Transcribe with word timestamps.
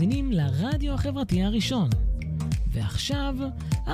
מאזינים 0.00 0.32
לרדיו 0.32 0.94
החברתי 0.94 1.42
הראשון. 1.42 1.90
ועכשיו, 2.72 3.34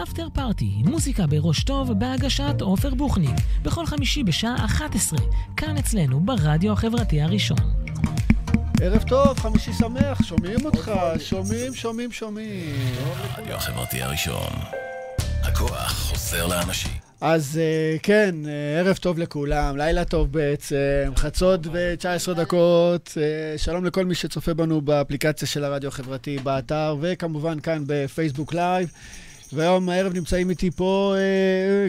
After 0.02 0.29
Party, 0.34 0.70
מוזיקה 0.84 1.27
בראש 1.27 1.64
טוב 1.64 1.93
בהגשת 1.93 2.61
עופר 2.61 2.95
בוחניק, 2.95 3.36
בכל 3.62 3.86
חמישי 3.86 4.25
בשעה 4.25 4.64
11, 4.64 5.18
כאן 5.57 5.77
אצלנו 5.77 6.21
ברדיו 6.21 6.72
החברתי 6.72 7.21
הראשון. 7.21 7.58
ערב 8.80 9.03
טוב, 9.03 9.39
חמישי 9.39 9.72
שמח, 9.72 10.22
שומעים 10.22 10.64
אותך, 10.64 10.90
שומעים, 11.18 11.75
שומעים, 11.75 12.12
שומעים. 12.12 12.77
הרדיו 13.34 13.54
החברתי 13.54 14.02
הראשון. 14.02 14.52
הכוח 15.43 15.93
חוזר 15.93 16.46
לאנשים. 16.46 17.05
אז 17.20 17.58
אה, 17.58 17.96
כן, 18.02 18.34
אה, 18.46 18.80
ערב 18.80 18.96
טוב 18.96 19.18
לכולם, 19.18 19.76
לילה 19.76 20.04
טוב 20.04 20.32
בעצם, 20.32 21.12
חצות 21.16 21.61
ו-19 21.72 22.34
דקות. 22.34 23.12
אה, 23.16 23.58
שלום 23.58 23.84
לכל 23.84 24.04
מי 24.04 24.14
שצופה 24.14 24.54
בנו 24.54 24.80
באפליקציה 24.80 25.48
של 25.48 25.64
הרדיו 25.64 25.88
החברתי, 25.88 26.38
באתר, 26.38 26.96
וכמובן 27.00 27.60
כאן 27.60 27.84
ב 27.86 27.94
Facebook 27.94 28.54
Live. 28.54 28.93
והיום 29.52 29.88
הערב 29.88 30.12
נמצאים 30.14 30.50
איתי 30.50 30.71
פה, 30.71 31.14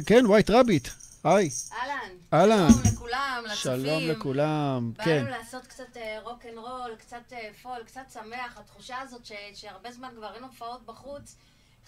כן, 0.05 0.25
White 0.25 0.49
Rabbit. 0.49 0.87
היי. 1.23 1.49
אהלן. 1.73 2.09
אהלן. 2.33 2.69
שלום 2.69 2.93
לכולם, 2.93 3.43
לצופים. 3.45 3.83
שלום 3.83 4.03
לכולם, 4.03 4.91
כן. 5.03 5.23
באנו 5.23 5.29
לעשות 5.29 5.67
קצת 5.67 5.97
רוק 6.23 6.45
אנד 6.45 6.57
רול, 6.57 6.95
קצת 6.97 7.33
פול, 7.61 7.83
קצת 7.85 8.01
שמח. 8.13 8.57
התחושה 8.57 8.95
הזאת 9.01 9.21
שהרבה 9.53 9.91
זמן 9.91 10.09
כבר 10.17 10.33
אין 10.35 10.43
הופעות 10.43 10.85
בחוץ. 10.85 11.35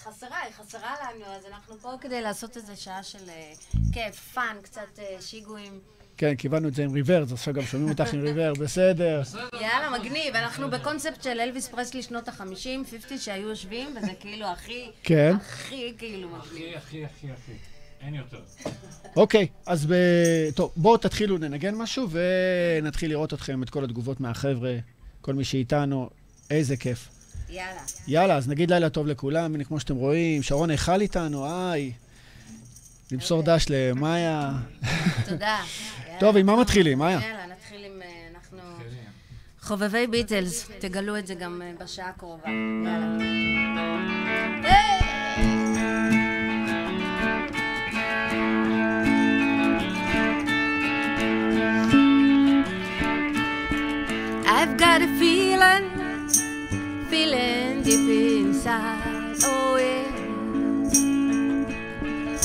חסרה, 0.04 0.38
היא 0.38 0.54
חסרה 0.54 0.96
לנו, 1.02 1.26
אז 1.26 1.46
אנחנו 1.46 1.78
פה 1.82 1.92
כדי 2.02 2.22
לעשות 2.22 2.58
איזה 2.58 2.76
שעה 2.76 3.04
של 3.04 3.30
אה, 3.30 3.52
כיף, 3.94 4.32
fun, 4.34 4.56
קצת 4.62 5.00
אה, 5.00 5.22
שיגועים. 5.22 5.80
כן, 6.18 6.36
כיוונו 6.36 6.68
את 6.68 6.74
זה 6.74 6.84
עם 6.84 6.94
reverb, 6.94 7.32
עכשיו 7.32 7.54
גם 7.54 7.62
שומעים 7.62 7.90
אותך 7.90 8.14
עם 8.14 8.22
reverb, 8.22 8.54
בסדר. 8.54 9.22
יאללה, 9.54 10.00
מגניב. 10.00 10.36
אנחנו 10.36 10.70
בקונספט 10.70 11.24
של 11.24 11.40
אלוויס 11.40 11.68
פרסלי 11.68 12.04
שנות 12.04 12.28
החמישים, 12.28 12.84
50 12.92 13.18
שהיו 13.18 13.50
יושבים, 13.50 13.96
וזה 13.98 14.12
כאילו 14.20 14.46
הכי, 14.46 14.92
כן. 15.04 15.36
הכי 15.36 15.94
כאילו 15.98 16.30
מגניב. 16.30 16.44
הכי, 16.44 16.76
הכי, 16.76 17.06
הכי, 17.06 17.32
הכי. 17.32 17.52
אין 18.02 18.16
יותר. 18.16 18.40
אוקיי, 19.16 19.48
אז 19.66 19.86
ב... 19.86 19.94
טוב, 20.56 20.72
בואו 20.76 20.98
תתחילו 20.98 21.38
לנגן 21.38 21.76
משהו 21.76 22.08
ונתחיל 22.12 23.10
לראות 23.12 23.34
אתכם, 23.34 23.64
את 23.64 23.70
כל 23.70 23.84
התגובות 23.84 24.20
מהחבר'ה, 24.20 24.78
כל 25.22 25.34
מי 25.34 25.44
שאיתנו, 25.44 26.10
איזה 26.50 26.78
כיף. 26.78 27.19
יאללה. 27.50 27.82
יאללה, 28.08 28.36
אז 28.36 28.48
נגיד 28.48 28.72
לילה 28.72 28.90
טוב 28.90 29.08
לכולם, 29.08 29.56
הנה 29.56 29.64
כמו 29.64 29.80
שאתם 29.80 29.96
רואים, 29.96 30.44
שרון 30.44 30.70
היכל 30.70 31.02
איתנו, 31.02 31.46
היי. 31.72 31.92
נמסור 33.12 33.44
דש 33.44 33.66
למאיה. 33.70 34.52
תודה. 35.30 35.58
טוב, 36.20 36.38
עם 36.38 36.46
מה. 36.46 36.56
מתחילים, 36.56 37.00
מאיה? 37.00 37.20
יאללה, 37.22 37.46
נתחיל 37.46 37.86
עם... 37.86 38.02
אה, 38.02 38.08
אנחנו... 38.36 38.60
חובבי 39.62 40.08
ביטלס, 40.08 40.70
תגלו 40.80 41.18
את 41.18 41.28
זה 41.28 41.34
גם 41.34 41.62
אה, 41.62 41.72
בשעה 41.80 42.10
הקרובה. 42.10 42.50
יאללה. 42.50 43.18
I've 54.46 54.78
got 54.78 55.02
a 55.02 55.08
feeling, 55.20 55.99
feeling 57.10 57.82
deep 57.82 58.08
inside. 58.46 59.36
Oh 59.44 59.78
yeah, 59.78 60.06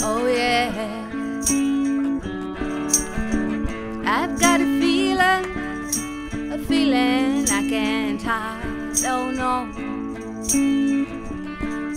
oh 0.03 0.27
yeah. 0.27 0.73
I've 4.07 4.41
got 4.41 4.61
a 4.63 4.65
feeling, 4.81 5.45
a 6.51 6.59
feeling 6.59 7.47
I 7.51 7.69
can't 7.69 8.23
hide. 8.23 9.05
Oh 9.05 9.31
no, 9.31 9.69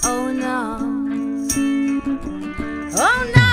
oh 0.03 0.31
no, 0.33 0.77
oh 2.97 3.31
no. 3.35 3.46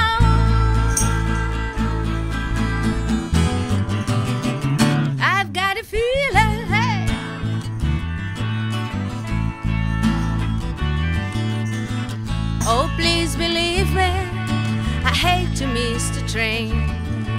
Hate 15.14 15.56
to 15.56 15.66
miss 15.66 16.10
the 16.10 16.26
train. 16.28 16.72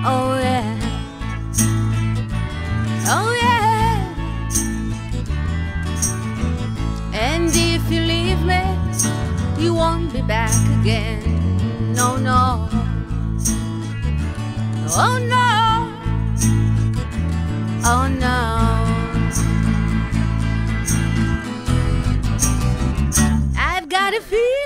Oh, 0.06 0.38
yeah. 0.40 0.80
Oh, 3.08 3.32
yeah. 3.42 4.16
And 7.14 7.52
if 7.54 7.92
you 7.92 8.02
leave 8.02 8.42
me, 8.44 8.64
you 9.58 9.74
won't 9.74 10.14
be 10.14 10.22
back 10.22 10.56
again. 10.80 11.94
No, 11.94 12.18
no. 12.18 12.70
Oh, 14.98 15.18
no. 15.34 15.92
Oh, 17.84 18.08
no. 18.08 18.36
I've 23.58 23.90
got 23.90 24.14
a 24.14 24.22
feeling. 24.22 24.65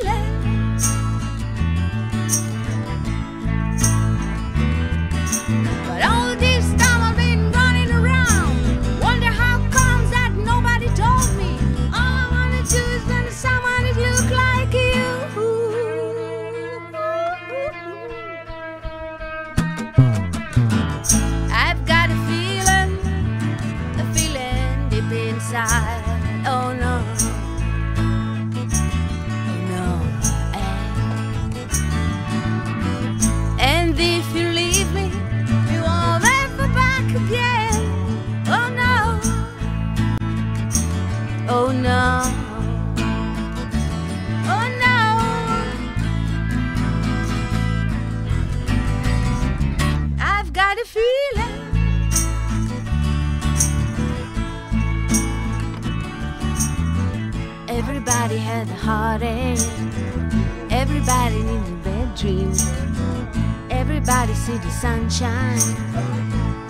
The 64.48 64.72
sunshine. 64.72 65.60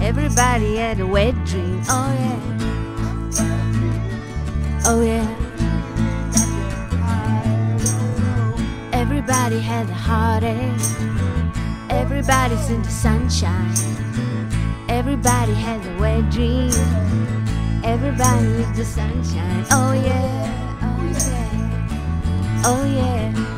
Everybody 0.02 0.76
had 0.76 1.00
a 1.00 1.08
wet 1.08 1.34
dream. 1.46 1.82
Oh 1.88 2.12
yeah. 2.20 2.40
Oh 4.86 5.02
yeah. 5.02 5.26
Everybody 8.92 9.60
had 9.60 9.90
a 9.90 9.94
heartache. 9.94 10.82
Everybody's 11.90 12.60
seen 12.68 12.82
the 12.82 12.90
sunshine. 12.90 13.74
Everybody 14.90 15.54
has 15.54 15.86
a 15.88 15.98
wet 16.00 16.30
dream. 16.32 16.72
Everybody 17.86 18.46
needs 18.46 18.78
the 18.78 18.84
sunshine. 18.86 19.66
Oh 19.72 19.94
yeah. 19.94 20.82
Oh 20.84 21.04
yeah. 21.30 22.66
Oh 22.66 22.84
yeah. 22.86 23.49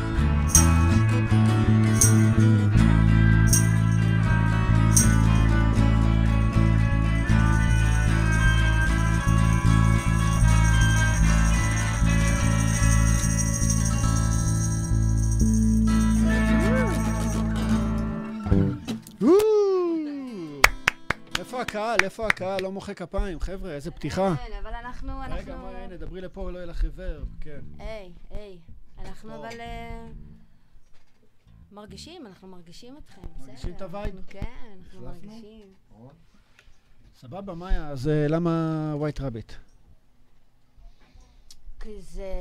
הקהל? 21.94 22.04
איפה 22.04 22.26
הקהל? 22.26 22.62
לא 22.62 22.72
מוחא 22.72 22.94
כפיים, 22.94 23.40
חבר'ה, 23.40 23.72
איזה 23.72 23.90
פתיחה. 23.90 24.34
כן, 24.36 24.52
אבל 24.62 24.74
אנחנו, 24.74 25.12
רגע. 25.30 25.56
מה, 25.56 25.68
הנה, 25.68 25.96
דברי 25.96 26.20
לפה 26.20 26.40
ולא 26.40 26.58
יהיה 26.58 26.66
לך 26.66 26.84
reverb, 26.84 27.28
כן. 27.40 27.60
היי, 27.78 28.12
היי. 28.30 28.58
אנחנו 28.98 29.34
אבל... 29.34 29.60
אה, 29.60 30.06
מרגישים, 31.72 32.26
אנחנו 32.26 32.48
מרגישים 32.48 32.96
אתכם, 33.04 33.20
בסדר. 33.20 33.46
מרגישים 33.46 33.72
את 33.72 33.82
ה 33.82 33.87
vibe? 33.87 34.14
כן, 34.26 34.78
אנחנו? 34.86 35.00
מרגישים. 35.00 35.68
סבבה, 37.16 37.54
מאיה, 37.54 37.88
אז 37.88 38.08
אה, 38.08 38.28
למה 38.28 38.50
White 38.96 39.20
Rabbit? 39.20 39.52
אוקיי, 41.74 42.00
זה 42.00 42.32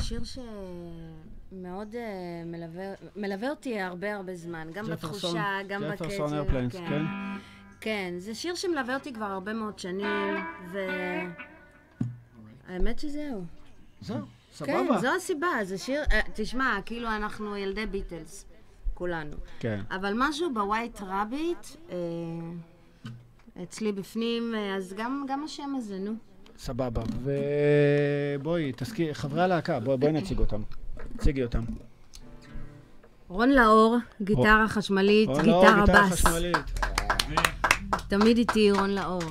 שיר 0.00 0.22
שמאוד 0.24 1.94
אה, 1.94 2.42
מלווה, 2.46 2.84
מלווה 3.16 3.50
אותי 3.50 3.80
הרבה 3.80 4.14
הרבה 4.14 4.34
זמן, 4.34 4.68
גם 4.72 4.86
בתחושה, 4.86 5.58
גם 5.68 5.82
בקצב. 5.90 6.04
Jefferson 6.04 6.32
Airplanes, 6.32 6.72
כן? 6.76 7.02
כן, 7.84 8.14
זה 8.18 8.34
שיר 8.34 8.54
שמלווה 8.54 8.94
אותי 8.94 9.12
כבר 9.12 9.24
הרבה 9.24 9.52
מאוד 9.52 9.78
שנים, 9.78 10.36
והאמת 12.68 12.98
שזהו. 12.98 13.44
זהו, 14.00 14.16
כן, 14.18 14.24
סבבה. 14.52 14.98
זו 15.00 15.08
הסיבה, 15.16 15.48
זה 15.62 15.78
שיר, 15.78 16.02
אה, 16.12 16.20
תשמע, 16.34 16.78
כאילו 16.86 17.08
אנחנו 17.08 17.56
ילדי 17.56 17.86
ביטלס, 17.86 18.46
כולנו. 18.94 19.36
כן. 19.58 19.80
אבל 19.90 20.12
משהו 20.16 20.54
ב 20.54 20.62
White 20.62 21.00
Rabbit, 21.00 21.66
אה, 21.90 21.96
אצלי 23.62 23.92
בפנים, 23.92 24.54
אה, 24.54 24.76
אז 24.76 24.94
גם, 24.96 25.24
גם 25.28 25.44
השם 25.44 25.74
הזה, 25.76 25.98
נו. 25.98 26.12
סבבה. 26.58 27.02
ובואי, 27.22 28.72
תזכירי, 28.76 29.14
חברי 29.14 29.42
הלהקה, 29.42 29.80
בואי 29.80 29.96
בואי 29.96 30.12
נציג 30.12 30.38
אותם. 30.38 30.62
תציגי 31.16 31.42
אותם. 31.42 31.64
רון 33.28 33.50
לאור, 33.50 33.96
גיטרה 34.22 34.68
חשמלית, 34.68 35.28
רון 35.28 35.42
גיטרה 35.42 35.76
לאור, 35.76 35.86
גיטרה 35.86 36.06
בס. 36.06 36.12
חשמלית. 36.12 36.56
תמיד 38.08 38.38
איתי 38.38 38.70
רון 38.70 38.90
לאור. 38.90 39.22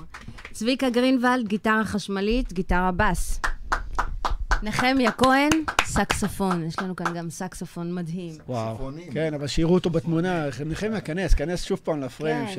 צביקה 0.51 0.89
גרינוולד, 0.89 1.47
גיטרה 1.47 1.85
חשמלית, 1.85 2.53
גיטרה 2.53 2.91
בס. 2.91 3.41
נחמיה 4.63 5.11
כהן, 5.11 5.49
סקסופון. 5.83 6.63
יש 6.63 6.79
לנו 6.79 6.95
כאן 6.95 7.13
גם 7.13 7.29
סקסופון 7.29 7.95
מדהים. 7.95 8.33
וואו. 8.47 8.89
כן, 9.13 9.33
אבל 9.33 9.47
שיראו 9.47 9.73
אותו 9.73 9.89
בתמונה. 9.89 10.45
נחמיה, 10.65 11.01
כנס, 11.01 11.33
כנס 11.33 11.63
שוב 11.63 11.79
פעם 11.83 12.01
לפריים, 12.01 12.47
כן. 12.47 12.53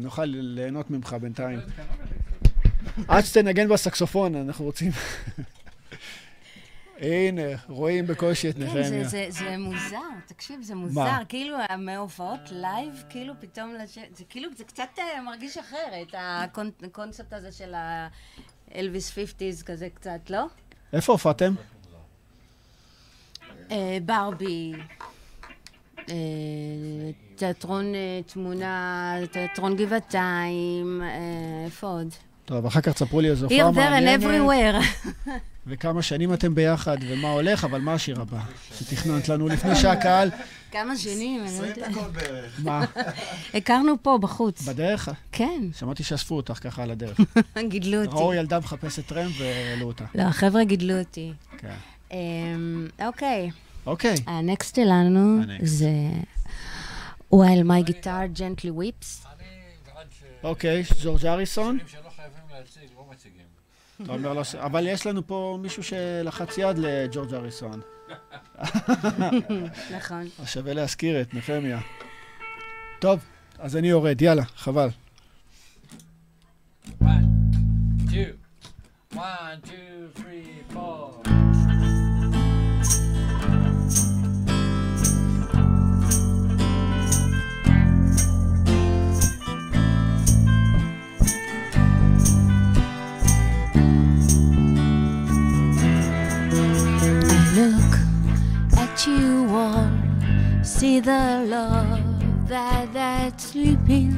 שנוכל 0.00 0.24
ליהנות 0.24 0.90
ממך 0.90 1.16
בינתיים. 1.20 1.58
עד 3.08 3.24
שתנגן 3.24 3.68
בסקסופון, 3.68 4.34
אנחנו 4.34 4.64
רוצים... 4.64 4.90
הנה, 7.02 7.42
רואים 7.68 8.06
בקושי 8.06 8.50
את 8.50 8.54
כן, 8.54 8.60
זה, 8.72 8.80
נחמיה. 8.80 9.04
זה, 9.08 9.26
זה 9.28 9.56
מוזר, 9.58 9.96
תקשיב, 10.26 10.62
זה 10.62 10.74
מוזר. 10.74 11.16
כאילו, 11.28 11.56
מהופעות 11.78 12.40
live, 12.52 13.04
כאילו 13.10 13.34
פתאום 13.40 13.74
לשבת, 13.82 14.16
זה 14.16 14.24
כאילו, 14.28 14.48
זה 14.56 14.64
קצת 14.64 14.88
אה, 14.98 15.22
מרגיש 15.22 15.58
אחרת, 15.58 16.06
הקונ- 16.18 16.86
הקונספט 16.86 17.32
הזה 17.32 17.52
של 17.52 17.74
האלוויס 18.74 19.10
fifties 19.10 19.62
כזה 19.62 19.88
קצת, 19.94 20.30
לא? 20.30 20.44
איפה 20.92 21.12
הופעתם? 21.12 21.54
אה, 23.70 23.98
בארבי, 24.04 24.72
אה, 25.98 26.14
תיאטרון 27.36 27.84
תמונה, 28.26 29.14
תיאטרון 29.32 29.76
גבעתיים, 29.76 31.02
איפה 31.66 31.86
עוד? 31.86 32.08
טוב, 32.44 32.66
אחר 32.66 32.80
כך 32.80 32.92
תספרו 32.92 33.20
לי 33.20 33.32
Here, 33.32 33.36
הופעה 33.44 33.72
there 33.72 33.74
and 33.74 33.90
מעניינת, 33.90 34.22
everywhere. 34.22 35.06
וכמה 35.66 36.02
שנים 36.02 36.34
אתם 36.34 36.54
ביחד, 36.54 36.96
ומה 37.08 37.30
הולך, 37.30 37.64
אבל 37.64 37.80
מה 37.80 37.92
השיר 37.92 38.20
הבא 38.20 38.40
שתכננת 38.78 39.28
לנו 39.28 39.48
לפני 39.48 39.76
שהקהל... 39.76 40.30
כמה 40.70 40.96
שנים, 40.96 41.40
אני 41.40 41.50
לא 41.50 41.56
20 41.56 41.70
יודעת. 41.70 41.90
דקות 41.90 42.12
בערך. 42.12 42.60
מה, 42.62 42.84
הכרנו 43.54 43.94
פה, 44.02 44.18
בחוץ. 44.20 44.62
בדרך? 44.62 45.08
כן, 45.32 45.62
שמעתי 45.78 46.04
שאספו 46.04 46.36
אותך 46.36 46.58
ככה 46.62 46.82
על 46.82 46.90
הדרך. 46.90 47.20
גידלו 47.68 48.00
ראו 48.12 48.22
אותי. 48.22 48.38
ילדה 48.38 48.58
מחפשת 48.58 49.06
טרמפ 49.06 49.32
והעלו 49.38 49.86
אותה. 49.86 50.04
לא, 50.14 50.22
החבר'ה 50.22 50.64
גידלו 50.64 50.98
אותי. 50.98 51.32
כן. 51.58 51.74
אמ, 52.12 52.88
אוקיי, 53.06 53.50
אוקיי. 53.86 54.14
הנקסט 54.26 54.76
שלנו. 54.76 55.40
זה 55.62 55.90
While 57.32 57.64
my 57.64 57.82
guitar 57.82 58.28
gently 58.38 58.70
weeps. 58.78 59.26
אני 59.26 59.46
בעד 59.86 60.06
ש... 60.10 60.22
אוקיי, 60.42 60.82
ג'ורג' 61.02 61.26
אריסון. 61.26 61.78
שירים 61.78 61.88
שלא 61.88 62.10
חייבים 62.16 62.42
להציג, 62.52 62.90
לא 62.96 63.04
מציגים. 63.12 63.40
אתה 63.40 63.46
אומר 63.46 63.50
לו 63.50 63.50
ש... 63.50 63.81
אבל 64.58 64.86
יש 64.86 65.06
לנו 65.06 65.26
פה 65.26 65.58
מישהו 65.62 65.82
שלחץ 65.82 66.58
יד 66.58 66.78
לג'ורג' 66.78 67.34
אריסון. 67.34 67.80
נכון. 69.96 70.28
אז 70.38 70.48
שווה 70.48 70.74
להזכיר 70.74 71.20
את 71.20 71.34
נחמיה. 71.34 71.80
טוב, 72.98 73.20
אז 73.58 73.76
אני 73.76 73.88
יורד, 73.88 74.22
יאללה, 74.22 74.44
חבל. 74.44 74.88
one, 77.00 77.06
two, 78.08 78.32
one, 79.14 79.18
two, 79.64 79.91
look 97.54 97.98
at 98.78 99.06
you 99.06 99.46
all, 99.50 99.90
see 100.62 101.00
the 101.00 101.44
love 101.46 102.00
that 102.48 102.90
that's 102.94 103.44
sleeping, 103.48 104.12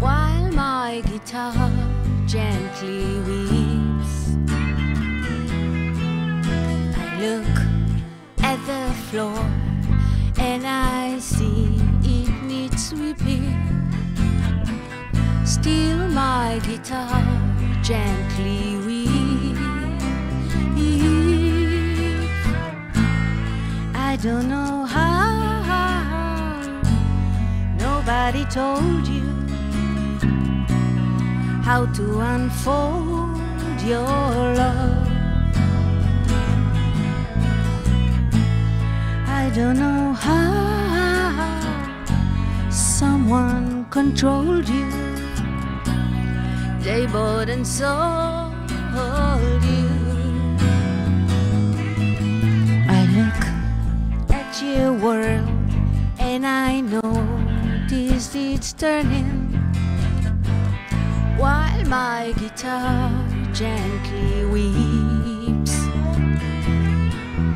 while 0.00 0.50
my 0.52 1.02
guitar 1.04 1.70
gently 2.26 3.20
weeps. 3.26 4.38
I 6.96 7.06
look 7.20 7.56
at 8.42 8.58
the 8.64 8.94
floor 9.10 9.38
and 10.38 10.66
I 10.66 11.18
see 11.18 11.78
it 12.04 12.42
needs 12.44 12.88
sweeping. 12.88 13.52
Still, 15.44 16.08
my 16.08 16.58
guitar 16.64 17.22
gently 17.82 18.83
I 24.14 24.16
don't 24.16 24.48
know 24.48 24.84
how. 24.84 25.74
Nobody 27.76 28.44
told 28.44 29.08
you 29.08 29.26
how 31.64 31.86
to 31.86 32.20
unfold 32.20 33.40
your 33.82 34.06
love. 34.60 35.08
I 39.26 39.50
don't 39.52 39.80
know 39.80 40.12
how 40.12 41.50
someone 42.70 43.84
controlled 43.90 44.68
you. 44.68 44.90
They 46.84 47.06
bought 47.06 47.48
and 47.48 47.66
sold 47.66 48.54
you. 49.64 49.73
Your 54.72 54.92
world 54.92 55.48
and 56.18 56.46
I 56.46 56.80
notice 56.80 58.34
it's 58.34 58.72
turning 58.72 59.52
while 61.36 61.84
my 61.84 62.32
guitar 62.38 63.10
gently 63.52 64.44
weeps. 64.54 65.76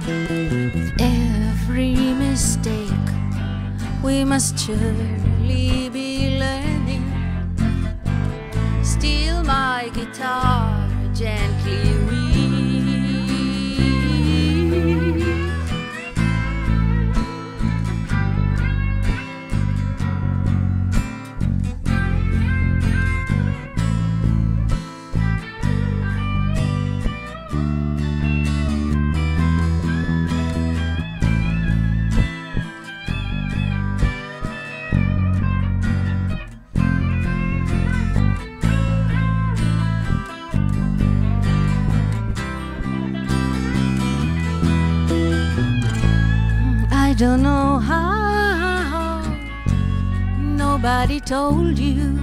With 0.07 0.93
every 1.01 1.95
mistake, 1.95 3.09
we 4.03 4.25
must 4.25 4.59
surely 4.59 5.89
be 5.89 6.39
learning. 6.39 7.07
Still, 8.83 9.43
my 9.45 9.91
guitar 9.95 10.68
don't 47.19 47.43
know 47.43 47.79
how. 47.81 49.21
Nobody 50.39 51.19
told 51.19 51.77
you 51.77 52.15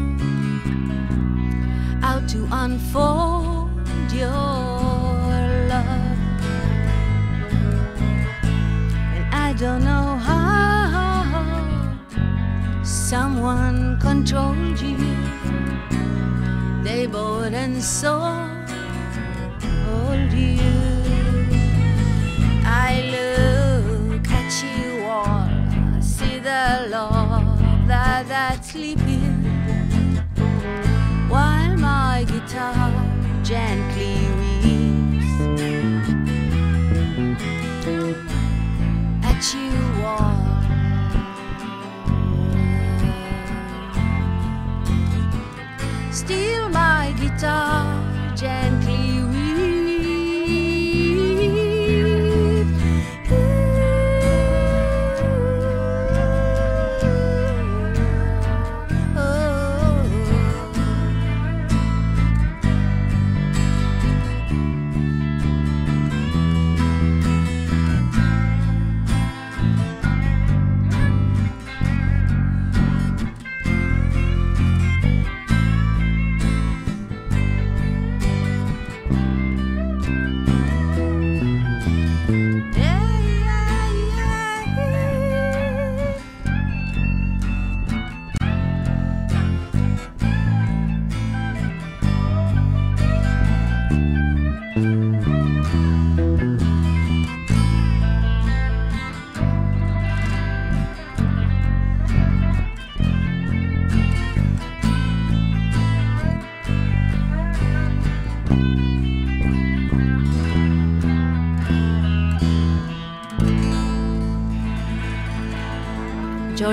how 1.99 2.21
to 2.25 2.47
unfold 2.49 3.71
your 4.13 4.31
love. 5.67 6.17
And 9.15 9.25
I 9.35 9.53
don't 9.59 9.83
know 9.83 10.15
how 10.29 11.99
someone 12.81 13.99
controlled 13.99 14.79
you. 14.79 14.95
They 16.85 17.05
bought 17.05 17.51
and 17.51 17.83
sold 17.83 18.44
sleeping, 28.75 29.36
while 31.29 31.77
my 31.77 32.25
guitar 32.27 32.91
gently 33.41 33.94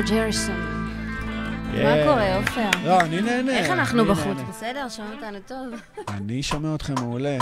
ג'ורג' 0.07 0.19
הריסון, 0.21 0.57
מה 0.57 1.73
כן. 1.73 2.03
קורה, 2.07 2.37
עופר? 2.37 2.71
לא, 2.85 3.01
אני 3.01 3.23
נהנה. 3.23 3.59
איך 3.59 3.71
אנחנו 3.71 4.05
בחוץ? 4.05 4.39
בסדר? 4.49 4.89
שומעים 4.89 5.15
אותנו 5.15 5.39
טוב? 5.47 5.81
אני 6.09 6.43
שומע 6.43 6.75
אתכם 6.75 6.95
מעולה. 6.95 7.39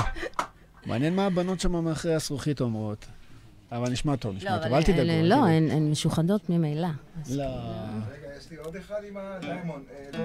מעניין 0.86 1.16
מה 1.16 1.26
הבנות 1.26 1.60
שם 1.60 1.84
מאחורי 1.84 2.14
הזכוכית 2.14 2.60
אומרות. 2.60 3.06
אבל 3.72 3.90
נשמע 3.90 4.16
טוב, 4.16 4.36
נשמע 4.36 4.58
טוב, 4.58 4.72
אל 4.72 4.82
תדאגו. 4.82 5.02
לא. 5.22 5.46
הן 5.46 5.90
משוחדות 5.90 6.50
ממילא. 6.50 6.88
לא. 7.30 7.44
רגע, 7.44 8.28
יש 8.38 8.50
לי 8.50 8.56
עוד 8.56 8.76
אחד 8.76 8.96
עם 9.08 9.16
הדיימון. 9.16 9.82
אה, 9.90 10.18
לא, 10.18 10.24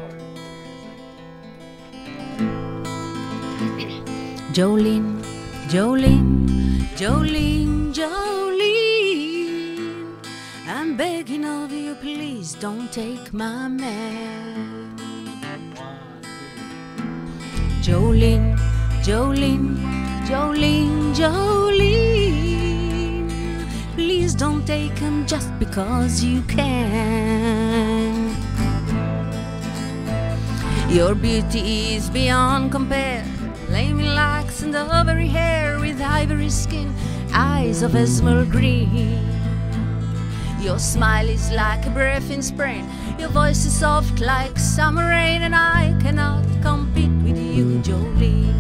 Jolene, 4.56 5.22
Jolene, 5.74 6.32
Jolene, 7.00 7.94
Jolene. 7.98 8.85
I'm 10.86 10.96
begging 10.96 11.46
of 11.46 11.72
you, 11.72 11.96
please 11.96 12.54
don't 12.54 12.92
take 12.94 13.34
my 13.34 13.68
man. 13.68 14.96
Jolene, 17.82 18.56
Jolene, 19.01 19.80
Jolene, 20.27 21.15
Jolene. 21.15 22.46
Please 23.96 24.36
don't 24.36 24.63
take 24.68 24.96
him 25.00 25.25
just 25.25 25.50
because 25.58 26.24
you 26.24 26.44
can. 26.44 28.30
Your 30.88 31.15
beauty 31.15 31.96
is 31.96 32.12
beyond 32.12 32.72
compare. 32.72 33.25
Flaming 33.65 34.13
locks 34.13 34.62
and 34.62 34.75
ivory 34.75 35.30
hair 35.30 35.80
with 35.80 36.00
ivory 36.00 36.51
skin, 36.51 36.94
eyes 37.34 37.82
of 37.82 37.96
emerald 37.96 38.51
green. 38.51 39.35
Your 40.65 40.79
smile 40.79 41.29
is 41.29 41.51
like 41.51 41.86
a 41.86 41.91
breath 41.91 42.31
in 42.31 42.41
spring. 42.41 42.89
Your 43.19 43.29
voice 43.29 43.67
is 43.67 43.79
soft 43.79 44.19
like 44.19 44.57
summer 44.57 45.07
rain, 45.07 45.43
and 45.43 45.53
I 45.53 45.95
cannot 46.01 46.43
compete 46.63 47.12
with 47.24 47.38
you, 47.38 47.79
Jolene. 47.84 48.51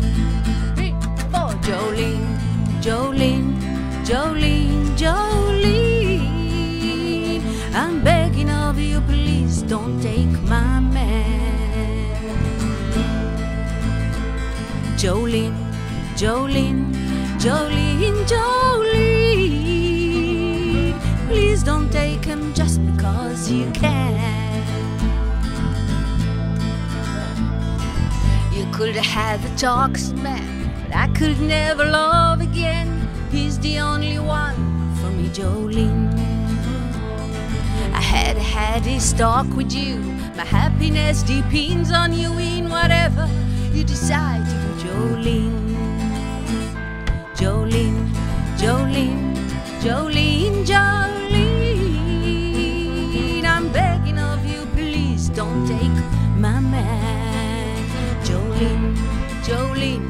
Three, 0.75 0.93
four, 1.31 1.49
Jolene, 1.65 2.37
Jolene, 2.79 3.57
Jolene, 4.05 4.95
Jolene. 4.95 6.21
I'm 7.73 8.03
begging 8.03 8.51
of 8.51 8.77
you, 8.77 9.01
please 9.01 9.63
don't 9.63 9.99
take 9.99 10.39
my 10.43 10.79
man. 10.79 12.13
Jolene, 14.95 15.57
Jolene, 16.15 16.93
Jolene, 17.39 18.25
Jolene. 18.27 19.44
Please 21.55 21.63
don't 21.63 21.89
take 21.89 22.25
him 22.25 22.53
just 22.53 22.85
because 22.85 23.49
you 23.49 23.71
can. 23.71 24.11
You 28.51 28.65
could 28.73 28.93
have 28.93 29.05
had 29.05 29.41
the 29.41 29.57
toxic 29.57 30.17
man, 30.17 30.69
but 30.83 30.93
I 30.93 31.07
could 31.17 31.39
never 31.39 31.85
love 31.85 32.41
again. 32.41 33.07
He's 33.31 33.57
the 33.59 33.79
only 33.79 34.19
one 34.19 34.57
for 34.97 35.09
me, 35.11 35.29
Jolene. 35.29 36.11
I 37.93 38.01
had 38.01 38.35
had 38.35 38.81
his 38.81 39.13
talk 39.13 39.47
with 39.55 39.71
you. 39.71 39.99
My 40.35 40.43
happiness 40.43 41.23
depends 41.23 41.89
on 41.89 42.11
you 42.11 42.37
in 42.37 42.67
whatever 42.67 43.29
you 43.71 43.85
decide 43.85 44.43
to 44.45 44.55
do, 44.61 44.89
Jolene. 44.89 45.73
Jolene, 47.39 48.09
Jolene, 48.57 49.37
Jolene, 49.79 50.65
Jolene. 50.65 51.14
Don't 55.45 55.65
take 55.67 55.97
my 56.45 56.59
man. 56.59 57.85
Jolene, 58.27 58.95
Jolene, 59.47 60.07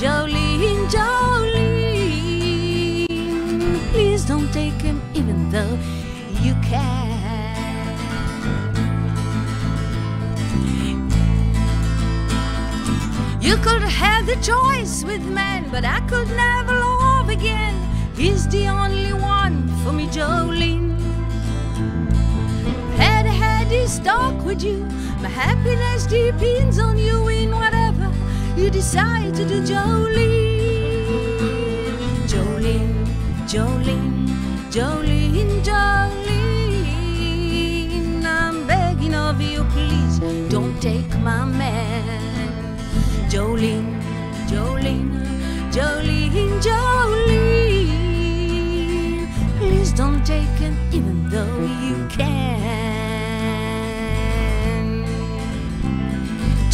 Jolene, 0.00 0.86
Jolene. 0.94 2.26
Please 3.92 4.22
don't 4.24 4.50
take 4.52 4.80
him 4.88 4.98
even 5.14 5.50
though 5.50 5.76
you 6.44 6.54
can. 6.70 7.08
You 13.40 13.56
could 13.56 13.82
have 13.82 14.26
the 14.26 14.38
choice 14.52 15.04
with 15.04 15.22
men, 15.40 15.68
but 15.70 15.84
I 15.84 16.00
could 16.10 16.28
never 16.28 16.74
love 16.74 17.28
again. 17.28 17.74
He's 18.14 18.46
the 18.48 18.68
only 18.68 19.12
one 19.12 19.56
for 19.82 19.92
me, 19.92 20.06
Jolene. 20.06 20.79
Had 23.70 23.76
I 23.76 23.82
had 23.82 23.88
this 23.88 23.98
talk 24.00 24.44
with 24.44 24.62
you, 24.64 24.84
my 25.22 25.28
happiness 25.28 26.04
depends 26.06 26.80
on 26.80 26.98
you 26.98 27.28
in 27.28 27.52
whatever 27.52 28.10
you 28.56 28.68
decide 28.68 29.32
to 29.36 29.44
do, 29.44 29.62
Jolene. 29.62 31.06
Jolene, 32.26 33.06
Jolene, 33.46 34.26
Jolene, 34.72 35.62
Jolene. 35.62 36.24
I'm 38.24 38.66
begging 38.66 39.14
of 39.14 39.40
you, 39.40 39.62
please 39.70 40.18
don't 40.48 40.80
take 40.82 41.16
my 41.20 41.44
man. 41.44 42.76
Jolene, 43.30 44.02
Jolene, 44.48 45.12
Jolene, 45.70 46.60
Jolene. 46.60 46.89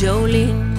ג'ולין. 0.00 0.76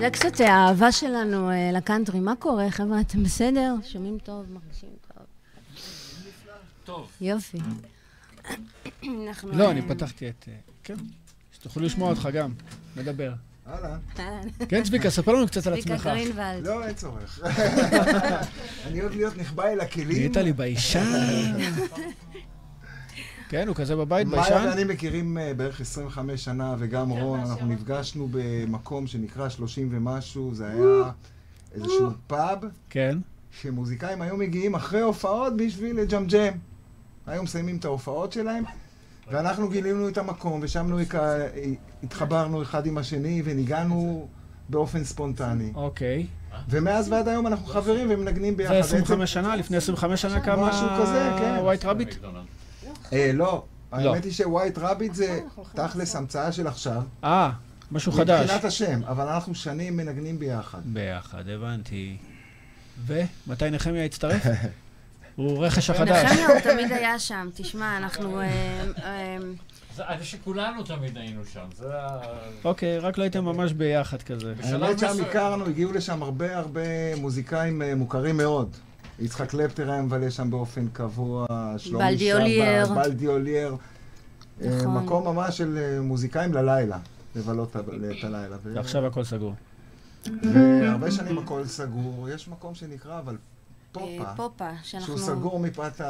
זה 0.00 0.10
קצת 0.10 0.40
האהבה 0.40 0.92
שלנו 0.92 1.50
אה, 1.50 1.70
לקאנטרי. 1.72 2.20
מה 2.20 2.36
קורה, 2.36 2.70
חבר'ה? 2.70 3.00
אתם 3.00 3.22
בסדר? 3.22 3.74
שומעים 3.84 4.18
טוב, 4.18 4.46
מרגישים 4.52 4.88
טוב. 5.08 5.26
טוב. 6.84 7.10
יופי. 7.20 7.58
לא, 9.42 9.70
אני 9.70 9.82
פתחתי 9.88 10.28
את... 10.28 10.44
אה, 10.48 10.54
כן. 10.82 10.94
שתוכלו 11.52 11.82
לשמוע 11.82 12.10
אותך 12.10 12.28
גם, 12.32 12.52
מדבר. 12.96 13.32
אהלן. 13.68 13.98
כן, 14.68 14.82
צביקה, 14.82 15.10
ספר 15.10 15.32
לנו 15.32 15.46
קצת 15.46 15.66
על 15.66 15.80
צביקה 15.80 15.94
עצמך. 15.94 16.06
גרינוולד. 16.06 16.66
לא, 16.66 16.84
אין 16.86 16.94
צורך. 16.94 17.40
אני 18.86 19.00
אוהב 19.00 19.12
להיות 19.14 19.36
נחבא 19.36 19.64
אל 19.64 19.80
הכלים. 19.80 20.18
נהיית 20.18 20.36
לי 20.36 20.52
ביישן. 20.52 21.52
כן, 23.48 23.68
הוא 23.68 23.76
כזה 23.76 23.96
בבית, 23.96 24.26
מאיה 24.26 24.42
ביישן? 24.42 24.66
ואני 24.68 24.84
מכירים 24.84 25.38
אה, 25.38 25.54
בערך 25.54 25.80
25 25.80 26.44
שנה, 26.44 26.74
וגם 26.78 27.10
רון, 27.10 27.40
אנחנו 27.40 27.66
נפגשנו 27.66 28.28
במקום 28.30 29.06
שנקרא 29.06 29.48
30 29.48 29.88
ומשהו, 29.92 30.54
זה 30.54 30.66
היה 30.66 31.10
איזשהו 31.74 32.10
פאב, 32.26 32.58
כן. 32.90 33.18
שמוזיקאים 33.50 34.22
היו 34.22 34.36
מגיעים 34.36 34.74
אחרי 34.74 35.00
הופעות 35.00 35.56
בשביל 35.56 36.00
לג'מג'ם. 36.00 36.52
היו 37.26 37.42
מסיימים 37.42 37.76
את 37.76 37.84
ההופעות 37.84 38.32
שלהם, 38.32 38.64
ואנחנו 39.30 39.68
גילינו 39.68 40.08
את 40.08 40.18
המקום, 40.18 40.60
ושם 40.62 40.98
התחברנו 42.02 42.62
אחד 42.62 42.86
עם 42.86 42.98
השני, 42.98 43.42
וניגנו 43.44 44.28
באופן 44.68 45.04
ספונטני. 45.04 45.72
אוקיי. 45.74 46.26
ומאז 46.68 47.12
ועד 47.12 47.28
היום 47.28 47.46
אנחנו 47.46 47.66
חברים 47.66 48.06
ומנגנים 48.10 48.56
ביחד. 48.56 48.72
זה 48.72 48.78
25 48.78 49.32
שנה? 49.32 49.56
לפני 49.56 49.76
25 49.76 50.22
שנה 50.22 50.40
כמה... 50.40 50.68
משהו 50.68 50.88
כזה, 51.00 51.30
כן. 51.38 51.56
White 51.60 51.84
Rabbit? 51.84 52.14
אה, 53.12 53.30
לא. 53.34 53.64
לא. 53.92 54.12
האמת 54.12 54.24
היא 54.24 54.32
ש 54.32 54.45
White 54.45 54.78
Rabbit 54.78 55.14
זה 55.14 55.40
תכלס 55.74 56.16
המצאה 56.16 56.52
של 56.52 56.66
עכשיו. 56.66 57.02
אה, 57.24 57.50
משהו 57.92 58.12
חדש. 58.12 58.40
מבחינת 58.40 58.64
השם, 58.64 59.00
אבל 59.04 59.28
אנחנו 59.28 59.54
שנים 59.54 59.96
מנגנים 59.96 60.38
ביחד. 60.38 60.80
ביחד, 60.84 61.48
הבנתי. 61.48 62.16
ומתי 63.06 63.70
נחמיה 63.70 64.04
יצטרף? 64.04 64.46
הוא 65.36 65.64
רכש 65.66 65.90
החדש. 65.90 66.24
נחמיה 66.24 66.46
הוא 66.48 66.60
תמיד 66.60 66.92
היה 66.92 67.18
שם, 67.18 67.48
תשמע, 67.54 67.96
אנחנו... 67.96 68.40
אה, 68.40 68.46
אה, 69.04 69.36
זה- 69.96 70.06
אני 70.08 70.18
חושב 70.18 70.36
שכולנו 70.38 70.82
תמיד 70.82 71.16
היינו 71.18 71.44
שם, 71.52 71.64
זה 71.76 71.88
ה... 72.00 72.20
אוקיי, 72.64 72.98
רק 72.98 73.18
לא 73.18 73.22
הייתם 73.22 73.44
ממש 73.44 73.72
ביחד 73.72 74.22
כזה. 74.22 74.54
האמת 74.62 74.98
שם 74.98 75.24
הכרנו, 75.30 75.66
הגיעו 75.66 75.92
לשם 75.92 76.22
הרבה 76.22 76.56
הרבה 76.58 76.80
מוזיקאים 77.16 77.82
אה, 77.82 77.94
מוכרים 77.94 78.36
מאוד. 78.36 78.76
יצחק 79.18 79.48
קלפטר 79.50 79.90
היה 79.90 80.02
מבלה 80.02 80.30
שם 80.30 80.50
באופן 80.50 80.86
קבוע, 80.92 81.46
שלומי 81.76 82.04
בלדי 82.04 82.28
שבת, 82.30 82.40
אולייר. 82.40 82.86
בלדי 82.94 83.26
אולייר. 83.26 83.76
אה, 84.62 84.68
נכון. 84.76 85.04
מקום 85.04 85.24
ממש 85.36 85.58
של 85.58 85.98
מוזיקאים 86.00 86.52
ללילה, 86.54 86.98
לבלות 87.36 87.68
את 87.76 87.76
הלילה. 88.24 88.56
ועכשיו 88.62 89.06
הכל 89.06 89.24
סגור. 89.24 89.54
והרבה 90.42 91.10
שנים 91.10 91.38
הכל 91.38 91.64
סגור. 91.66 92.28
יש 92.34 92.48
מקום 92.48 92.74
שנקרא, 92.74 93.18
אבל 93.18 93.36
פופה, 93.94 94.24
אה, 94.24 94.36
פופה, 94.36 94.68
שאנחנו... 94.82 95.06
שהוא 95.18 95.26
סגור 95.26 95.58
מפאת 95.60 96.00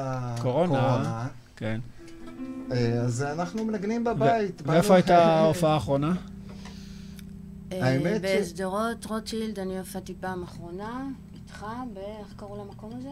קורונה. 0.42 0.78
הקורונה. 0.78 1.28
כן. 1.56 1.80
אה, 2.72 2.92
אז 3.00 3.22
אנחנו 3.22 3.64
מנגנים 3.64 4.04
בבית. 4.04 4.62
ואיפה 4.66 4.94
הייתה 4.94 5.24
ההופעה 5.38 5.74
האחרונה? 5.74 6.12
אה, 7.72 7.86
האמת 7.88 8.22
ש- 8.22 8.24
בשדרות, 8.42 9.04
רוטשילד, 9.06 9.58
אני 9.58 9.78
הופעתי 9.78 10.14
פעם 10.20 10.42
אחרונה, 10.42 11.02
איתך, 11.34 11.66
ב... 11.94 11.98
איך 11.98 12.34
קראו 12.36 12.64
למקום 12.64 12.90
הזה? 12.98 13.10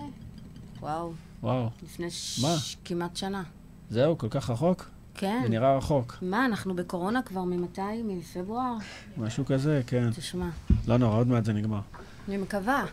וואו, 0.81 1.13
וואו, 1.43 1.69
לפני 1.83 2.11
ש... 2.11 2.41
מה? 2.43 2.55
כמעט 2.85 3.17
שנה. 3.17 3.43
זהו, 3.91 4.19
כל 4.19 4.29
כך 4.31 4.51
רחוק? 4.51 4.91
כן. 5.15 5.41
זה 5.43 5.49
נראה 5.49 5.77
רחוק. 5.77 6.17
מה, 6.23 6.47
אנחנו 6.47 6.75
בקורונה 6.77 7.23
כבר 7.23 7.43
ממתי? 7.45 7.81
מפברואר? 8.05 8.75
משהו 9.19 9.45
כזה, 9.45 9.83
כן. 9.87 10.11
תשמע, 10.11 10.49
לא 10.89 10.97
נורא, 10.97 11.17
עוד 11.17 11.27
מעט 11.29 11.45
זה 11.45 11.53
נגמר. 11.53 11.81
אני 12.29 12.37
מקווה. 12.37 12.85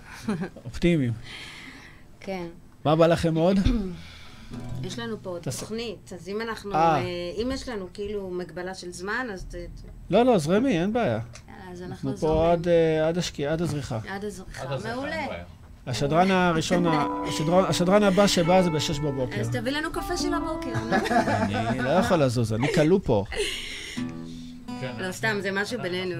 אופטימיים. 0.65 1.13
כן. 2.29 2.47
מה 2.85 2.95
בא 2.95 3.07
לכם 3.07 3.35
עוד? 3.35 3.57
יש 4.83 4.99
לנו 4.99 5.15
פה 5.21 5.29
עוד 5.29 5.41
תעשה- 5.41 5.59
תוכנית, 5.61 6.11
אז 6.15 6.29
אם 6.29 6.41
אנחנו, 6.41 6.73
אה. 6.75 6.97
אה, 6.97 7.01
אם 7.43 7.51
יש 7.53 7.69
לנו 7.69 7.87
כאילו 7.93 8.29
מגבלה 8.29 8.73
של 8.73 8.91
זמן, 8.91 9.27
אז 9.33 9.47
לא, 10.09 10.23
לא, 10.23 10.37
זרמי, 10.37 10.79
אין 10.81 10.93
בעיה. 10.93 11.05
יאללה, 11.07 11.71
אז 11.71 11.81
אנחנו 11.81 11.91
אנחנו 11.91 12.11
פה 12.11 12.17
זורמים. 12.17 12.51
עד, 12.51 12.67
אה, 12.67 13.07
עד 13.07 13.17
השקיעה, 13.17 13.53
עד 13.53 13.61
הזריחה. 13.61 13.99
עד 14.09 14.23
הזריחה. 14.23 14.77
מעולה. 14.95 15.25
השדרן 15.87 16.31
הראשון, 16.31 16.85
השדרן- 17.27 17.65
השדרן 17.69 18.03
הבא 18.03 18.27
שבא 18.27 18.61
זה 18.61 18.69
ב-6 18.69 19.01
בבוקר. 19.01 19.39
אז 19.39 19.49
תביא 19.49 19.71
לנו 19.71 19.91
קפה 19.91 20.17
של 20.17 20.33
הבוקר. 20.33 20.73
נו. 20.89 20.95
אני 21.69 21.79
לא 21.79 21.89
יכול 21.89 22.17
לזוז, 22.23 22.53
אני 22.53 22.73
כלוא 22.73 22.99
פה. 23.03 23.23
כן, 24.81 24.91
לא, 24.97 25.11
סתם, 25.11 25.37
זה 25.41 25.51
משהו 25.51 25.81
בינינו, 25.81 26.15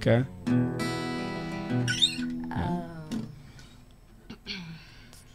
כן. 0.00 0.22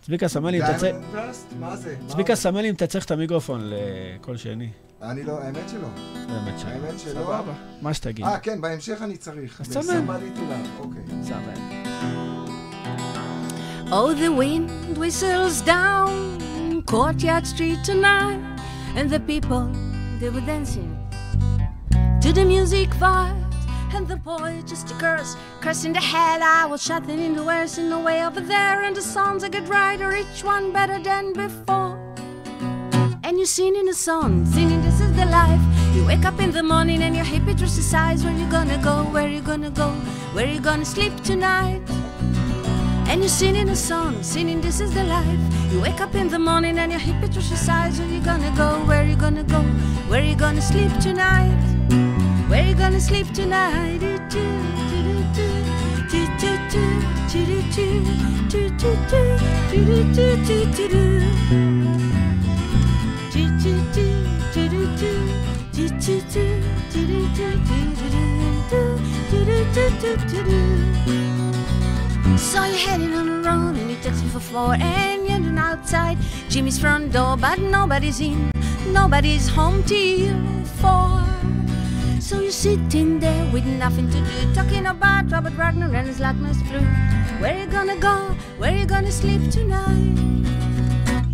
צביקה, 0.10 0.28
סמל 0.28 0.50
לי 0.50 0.58
אם 0.60 0.64
אתה 0.64 0.78
צריך... 0.78 0.96
Diamond 0.96 1.16
Dust? 1.16 1.56
מה 1.60 1.76
זה? 1.76 1.96
צביקה, 2.08 2.36
סמל 2.36 2.62
לי 2.62 2.70
אם 2.70 2.74
אתה 2.74 2.88
צריך 2.88 3.06
את 3.06 3.12
המיקרופון 3.12 3.62
לקול 3.64 4.38
שני. 4.38 4.70
אני 5.02 5.24
לא, 5.24 5.40
האמת 5.44 5.70
שלא. 5.70 5.88
באמת 6.14 6.60
שלא. 6.60 6.70
האמת 6.70 7.00
שלא. 7.00 7.12
סבבה. 7.12 7.54
מה 7.82 7.94
שתגיד. 7.94 8.26
אה, 8.26 8.40
כן, 8.40 8.62
בהמשך 8.62 9.02
אני 9.02 9.18
צריך. 9.18 9.62
אז 9.62 9.68
תסמן. 9.70 9.84
סמל 9.84 10.20
תולה, 10.36 10.58
אוקיי. 10.80 11.02
סמל. 11.24 11.54
Oh, 13.92 14.14
the 14.14 14.32
wind 14.42 14.98
whistles 14.98 15.62
down 15.62 16.82
Courtyard 16.86 17.46
Street 17.48 17.80
tonight, 17.84 18.42
and 18.98 19.10
the 19.10 19.22
people 19.32 19.64
they 20.20 20.30
were 20.36 20.46
dancing 20.54 20.92
to 22.24 22.30
the 22.38 22.46
music 22.46 22.90
vibes, 23.02 23.49
and 23.94 24.08
the 24.08 24.16
boy 24.16 24.62
just 24.66 24.92
a 24.92 24.94
curse, 24.96 25.36
cursing 25.62 25.94
the 25.94 26.00
hell 26.00 26.42
out, 26.42 26.70
was 26.70 26.82
shouting 26.82 27.20
in 27.20 27.36
the 27.36 27.44
words 27.44 27.78
in 27.78 27.90
the 27.90 28.00
way 28.00 28.26
over 28.26 28.42
there, 28.42 28.84
and 28.84 28.96
the 28.96 29.02
songs 29.02 29.42
they 29.42 29.50
get 29.50 29.66
brighter, 29.66 30.16
each 30.16 30.44
one 30.44 30.72
better 30.72 31.00
than 31.00 31.34
before. 31.34 31.98
And 33.24 33.38
you're 33.38 33.46
singing 33.46 33.88
a 33.90 33.94
song, 33.94 34.46
singing 34.46 34.82
this 34.82 35.00
is 35.02 35.14
the 35.14 35.26
life. 35.26 35.62
You 35.94 36.06
wake 36.06 36.26
up 36.26 36.40
in 36.40 36.52
the 36.52 36.64
morning 36.64 37.04
and 37.04 37.16
your 37.16 37.26
hippie 37.26 37.52
exercise. 37.52 38.24
Where 38.24 38.34
you 38.34 38.50
gonna 38.50 38.78
go? 38.82 39.04
Where 39.14 39.28
you 39.28 39.42
gonna 39.42 39.70
go? 39.70 39.90
Where 40.34 40.48
you 40.48 40.60
gonna 40.60 40.86
sleep 40.86 41.16
tonight? 41.24 41.82
And 43.08 43.22
you're 43.22 43.30
singing 43.30 43.70
a 43.70 43.76
song, 43.76 44.24
singing 44.24 44.62
this 44.62 44.80
is 44.80 44.94
the 44.94 45.04
life. 45.04 45.40
You 45.72 45.82
wake 45.82 46.02
up 46.02 46.16
in 46.16 46.30
the 46.30 46.40
morning 46.40 46.80
and 46.80 46.92
your 46.92 47.02
hippie 47.02 47.22
hip 47.22 47.38
exercise. 47.38 48.00
Where 48.00 48.08
you 48.08 48.22
gonna 48.22 48.54
go? 48.56 48.84
Where 48.86 49.06
you 49.06 49.16
gonna 49.16 49.44
go? 49.44 49.62
Where 50.10 50.24
you 50.24 50.36
gonna 50.36 50.62
sleep 50.62 50.92
tonight? 51.00 52.09
Where 52.50 52.68
you 52.68 52.74
gonna 52.74 53.00
sleep 53.00 53.32
tonight? 53.32 54.00
So 72.36 72.64
you're 72.64 72.78
heading 72.78 73.14
on 73.14 73.28
the 73.28 73.42
road 73.46 73.78
and 73.78 73.92
you're 73.92 74.00
texting 74.00 74.30
for 74.32 74.40
four 74.40 74.74
and 74.74 75.28
you're 75.28 75.38
done 75.38 75.60
outside 75.60 76.18
Jimmy's 76.50 76.80
front 76.80 77.14
door, 77.14 77.38
but 77.38 77.60
nobody's 77.60 78.20
in, 78.20 78.52
nobody's 78.88 79.48
home 79.48 79.84
till 79.84 80.66
four. 80.82 81.20
So 82.30 82.40
you're 82.40 82.52
sitting 82.52 83.20
there 83.20 83.52
with 83.52 83.66
nothing 83.66 84.08
to 84.12 84.20
do, 84.22 84.54
talking 84.54 84.86
about 84.86 85.32
Robert 85.32 85.54
Wagner 85.54 85.92
and 85.96 86.06
his 86.06 86.20
Lackness 86.20 86.62
flu. 86.70 86.80
Where 87.42 87.58
you 87.58 87.66
gonna 87.66 87.96
go? 87.96 88.36
Where 88.60 88.72
you 88.72 88.86
gonna 88.86 89.12
sleep 89.12 89.50
tonight? 89.50 90.16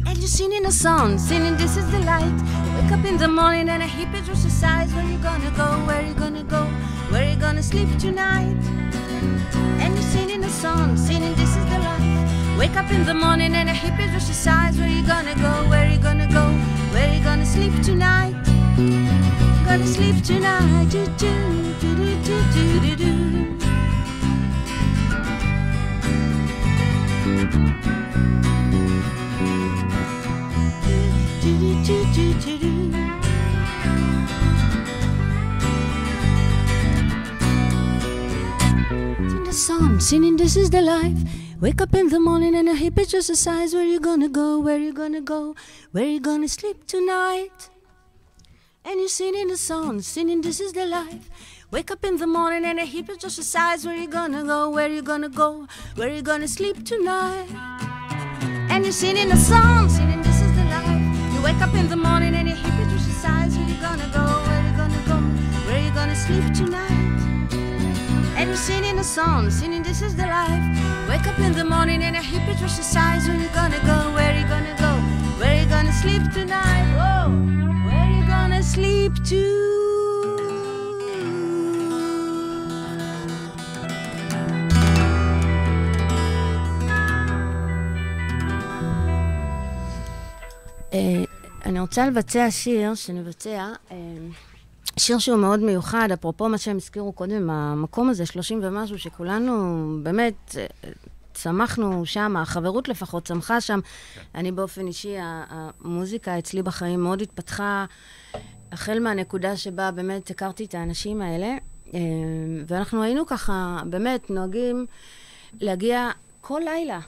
And 0.07 0.17
you're 0.17 0.35
singing 0.39 0.65
a 0.65 0.71
song, 0.71 1.17
singing 1.17 1.57
this 1.57 1.75
is 1.75 1.85
the 1.91 1.99
light. 1.99 2.37
You 2.63 2.71
wake 2.77 2.93
up 2.93 3.03
in 3.03 3.17
the 3.17 3.27
morning 3.27 3.67
and 3.67 3.83
a 3.83 3.85
hippie 3.85 4.23
hip 4.23 4.29
exercise. 4.29 4.93
Where 4.93 5.03
you 5.03 5.17
gonna 5.17 5.51
go? 5.51 5.67
Where 5.85 6.01
you 6.01 6.13
gonna 6.13 6.45
go? 6.45 6.63
Where 7.11 7.29
you 7.29 7.35
gonna 7.35 7.61
sleep 7.61 7.89
tonight? 7.99 8.55
And 9.81 9.93
you're 9.95 10.11
singing 10.15 10.45
a 10.45 10.49
song, 10.49 10.95
singing 10.95 11.35
this 11.35 11.57
is 11.57 11.65
the 11.65 11.79
life. 11.79 12.57
Wake 12.57 12.77
up 12.77 12.89
in 12.89 13.03
the 13.03 13.13
morning 13.13 13.53
and 13.53 13.67
a 13.67 13.73
hippie 13.73 14.07
hip 14.07 14.15
exercise. 14.15 14.77
Where 14.77 14.87
you 14.87 15.05
gonna 15.05 15.35
go? 15.35 15.69
Where 15.69 15.91
you 15.91 15.97
gonna 15.97 16.29
go? 16.31 16.45
Where 16.93 17.13
you 17.13 17.21
gonna 17.21 17.45
sleep 17.45 17.73
tonight? 17.83 18.33
Gonna 19.65 19.87
sleep 19.87 20.23
tonight. 20.23 20.89
Do, 20.89 21.05
do, 21.17 21.33
do, 21.81 21.95
do, 21.95 22.15
do, 22.23 22.37
do, 22.53 22.79
do, 22.79 22.95
do. 22.95 23.13
Do, 31.41 31.51
do, 31.59 31.71
do, 31.85 31.97
do, 32.13 32.33
do, 32.33 32.57
do. 32.59 32.75
Song, 39.51 39.99
singing 40.01 40.35
this 40.35 40.57
is 40.57 40.69
the 40.69 40.81
life. 40.81 41.17
Wake 41.61 41.81
up 41.81 41.95
in 41.95 42.09
the 42.09 42.19
morning 42.19 42.55
and 42.55 42.67
a 42.67 42.75
hip 42.75 42.99
exercise. 42.99 43.73
Where 43.73 43.85
you 43.85 44.01
gonna 44.01 44.27
go? 44.29 44.59
Where 44.59 44.77
you 44.77 44.91
gonna 44.93 45.21
go? 45.21 45.55
Where 45.91 46.05
you 46.05 46.19
gonna 46.19 46.49
sleep 46.49 46.85
tonight? 46.85 47.69
And 48.87 48.99
you're 48.99 49.09
singing 49.09 49.47
the 49.47 49.57
song, 49.57 49.99
singing 50.01 50.41
this 50.41 50.59
is 50.59 50.71
the 50.71 50.85
life. 50.85 51.27
Wake 51.71 51.89
up 51.89 52.05
in 52.05 52.17
the 52.17 52.27
morning 52.27 52.63
and 52.65 52.79
a 52.79 52.85
hippie 52.85 53.19
just 53.19 53.35
decides 53.35 53.83
where 53.83 53.95
you 53.95 54.07
gonna 54.07 54.43
go, 54.43 54.69
where 54.69 54.87
you 54.87 55.01
gonna 55.01 55.27
go, 55.27 55.65
where 55.95 56.09
you 56.09 56.21
gonna 56.21 56.47
sleep 56.47 56.85
tonight. 56.85 57.47
And 58.69 58.83
you're 58.83 58.93
singing 58.93 59.31
a 59.31 59.37
song, 59.37 59.89
singing 59.89 60.21
this 60.21 60.39
is 60.39 60.55
the 60.55 60.65
life. 60.65 61.33
You 61.33 61.41
wake 61.41 61.61
up 61.63 61.73
in 61.73 61.89
the 61.89 61.95
morning 61.95 62.35
and 62.35 62.47
a 62.47 62.51
hippie 62.51 62.87
just 62.91 63.07
decides 63.07 63.57
where 63.57 63.67
you 63.67 63.75
gonna 63.81 64.07
go, 64.13 64.23
where 64.45 64.61
you 64.67 64.77
gonna 64.77 65.01
go, 65.07 65.17
where 65.65 65.81
you 65.83 65.91
gonna 65.91 66.15
sleep 66.15 66.45
tonight. 66.53 66.91
And 68.37 68.49
you're 68.49 68.55
singing 68.55 68.99
a 68.99 69.03
song, 69.03 69.49
singing 69.49 69.81
this 69.81 70.03
is 70.03 70.15
the 70.15 70.27
life. 70.27 70.63
Wake 71.09 71.25
up 71.25 71.39
in 71.39 71.53
the 71.53 71.65
morning 71.65 72.03
and 72.03 72.15
a 72.15 72.19
hippie 72.19 72.55
just 72.59 72.77
decides 72.77 73.27
where 73.27 73.35
you 73.35 73.49
gonna 73.49 73.81
go, 73.83 74.13
where 74.13 74.37
you 74.39 74.45
gonna 74.47 74.75
go, 74.77 74.93
where 75.39 75.59
you 75.59 75.67
gonna 75.67 75.91
sleep 75.91 76.21
tonight. 76.31 76.85
Whoa, 76.93 77.44
you 78.65 78.73
gonna 78.73 78.73
sleep 78.73 79.13
to? 79.29 79.45
אה, 90.93 91.23
אני 91.65 91.79
רוצה 91.79 92.07
לבצע 92.07 92.51
שיר 92.51 92.95
שנבצע, 92.95 93.73
אה, 93.91 93.97
שיר 94.97 95.19
שהוא 95.19 95.37
מאוד 95.37 95.59
מיוחד, 95.59 96.09
אפרופו 96.13 96.49
מה 96.49 96.57
שהם 96.57 96.77
הזכירו 96.77 97.13
קודם, 97.13 97.49
המקום 97.49 98.09
הזה, 98.09 98.25
30 98.25 98.59
ומשהו, 98.63 98.99
שכולנו 98.99 99.85
באמת 100.03 100.55
אה, 100.57 100.65
צמחנו 101.33 102.05
שם, 102.05 102.37
החברות 102.37 102.87
לפחות 102.87 103.25
צמחה 103.25 103.61
שם. 103.61 103.79
אני 104.35 104.51
באופן 104.51 104.87
אישי, 104.87 105.15
המוזיקה 105.19 106.39
אצלי 106.39 106.61
בחיים 106.61 107.03
מאוד 107.03 107.21
התפתחה, 107.21 107.85
החל 108.75 108.99
מהנקודה 108.99 109.57
שבה 109.57 109.91
באמת 109.91 110.29
הכרתי 110.29 110.65
את 110.65 110.75
האנשים 110.75 111.21
האלה, 111.21 111.55
אה, 111.93 111.99
ואנחנו 112.67 113.03
היינו 113.03 113.25
ככה, 113.25 113.81
באמת, 113.89 114.29
נוהגים 114.29 114.85
להגיע 115.61 116.09
כל 116.41 116.61
לילה. 116.65 116.99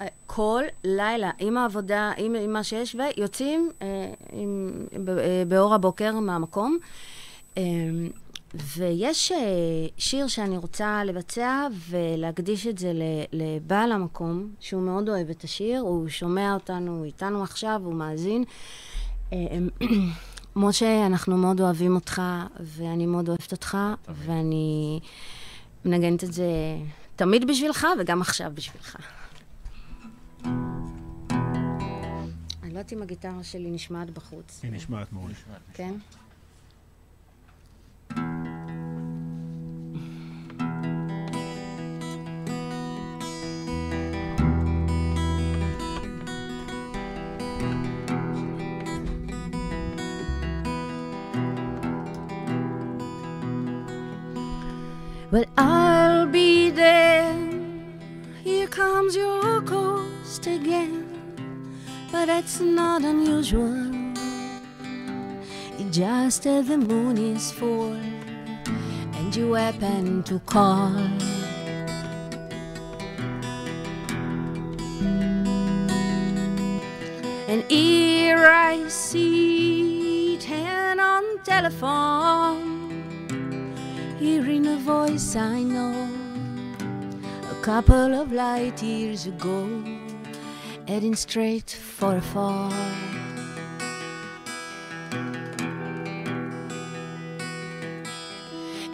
אה, 0.00 0.06
כל 0.26 0.62
לילה, 0.84 1.30
עם 1.38 1.56
העבודה, 1.56 2.12
עם, 2.16 2.34
עם 2.34 2.52
מה 2.52 2.64
שיש, 2.64 2.96
ויוצאים 2.98 3.70
אה, 3.82 3.86
עם, 4.32 4.72
ב, 5.04 5.08
אה, 5.10 5.42
באור 5.48 5.74
הבוקר 5.74 6.14
מהמקום. 6.14 6.78
אה, 7.58 7.62
ויש 8.76 9.32
אה, 9.32 9.38
שיר 9.98 10.26
שאני 10.26 10.56
רוצה 10.56 11.04
לבצע 11.04 11.66
ולהקדיש 11.90 12.66
את 12.66 12.78
זה 12.78 12.92
ל- 12.92 13.02
לבעל 13.32 13.92
המקום, 13.92 14.48
שהוא 14.60 14.82
מאוד 14.82 15.08
אוהב 15.08 15.30
את 15.30 15.44
השיר, 15.44 15.80
הוא 15.80 16.08
שומע 16.08 16.54
אותנו, 16.54 16.96
הוא 16.96 17.04
איתנו 17.04 17.42
עכשיו, 17.42 17.80
הוא 17.84 17.94
מאזין. 17.94 18.44
משה, 20.56 21.06
אנחנו 21.06 21.36
מאוד 21.36 21.60
אוהבים 21.60 21.94
אותך, 21.94 22.22
ואני 22.60 23.06
מאוד 23.06 23.28
אוהבת 23.28 23.52
אותך, 23.52 23.78
ואני 24.08 25.00
מנגנת 25.84 26.24
את 26.24 26.32
זה 26.32 26.50
תמיד 27.16 27.46
בשבילך 27.46 27.86
וגם 28.00 28.20
עכשיו 28.20 28.52
בשבילך. 28.54 28.96
אני 30.44 30.52
לא 32.62 32.68
יודעת 32.68 32.92
אם 32.92 33.02
הגיטרה 33.02 33.42
שלי 33.42 33.70
נשמעת 33.70 34.10
בחוץ. 34.10 34.60
היא 34.62 34.72
נשמעת 34.72 35.12
מעולה. 35.12 35.34
כן? 35.74 35.94
Well, 55.34 55.50
I'll 55.58 56.26
be 56.26 56.70
there. 56.70 57.34
Here 58.44 58.68
comes 58.68 59.16
your 59.16 59.60
ghost 59.62 60.46
again. 60.46 61.08
But 62.12 62.26
that's 62.26 62.60
not 62.60 63.02
unusual. 63.02 63.90
Just 65.90 66.46
as 66.46 66.68
the 66.68 66.78
moon 66.78 67.18
is 67.18 67.50
full 67.50 67.98
and 69.18 69.34
you 69.34 69.54
happen 69.54 70.22
to 70.22 70.38
call. 70.38 70.94
And 77.48 77.64
here 77.68 78.46
I 78.46 78.86
sit 78.86 80.44
hand 80.44 81.00
on 81.00 81.24
telephone, 81.42 82.83
hearing 84.24 84.66
a 84.66 84.78
voice 84.78 85.36
I 85.36 85.62
know 85.62 86.08
a 87.50 87.56
couple 87.60 88.14
of 88.14 88.32
light 88.32 88.82
years 88.82 89.26
ago, 89.26 89.68
heading 90.88 91.14
straight 91.14 91.70
for 91.70 92.16
a 92.16 92.22
fall. 92.22 92.72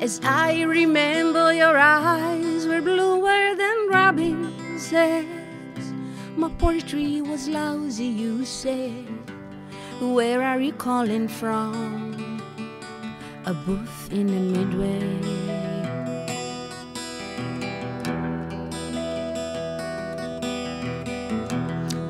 As 0.00 0.20
I 0.24 0.62
remember, 0.62 1.52
your 1.52 1.78
eyes 1.78 2.66
were 2.66 2.80
bluer 2.80 3.54
than 3.54 3.88
robin's 3.88 4.92
eggs. 4.92 5.92
My 6.34 6.48
poetry 6.58 7.22
was 7.22 7.46
lousy, 7.46 8.12
you 8.22 8.44
said. 8.44 9.06
Where 10.00 10.42
are 10.42 10.60
you 10.60 10.72
calling 10.72 11.28
from? 11.28 12.09
A 13.46 13.54
booth 13.54 14.12
in 14.12 14.26
the 14.26 14.58
midway. 14.58 15.00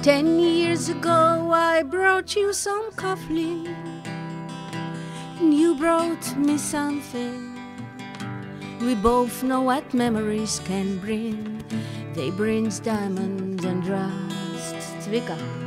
Ten 0.03 0.39
years 0.41 0.89
ago, 0.89 1.51
I 1.53 1.83
brought 1.83 2.35
you 2.35 2.53
some 2.53 2.91
coffee, 2.93 3.65
and 5.39 5.55
you 5.55 5.77
brought 5.77 6.37
me 6.37 6.59
something. 6.59 7.57
We 8.81 8.95
both 8.97 9.43
know 9.45 9.63
what 9.63 9.95
memories 9.95 10.61
can 10.65 10.99
bring. 10.99 11.63
They 12.15 12.31
brings 12.31 12.81
diamonds 12.81 13.65
and 13.65 13.87
rust. 13.87 14.75
Zvika. 15.07 15.60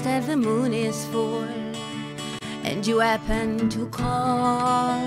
Just 0.00 0.08
have 0.08 0.26
the 0.28 0.36
moon 0.36 0.72
is 0.72 1.04
full, 1.08 1.44
and 2.64 2.86
you 2.86 3.00
happen 3.00 3.68
to 3.68 3.86
call. 3.88 4.98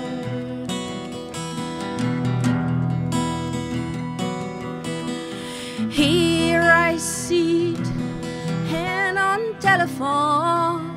Here 5.90 6.62
I 6.62 6.96
sit, 6.96 7.84
hand 8.70 9.18
on 9.18 9.58
telephone 9.58 10.94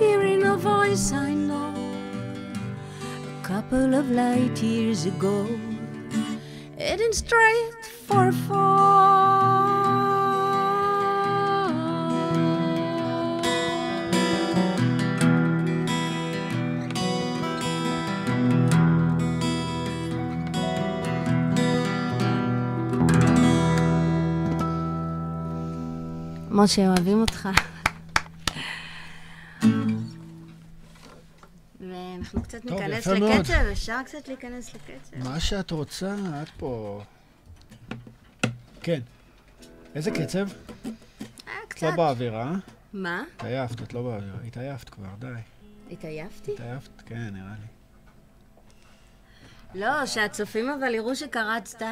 hearing 0.00 0.42
a 0.42 0.56
voice 0.56 1.12
I 1.12 1.34
know 1.34 1.72
a 3.38 3.46
couple 3.46 3.94
of 3.94 4.10
light 4.10 4.60
years 4.60 5.06
ago, 5.06 5.46
heading 6.76 7.12
straight 7.12 7.84
for 7.84 8.32
fall. 8.32 8.67
משה, 26.58 26.88
אוהבים 26.88 27.20
אותך. 27.20 27.48
ואנחנו 31.80 32.42
קצת 32.42 32.62
טוב, 32.62 32.80
ניכנס 32.80 33.06
מאוד. 33.06 33.30
לקצב, 33.30 33.52
אפשר 33.72 34.00
קצת 34.04 34.28
להיכנס 34.28 34.74
לקצב. 34.74 35.28
מה 35.28 35.40
שאת 35.40 35.70
רוצה, 35.70 36.14
את 36.42 36.48
פה... 36.56 37.02
כן. 38.82 39.00
איזה 39.94 40.10
קצב? 40.10 40.48
אה, 40.48 40.90
את 41.66 41.68
קצת. 41.68 41.82
לא 41.82 41.96
באווירה? 41.96 42.52
מה? 42.92 43.22
התעייפת, 43.36 43.82
את 43.82 43.94
לא 43.94 44.02
באווירה. 44.02 44.38
התעייפת 44.46 44.88
כבר, 44.88 45.08
די. 45.18 45.26
התעייפתי? 45.90 46.52
התעייפת? 46.54 47.02
כן, 47.06 47.28
נראה 47.32 47.54
לי. 47.60 47.77
לא, 49.74 50.06
שהצופים 50.06 50.68
אבל 50.70 50.94
יראו 50.94 51.16
שקרצת. 51.16 51.78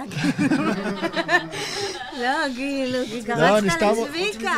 לא, 2.22 2.28
כי 2.56 2.92
לא, 2.92 2.98
קרצת 3.26 3.82
לצביקה. 3.82 4.54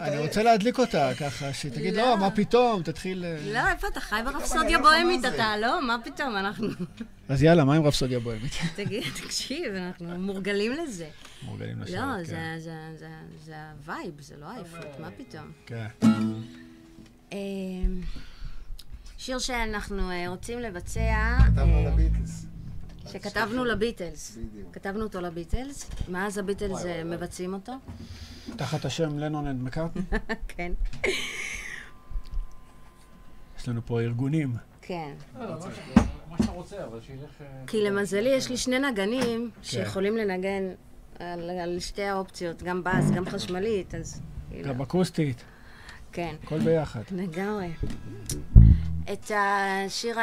אני 0.00 0.18
רוצה 0.18 0.42
להדליק 0.42 0.78
אותה, 0.78 1.10
ככה, 1.20 1.52
שתגיד, 1.52 1.94
לא, 1.96 2.16
מה 2.16 2.30
פתאום, 2.30 2.82
תתחיל... 2.82 3.24
אה." 3.24 3.36
לא, 3.52 3.70
איפה 3.72 3.86
אתה 3.88 4.00
חי 4.00 4.20
ברפסודיה 4.24 4.78
בוהמית 4.78 5.24
אתה? 5.24 5.54
לא, 5.60 5.86
מה 5.86 5.96
פתאום, 6.04 6.36
אנחנו... 6.36 6.68
אז 7.28 7.42
יאללה, 7.42 7.64
מה 7.64 7.74
עם 7.74 7.82
רפסודיה 7.86 8.20
בוהמית? 8.20 8.52
תגיד, 8.76 9.02
תקשיב, 9.24 9.74
אנחנו 9.74 10.06
מורגלים 10.18 10.72
לזה. 10.72 11.06
מורגלים 11.42 11.80
לשבת, 11.82 11.94
לא, 11.96 12.02
כן. 12.18 12.24
זה- 12.24 12.34
זה- 12.58 12.70
זה- 12.98 13.06
זה 13.44 13.54
ה 13.78 13.84
vibe, 13.84 14.12
זה 14.20 14.34
לא 14.40 14.46
עייפות, 14.56 15.00
מה 15.00 15.08
פתאום. 15.16 15.50
כן. 15.66 15.86
שיר 19.18 19.38
שאנחנו 19.38 20.10
אה, 20.10 20.24
רוצים 20.28 20.58
לבצע, 20.58 21.36
כתבנו 21.46 21.72
אה, 21.86 21.90
לביטלס. 21.90 22.46
שכתבנו 23.12 23.64
לביטלס. 23.64 24.36
בדיוק. 24.36 24.74
כתבנו 24.74 25.02
אותו 25.02 25.20
לביטלס, 25.20 25.90
מאז 26.08 26.38
הביטלס 26.38 26.84
אה, 26.86 27.04
מבצעים 27.04 27.52
אותו. 27.54 27.72
תחת 28.56 28.84
השם 28.84 29.18
Lennon 29.18 29.46
and 29.46 29.62
McCartney? 29.62 30.02
כן. 30.56 30.72
יש 33.58 33.68
לנו 33.68 33.80
פה 33.86 34.00
ארגונים. 34.00 34.52
כן. 34.82 35.12
לא, 35.38 35.50
מה 35.50 35.60
ש- 35.60 35.98
מה 36.30 36.38
שאתה 36.38 36.50
רוצה, 36.52 36.84
אבל 36.84 37.00
שילך... 37.00 37.20
אה, 37.40 37.46
כי 37.66 37.82
למזלי 37.84 38.28
יש 38.28 38.50
לי 38.50 38.56
שני 38.56 38.78
נגנים 38.78 39.50
שיכולים 39.62 40.16
לנגן 40.16 40.62
על, 41.62 41.78
שתי 41.80 42.02
האופציות, 42.04 42.62
גם 42.62 42.84
בס, 42.84 43.10
גם 43.16 43.24
חשמלית, 43.30 43.94
אז... 43.94 44.20
כאילו, 44.50 44.68
גם 44.74 44.82
אקוסטית, 44.82 45.42
כן, 46.12 46.34
הכל 46.42 46.58
ביחד. 46.58 47.02
לגמרי. 47.12 47.68
את 49.12 49.30
השיר 49.34 50.16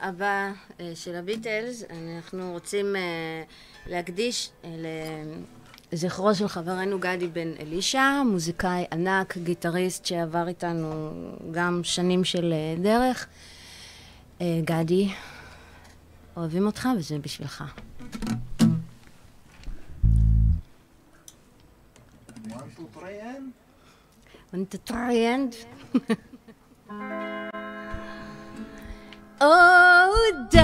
הבא 0.00 0.52
אה, 0.80 0.92
של 0.94 1.14
הביטלס, 1.14 1.84
אנחנו 1.90 2.52
רוצים 2.52 2.96
אה, 2.96 3.42
להקדיש 3.86 4.50
אה, 4.64 4.70
לזכרו 5.92 6.34
של 6.34 6.48
חברנו 6.48 6.98
גדי 7.00 7.28
בן 7.28 7.52
אלישע, 7.60 8.22
מוזיקאי 8.26 8.84
ענק, 8.92 9.36
גיטריסט 9.38 10.06
שעבר 10.06 10.48
איתנו 10.48 11.12
גם 11.50 11.80
שנים 11.82 12.24
של 12.24 12.54
דרך. 12.82 13.26
גדי, 14.40 15.08
אוהבים 16.36 16.66
אותך 16.66 16.88
וזה 16.98 17.18
בשבילך. 17.18 17.64
Want 24.52 24.70
to 24.70 24.78
try 24.90 25.14
and... 25.34 25.52
oh, 29.46 30.46
darling, 30.48 30.63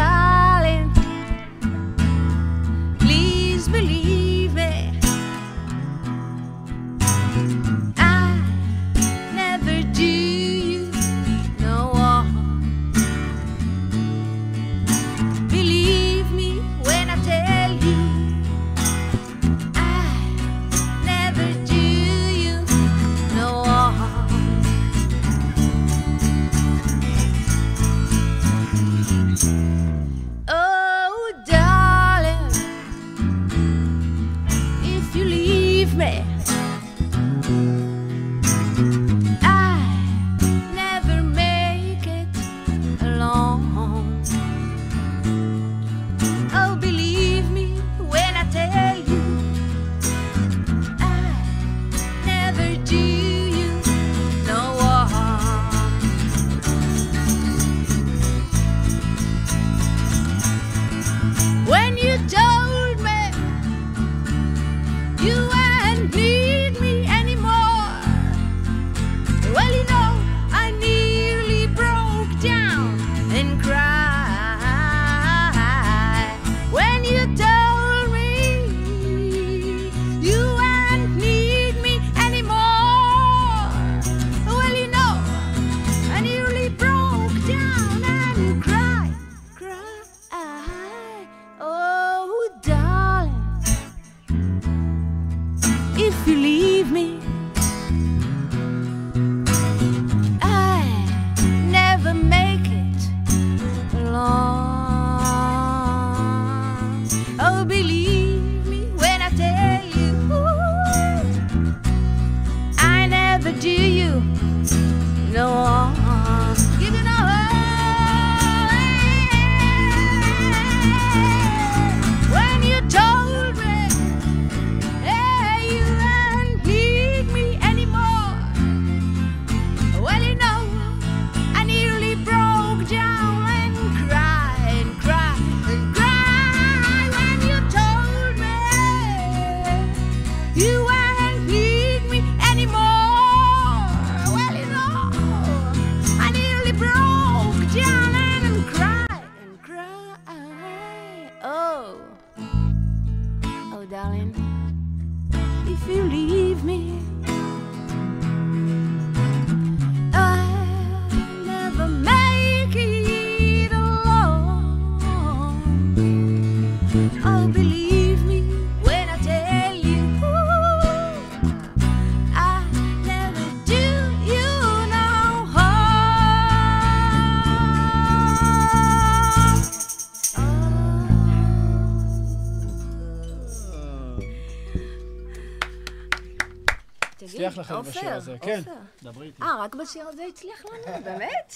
הצליח 187.50 187.70
לכם 187.70 187.90
בשיר 187.90 188.14
הזה, 188.14 188.36
כן. 188.40 188.60
דברי 189.02 189.26
איתי. 189.26 189.42
אה, 189.42 189.64
רק 189.64 189.74
בשיר 189.74 190.08
הזה 190.08 190.22
הצליח 190.28 190.64
לנו, 190.64 191.02
באמת? 191.04 191.54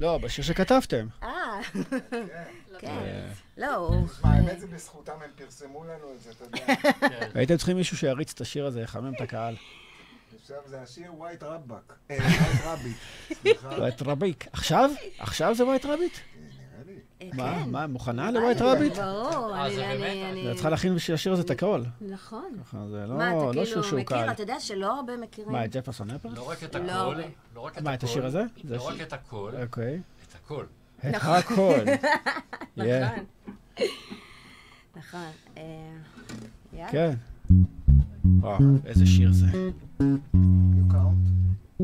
לא, 0.00 0.18
בשיר 0.18 0.44
שכתבתם. 0.44 1.06
אה, 1.22 1.28
כן. 2.78 2.86
אה, 2.86 3.28
לא, 3.56 3.74
הוא... 3.74 4.06
מה, 4.24 4.32
האמת 4.34 4.60
זה 4.60 4.66
בזכותם, 4.66 5.12
הם 5.24 5.30
פרסמו 5.36 5.84
לנו 5.84 6.12
את 6.14 6.22
זה, 6.22 6.30
אתה 6.30 6.44
יודע. 6.44 7.26
הייתם 7.34 7.56
צריכים 7.56 7.76
מישהו 7.76 7.96
שיריץ 7.96 8.32
את 8.32 8.40
השיר 8.40 8.66
הזה, 8.66 8.80
יחמם 8.80 9.14
את 9.14 9.20
הקהל. 9.20 9.56
עכשיו 10.40 10.56
זה 10.66 10.80
השיר 10.82 11.14
White 11.14 11.42
רבאק. 11.42 11.92
אה, 12.10 12.16
White 12.20 12.60
Rabbit. 12.64 12.96
סליחה. 13.32 13.68
White 13.68 14.02
Rabbit. 14.02 14.46
עכשיו? 14.52 14.90
עכשיו 15.18 15.54
זה 15.54 15.64
White 15.64 15.86
Rabbit? 15.86 16.12
לי. 17.20 17.30
מה? 17.34 17.66
מה, 17.66 17.86
מוכנה 17.86 18.30
ל 18.30 18.35
White 18.35 18.60
Rabbit? 18.60 18.96
ברור, 18.96 19.54
אה, 19.54 19.66
אני... 19.92 20.50
את 20.50 20.54
צריכה 20.54 20.70
להכין 20.70 20.94
בשביל 20.94 21.14
השיר 21.14 21.32
הזה 21.32 21.42
את 21.42 21.50
הכל. 21.50 21.82
נכון. 22.00 22.44
זה 22.90 23.06
מה, 23.08 23.32
לא 23.32 23.50
אתה 23.50 23.58
לא 23.58 23.64
שיר 23.64 23.74
כאילו 23.74 23.84
שהוא 23.84 24.00
מכיר? 24.00 24.16
קל. 24.24 24.30
אתה 24.30 24.42
יודע 24.42 24.60
שלא 24.60 24.96
הרבה 24.96 25.16
מכירים. 25.16 25.52
מה, 25.52 25.64
את 25.64 25.76
ג'פרסון 25.76 26.10
אפר? 26.10 26.28
לא 26.28 26.50
רק 26.50 26.64
את 26.64 26.74
לא. 26.74 26.80
הכל, 26.80 27.20
לא 27.54 27.68
הכל. 27.68 27.80
מה, 27.80 27.94
את 27.94 28.02
השיר 28.02 28.26
הזה? 28.26 28.42
זה 28.64 28.76
לא 28.76 28.88
רק 28.88 29.00
את 29.00 29.12
הכל, 29.12 29.52
אוקיי. 29.62 30.00
את 30.28 30.34
הכל. 30.34 30.64
את 30.98 31.14
הכל. 31.14 31.78
Yeah, 32.78 32.82
נכון. 32.82 33.24
נכון. 34.96 35.30
אה, 35.56 35.62
יאללה. 36.72 36.92
כן. 36.92 37.14
וואו, 38.40 38.58
איזה 38.86 39.06
שיר 39.06 39.32
זה. 39.32 39.46
You 40.00 40.92
count? 40.92 41.82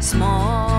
Small. 0.00 0.69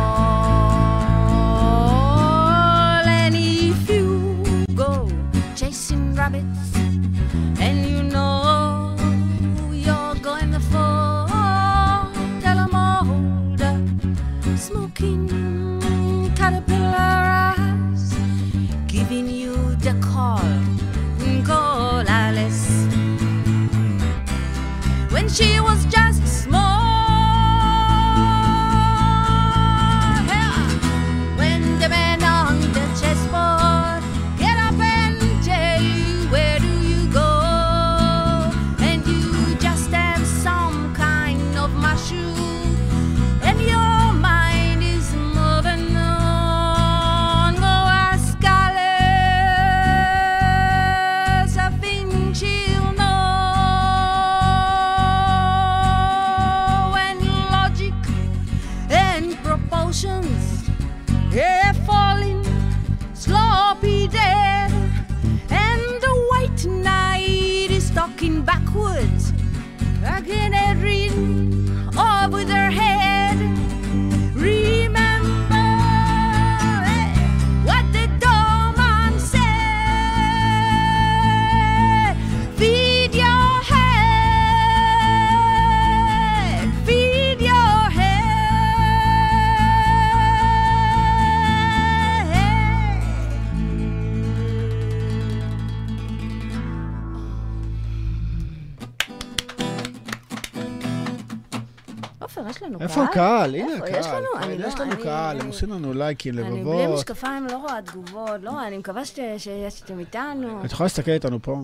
הם 105.39 105.47
עושים 105.47 105.69
לנו 105.69 105.93
לייקים, 105.93 106.39
אני 106.39 106.49
בלי 106.49 106.59
לבבות. 106.59 106.99
משקפיים 106.99 107.47
לא 107.47 107.57
רואה 107.57 107.81
תגובות, 107.81 108.41
לא 108.41 108.67
אני 108.67 108.77
מקווה 108.77 109.01
שאתם 109.05 109.99
איתנו. 109.99 110.65
את 110.65 110.71
יכולה 110.71 110.85
להסתכל 110.85 111.11
איתנו 111.11 111.41
פה, 111.41 111.63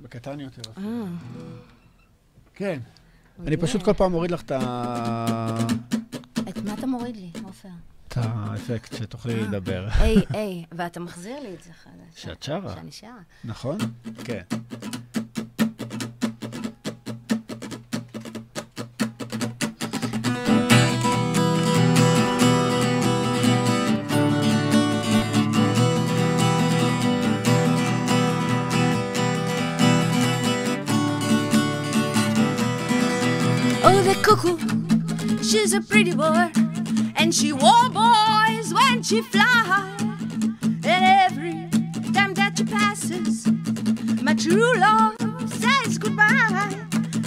בקטן 0.00 0.40
יותר. 0.40 0.70
אה, 0.78 0.82
כן. 2.54 2.80
אני 3.46 3.56
פשוט 3.56 3.82
כל 3.82 3.92
פעם 3.92 4.12
מוריד 4.12 4.30
לך 4.30 4.42
את 4.42 4.50
ה... 4.50 5.56
את 6.48 6.58
מה 6.64 6.74
אתה 6.74 6.86
מוריד 6.86 7.16
לי, 7.16 7.30
עופר? 7.44 7.68
את 8.08 8.16
האפקט, 8.16 8.96
שתוכלי 8.96 9.34
לדבר. 9.42 9.88
היי, 9.98 10.16
היי, 10.30 10.64
ואתה 10.72 11.00
מחזיר 11.00 11.40
לי 11.40 11.54
את 11.54 11.62
זה 11.62 11.70
חדש. 11.84 12.22
שאת 12.22 12.42
שרה. 12.42 12.74
שאני 12.74 12.92
שרה. 12.92 13.10
נכון? 13.44 13.78
כן. 14.24 14.42
The 34.02 34.14
cuckoo, 34.22 34.56
she's 35.42 35.72
a 35.74 35.80
pretty 35.80 36.14
boy, 36.14 36.50
and 37.16 37.34
she 37.34 37.52
wore 37.52 37.88
boys 37.90 38.72
when 38.72 39.02
she 39.02 39.20
fly. 39.20 39.94
And 40.62 40.86
every 40.86 41.68
time 42.12 42.34
that 42.34 42.56
she 42.56 42.64
passes, 42.64 43.46
my 44.22 44.34
true 44.34 44.74
love 44.78 45.16
says 45.52 45.98
goodbye. 45.98 46.74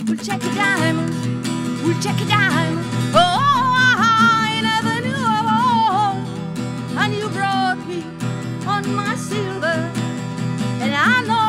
We'll 0.07 0.17
check 0.17 0.43
a 0.43 0.53
diamond, 0.55 1.13
we'll 1.84 1.99
check 2.01 2.19
a 2.19 2.26
diamond. 2.26 2.80
Oh, 3.13 3.39
I 3.99 4.61
never 4.61 5.01
knew. 5.05 5.13
And 7.01 7.13
you 7.13 7.30
brought 7.30 7.80
me 7.88 8.03
on 8.65 8.95
my 8.95 9.15
silver, 9.15 9.91
and 10.82 10.93
I 10.95 11.21
know 11.28 11.42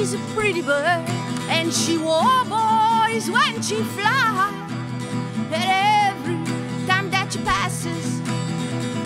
She's 0.00 0.14
a 0.14 0.18
pretty 0.34 0.62
bird, 0.62 1.04
and 1.50 1.70
she 1.70 1.98
wore 1.98 2.44
boys 2.44 3.28
when 3.28 3.60
she 3.60 3.82
fly. 3.92 4.50
And 5.52 5.64
every 6.08 6.36
time 6.86 7.10
that 7.10 7.28
she 7.30 7.38
passes, 7.40 8.22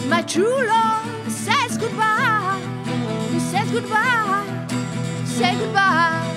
my 0.07 0.23
true 0.23 0.65
love 0.65 1.33
says 1.33 1.79
goodbye. 1.79 2.61
He 3.33 3.41
says 3.41 3.73
goodbye, 3.73 4.69
say 5.25 5.59
goodbye. 5.59 6.34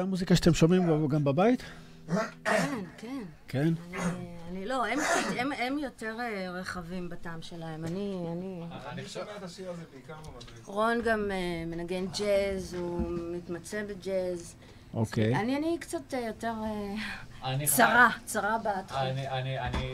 זה 0.00 0.04
המוזיקה 0.04 0.36
שאתם 0.36 0.54
שומעים 0.54 1.08
גם 1.08 1.24
בבית? 1.24 1.62
כן, 2.08 2.20
כן. 2.98 3.22
כן. 3.48 3.68
אני- 3.92 4.36
אני 4.50 4.66
לא, 4.66 4.84
הם- 4.86 4.98
יותר 5.78 6.16
אה, 6.20 6.50
רחבים 6.50 7.08
בטעם 7.08 7.42
שלהם. 7.42 7.84
אני, 7.84 8.24
אני... 8.32 8.62
אני 8.88 9.08
שומע 9.08 9.36
את 9.38 9.42
השיר 9.42 9.70
הזה 9.70 9.82
בעיקר 9.92 10.14
במדריך. 10.14 10.66
רון 10.66 10.98
גם 11.04 11.30
אה, 11.30 11.36
מנגן 11.66 12.04
ג'אז, 12.18 12.74
הוא 12.74 13.00
מתמצא 13.36 13.82
בג'אז. 13.88 14.54
אוקיי. 14.94 15.36
אני, 15.36 15.56
אני 15.56 15.76
קצת 15.80 16.14
אה, 16.14 16.20
יותר 16.26 16.52
צרה, 17.64 18.08
צרה 18.24 18.58
בתחום. 18.58 19.00
אני, 19.00 19.28
אני, 19.28 19.58
אני, 19.58 19.92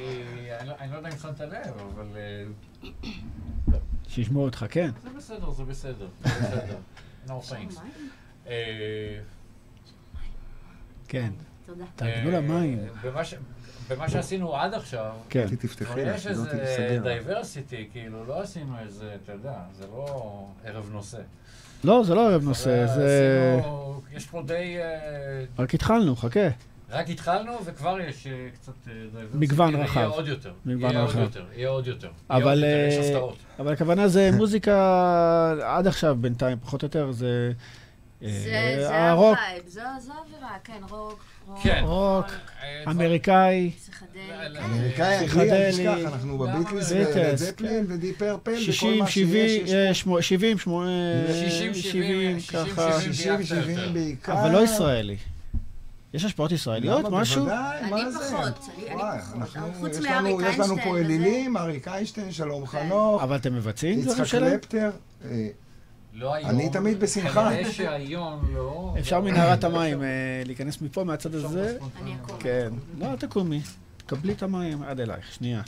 אני, 0.61 0.69
לא- 0.69 0.75
לא 0.93 0.97
יודע 0.97 1.09
אם 1.09 1.19
שמת 1.19 1.41
לב, 1.41 1.75
אבל 1.95 2.07
שישמעו 4.09 4.45
אותך, 4.45 4.67
כן. 4.71 4.91
זה 5.03 5.11
בסדר, 5.17 5.51
זה 5.51 5.65
בסדר, 5.65 6.07
זה 6.25 6.29
בסדר. 6.41 6.77
No 7.27 7.31
thanks. 7.31 7.79
אה, 11.07 11.21
כן. 11.21 11.31
תודה. 11.67 11.85
תארגנו 11.97 12.31
אה, 12.31 12.37
למים. 12.41 12.79
במה 13.05 13.25
ש- 13.25 13.35
במה 13.91 14.09
שעשינו 14.09 14.57
עד 14.57 14.75
עכשיו, 14.75 15.11
כן. 15.29 15.47
תפתחי 15.59 15.85
כבר 15.85 16.05
לה, 16.05 16.15
יש 16.15 16.23
שלא 16.25 16.31
איזה. 16.33 16.99
diversity, 17.03 17.89
כאילו, 17.93 18.25
לא 18.27 18.41
עשינו 18.43 18.79
איזה, 18.79 19.15
אתה 19.25 19.33
יודע, 19.33 19.55
זה 19.79 19.85
לא 19.87 20.47
ערב 20.65 20.89
נושא. 20.93 21.19
לא, 21.85 22.03
זה 22.05 22.15
לא 22.15 22.29
ערב 22.31 22.43
נושא, 22.45 22.87
זה... 22.87 23.61
יש 24.13 24.27
פה 24.27 24.43
די... 24.47 24.77
אה, 24.79 25.45
רק 25.59 25.75
התחלנו, 25.75 26.17
חכה. 26.17 26.41
רק 26.91 27.09
התחלנו 27.11 27.53
וכבר 27.65 28.01
יש 28.01 28.27
אה, 28.27 28.49
קצת 28.55 28.73
diversity. 28.87 29.39
מגוון 29.39 29.75
רחב. 29.75 29.97
יהיה 29.97 30.07
עוד 30.07 30.29
יותר. 30.29 30.53
מגוון 30.67 30.97
רחב. 30.97 31.19
יהיה 31.55 31.69
עוד 31.69 31.87
יותר. 31.87 32.11
יהיה 32.31 32.43
אבל, 32.43 32.49
עוד 32.51 32.59
יותר, 32.59 32.89
יש 32.89 33.05
אה, 33.05 33.11
הפתעות. 33.11 33.37
אבל 33.59 33.73
הכוונה 33.73 34.09
זה 34.09 34.31
מוזיקה 34.33 34.75
עד 35.63 35.87
עכשיו 35.87 36.17
בינתיים, 36.21 36.59
פחות 36.59 36.83
או 36.83 36.87
יותר, 36.87 37.13
זה... 37.13 37.53
אה, 38.23 38.29
זה, 38.29 38.75
זה 38.89 39.11
ה 39.11 39.15
vibe, 39.15 39.37
זו, 39.69 39.81
האווירה, 39.81 40.57
כן, 40.65 40.81
רוק, 40.91 41.25
רוק, 41.49 41.59
כן. 41.63 41.81
רוק, 41.87 42.27
אה, 42.63 42.85
אמריקאי, 42.91 43.71
פסיכדלי, 43.77 44.21
כן. 44.57 44.63
אמריקאי, 44.63 45.17
פסיכדלי. 45.29 46.07
אנחנו 46.07 46.39
בביטלס, 46.39 46.93
זפלין 47.35 47.85
ו 47.89 47.94
Deep 47.94 48.13
Purple, 48.13 48.51
וכל 48.53 48.61
60, 48.61 48.99
מה 48.99 49.07
70, 49.11 49.49
שיש, 49.67 49.73
אה, 49.75 49.89
יש 49.91 50.01
שמו- 50.01 50.23
70, 50.23 50.59
שמונה- 50.59 50.91
60, 51.33 51.75
70, 51.75 52.41
60, 52.41 52.67
ככה. 52.67 53.01
70. 53.01 53.13
60, 53.13 53.37
ביחד 53.37 53.45
70 53.45 53.79
יותר. 53.79 53.93
בעיקר. 53.93 54.33
אבל 54.33 54.51
לא 54.53 54.65
ישראלי. 54.65 55.17
יש 56.15 56.25
השפעות 56.25 56.53
ישראליות? 56.53 57.05
משהו? 57.11 57.41
בוודאי, 57.45 57.81
אני 57.81 57.91
מה 57.91 58.11
זה? 58.11 58.19
פחות, 58.19 58.69
אני- 58.79 58.87
אני 58.87 58.95
וואי, 58.95 59.19
פחות. 59.47 59.61
חוץ 59.81 59.99
מאריק 59.99 60.11
לנו- 60.11 60.41
יש 60.41 60.59
לנו 60.59 60.65
איינשטיין 60.65 60.85
פה. 60.85 60.99
אלילים, 60.99 61.57
אריק 61.57 61.89
איינשטיין, 61.89 62.33
שלום 62.33 62.67
כן. 62.67 62.79
חנוך, 62.79 63.23
אבל 63.23 63.37
אתם 63.37 63.55
מבצעים 63.55 64.01
דברים 64.01 64.13
יצחק 64.17 64.25
שלהם? 64.27 64.51
קלפטר. 64.59 64.91
לא 66.17 66.35
היום. 66.35 66.51
אני 66.51 66.71
תמיד 66.71 67.01
בשמחה. 67.01 67.51
כנראה 67.51 67.73
שהיום 67.73 68.55
לא. 68.55 68.95
אפשר 68.99 69.21
מנהרת 69.21 69.65
המים 69.65 70.03
אה, 70.03 70.09
להיכנס 70.45 70.81
מפה, 70.83 71.05
מהצד 71.05 71.35
הזה? 71.35 71.79
אני 72.03 72.15
אקום. 72.15 72.39
כן. 72.41 72.73
לא, 72.99 73.07
אל 73.11 73.17
תקומי. 73.17 73.61
קבלי 74.07 74.33
את 74.33 74.43
המים 74.43 74.83
עד 74.83 75.01
אלייך, 75.01 75.33
שנייה. 75.33 75.63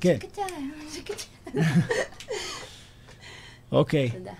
כן. 0.00 0.18
אוקיי. 3.72 4.10
תודה. 4.10 4.32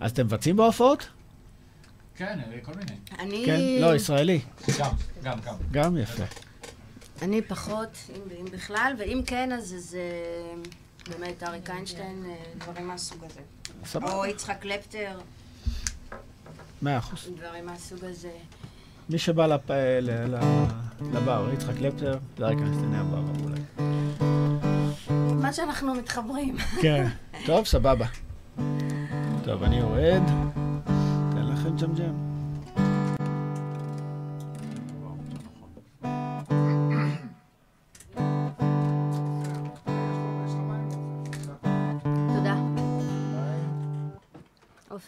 אז 0.00 0.10
אתם 0.10 0.26
מבצעים 0.26 0.56
בהופעות? 0.56 1.08
כן, 2.16 2.38
אה, 2.52 2.58
כל 2.62 2.72
מיני. 2.74 2.98
אני... 3.18 3.42
כן. 3.46 3.60
לא, 3.80 3.94
ישראלי. 3.94 4.40
גם, 4.78 4.90
גם, 5.22 5.38
גם. 5.40 5.54
גם 5.70 5.96
יפה. 5.96 6.24
אני 7.22 7.42
פחות, 7.42 7.98
אם, 8.14 8.20
אם 8.40 8.44
בכלל, 8.52 8.92
ואם 8.98 9.22
כן, 9.26 9.52
אז 9.52 9.74
זה 9.78 10.02
באמת 11.10 11.42
אריק 11.42 11.70
איינשטיין, 11.70 12.24
אה, 12.28 12.34
דברים 12.58 12.88
מהסוג 12.88 13.24
הזה. 13.24 13.40
סבבה. 13.84 14.12
או 14.12 14.26
יצחק 14.26 14.56
קלפטר, 14.60 15.18
מאה 16.82 16.98
אחוז. 16.98 17.28
דברים 17.36 17.66
מהסוג 17.66 17.98
הזה. 18.04 18.30
מי 19.10 19.18
שבא 19.18 19.46
לפ- 19.46 19.70
ל- 20.00 20.34
ל- 20.34 20.64
לבר, 21.12 21.50
יצחק 21.54 21.74
קלפטר, 21.74 22.18
זה 22.38 22.44
אריק 22.44 22.58
איינשטיין 22.58 22.94
היה 22.94 23.02
בר 23.02 23.22
אולי. 23.44 23.60
מה 25.42 25.52
שאנחנו 25.52 25.94
מתחברים. 25.94 26.56
כן. 26.82 27.08
טוב, 27.46 27.66
סבבה. 27.66 28.06
טוב, 29.44 29.62
אני 29.62 29.76
יורד. 29.78 30.22
תן 31.32 31.46
לכם 31.46 31.76
ג'מג'ם. 31.76 32.35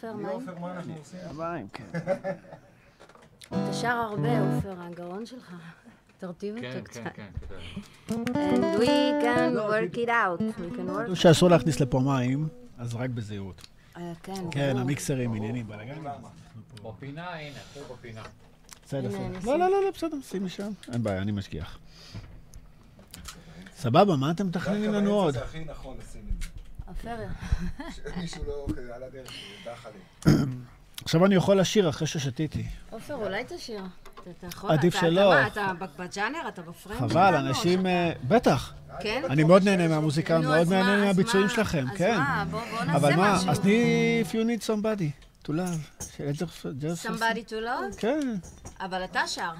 עופר, 0.07 0.59
מה 0.59 0.73
אנחנו 0.73 0.93
עושים? 0.99 1.19
המים, 1.29 1.67
כן. 1.67 1.83
אתה 3.47 3.73
שר 3.73 3.87
הרבה, 3.87 4.39
עופר, 4.39 4.73
הגרון 4.81 5.25
שלך. 5.25 5.55
תרטיב 6.17 6.55
כן, 6.59 6.65
אותו 6.65 6.77
כן, 6.77 6.83
קצת. 6.83 7.01
כן, 7.13 7.29
כדאי. 7.39 7.73
And 8.09 8.79
we 8.79 9.23
can 9.23 9.55
work 9.55 9.95
it 9.95 10.09
out. 10.09 10.41
We 10.41 10.77
can 10.77 11.11
work... 11.11 11.15
שאסור 11.15 11.49
להכניס 11.49 11.79
לפה 11.79 11.99
מים, 11.99 12.47
אז 12.77 12.95
רק 12.95 13.09
בזהירות. 13.09 13.67
אה, 13.97 14.13
כן, 14.23 14.43
כן. 14.51 14.77
המיקסרים, 14.77 15.33
עניינים, 15.33 15.67
בלאגן. 15.67 16.01
בפינה, 16.83 17.29
הנה, 17.29 17.59
פה 17.73 17.93
בפינה. 17.93 18.21
בסדר, 18.85 19.09
לא. 19.45 19.57
לא, 19.57 19.69
לא, 19.69 19.83
לא, 19.85 19.91
בסדר, 19.91 20.17
שימי 20.21 20.49
שם. 20.49 20.71
אין 20.93 21.03
בעיה, 21.03 21.21
אני 21.21 21.31
משגיח. 21.31 21.79
סבבה, 23.75 24.15
מה 24.15 24.31
אתם 24.31 24.47
מתכננים 24.47 24.93
לנו 24.93 25.11
עוד? 25.11 25.33
זה 25.33 25.43
הכי 25.43 25.65
נכון 25.65 25.97
לשים 25.97 26.21
את 26.37 26.43
זה. 26.43 26.49
לא 28.47 28.65
כזה 28.75 28.95
על 28.95 29.03
הדרך, 29.03 29.31
דח 29.65 29.85
עליהם. 29.85 30.63
עכשיו 31.03 31.25
אני 31.25 31.35
יכול 31.35 31.59
לשיר 31.59 31.89
אחרי 31.89 32.07
ששתיתי. 32.07 32.65
עופר, 32.89 33.13
אולי 33.15 33.43
תשיר. 33.47 33.81
אתה- 34.39 34.47
יכול? 34.47 34.71
עדיף 34.71 34.95
אתה- 34.95 35.01
שלא. 35.05 35.33
אתה 35.33 35.41
מה, 35.41 35.47
אתה 35.47 35.85
ב- 35.85 36.01
בג'אנר? 36.03 36.47
אתה 36.47 36.61
בפריים 36.61 36.99
חבל, 36.99 37.35
אנשים... 37.35 37.79
שאתה- 37.79 37.89
אה, 37.89 38.11
בטח. 38.27 38.73
כן? 38.99 39.23
אני 39.29 39.43
מאוד 39.43 39.63
נהנה 39.63 39.87
מהמוזיקה, 39.87 40.39
מאוד 40.39 40.55
אז 40.57 40.69
נהנה 40.71 40.95
אז 40.95 41.03
מהביצועים 41.03 41.45
מה? 41.47 41.51
שלכם, 41.53 41.85
אז 41.91 41.97
כן. 41.97 42.17
מה, 42.17 42.45
בוא 42.51 42.61
נעשה 42.85 42.95
אבל 42.97 43.15
מה, 43.15 43.35
משהו. 43.35 43.49
אז 43.51 43.59
תני 43.59 43.83
If 44.25 44.33
you 44.33 44.37
need 44.37 44.63
somebody 44.65 45.11
to 45.47 45.51
love. 45.51 46.11
Somebody 47.05 47.49
to 47.49 47.53
love? 47.53 47.97
כן. 47.99 48.35
אבל 48.79 49.03
אתה 49.03 49.27
שר. 49.27 49.51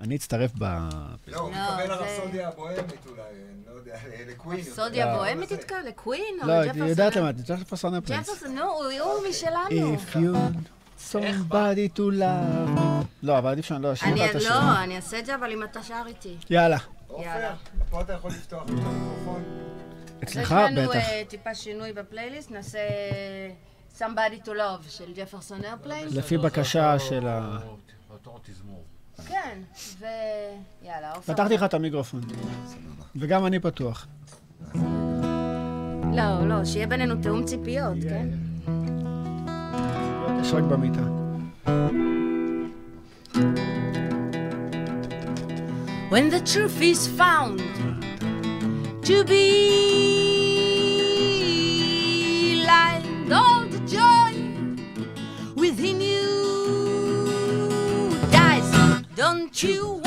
אני 0.00 0.16
אצטרף 0.16 0.50
ב... 0.58 0.64
לא, 0.64 1.38
הוא 1.38 1.50
לא, 1.50 1.50
מתכוון 1.50 1.88
לרפסודיה 1.88 2.48
הבוהמית 2.48 3.06
אולי, 3.06 3.22
אני 3.22 3.62
לא 3.66 3.72
יודע, 3.72 3.96
לקווין. 4.28 4.64
סודיה 4.64 5.06
לא. 5.06 5.16
בוהמית 5.16 5.52
התקרא? 5.52 5.78
לקווין 5.80 6.34
או 6.42 6.46
לא, 6.46 6.60
לג'פרסון? 6.60 6.82
היא 6.82 6.90
יודעת 6.90 7.16
למה, 7.16 7.32
ג'פרסון 7.32 7.94
הפרינס. 7.94 8.28
ג'פרסון, 8.28 8.54
נו, 8.54 8.62
הוא 8.62 9.28
משלנו. 9.30 9.96
If 9.96 10.16
you 10.16 10.36
somebody 11.12 11.96
to 11.96 12.00
love. 12.00 12.80
לא, 13.22 13.38
אבל 13.38 13.50
עדיף 13.50 13.64
שאני 13.64 13.82
לא 13.82 13.92
אני 14.02 14.20
לך 14.20 14.30
את 14.30 14.34
השיר. 14.34 14.50
לא, 14.50 14.82
אני 14.82 14.96
אעשה 14.96 15.18
את 15.18 15.26
זה, 15.26 15.34
אבל 15.34 15.52
אם 15.52 15.62
אתה 15.62 15.82
שר 15.82 16.02
איתי. 16.06 16.36
יאללה. 16.50 16.78
עופר, 17.08 17.22
יאללה. 17.24 17.54
פה 17.90 18.00
אתה 18.00 18.12
יכול 18.12 18.30
לפתוח 18.30 18.64
את 18.64 18.68
המיקרופון. 18.68 19.42
אצלך? 20.22 20.54
יש 20.66 20.76
לנו 20.76 20.88
בטח. 20.90 20.96
אה, 20.96 21.22
טיפה 21.28 21.54
שינוי 21.54 21.92
בפלייליסט, 21.92 22.50
נעשה 22.50 22.78
Somebody 23.98 24.46
to 24.46 24.48
Love 24.48 24.88
של 24.88 25.12
ג'פרסון 25.14 25.64
איירפליין. 25.64 26.08
לפי 26.10 26.38
בקשה 26.38 26.98
של 26.98 27.26
ה... 27.26 27.58
אותו 28.10 28.38
תזמור. 28.44 28.84
כן, 29.28 29.58
ויאללה, 30.00 31.12
עופר. 31.14 31.32
פתחתי 31.32 31.54
לך 31.54 31.62
את 31.62 31.74
המיקרופון. 31.74 32.20
וגם 33.16 33.46
אני 33.46 33.58
פתוח. 33.58 34.06
לא, 36.14 36.46
לא, 36.48 36.64
שיהיה 36.64 36.86
בינינו 36.86 37.14
תיאום 37.22 37.44
ציפיות, 37.44 37.98
כן? 38.08 38.28
יש 40.40 40.52
רק 40.52 40.64
במיטה. 40.64 41.00
When 46.10 46.28
the 46.28 46.40
truth 46.40 46.80
is 46.80 47.06
found 47.06 47.60
to 49.04 49.24
be 49.24 50.49
Don't 59.20 59.62
you 59.62 59.99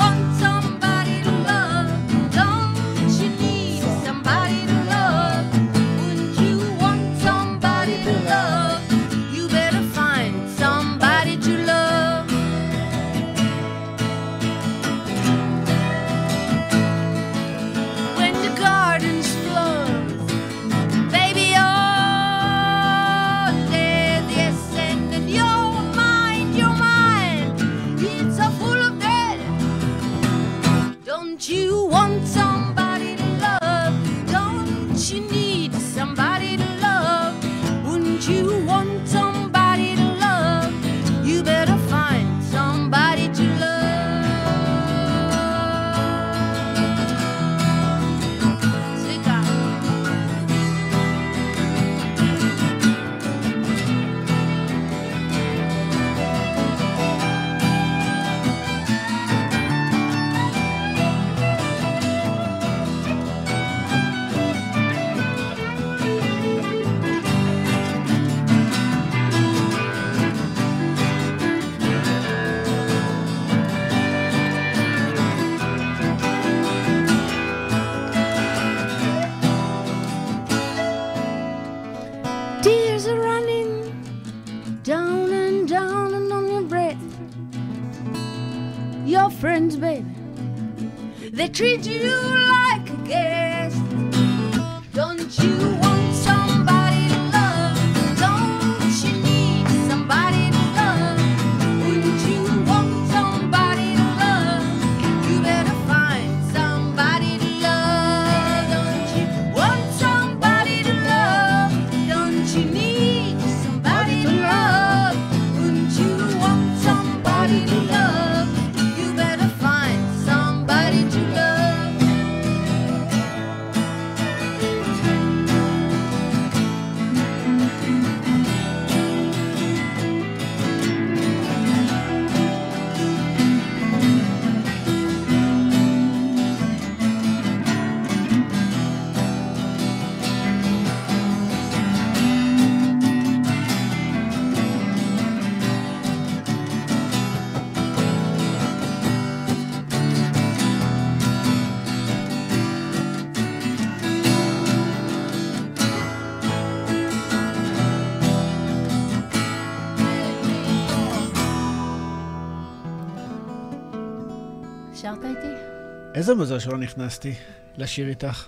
איזה 166.24 166.34
מזל 166.34 166.58
שלא 166.58 166.78
נכנסתי 166.78 167.34
לשיר 167.76 168.08
איתך. 168.08 168.44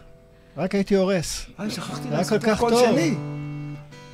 רק 0.57 0.75
הייתי 0.75 0.95
הורס. 0.95 1.47
אה, 1.61 1.71
שכחתי 1.71 2.09
היה 2.09 2.19
לעשות 2.19 2.41
כל 2.41 2.47
כך 2.47 2.53
את 2.53 2.57
הקול 2.57 2.71
טוב. 2.71 2.85
שלי. 2.85 3.15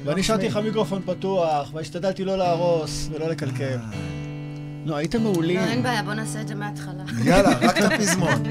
ואני 0.05 0.21
השארתי 0.21 0.47
לך 0.49 0.57
מיקרופון 0.57 1.03
פתוח, 1.07 1.71
והשתדלתי 1.75 2.25
לא 2.25 2.39
להרוס 2.39 3.09
ולא 3.13 3.29
לקלקל. 3.29 3.79
נו, 4.85 4.97
הייתם 4.97 5.23
מעולים. 5.23 5.57
לא, 5.57 5.65
אין 5.65 5.83
בעיה, 5.83 6.03
בוא 6.03 6.15
נעשה 6.15 6.41
את 6.41 6.49
זה 6.49 6.55
מההתחלה. 6.55 7.05
יאללה, 7.25 7.59
רק 7.59 7.79
את 7.79 7.93
הפזמון. 7.93 8.43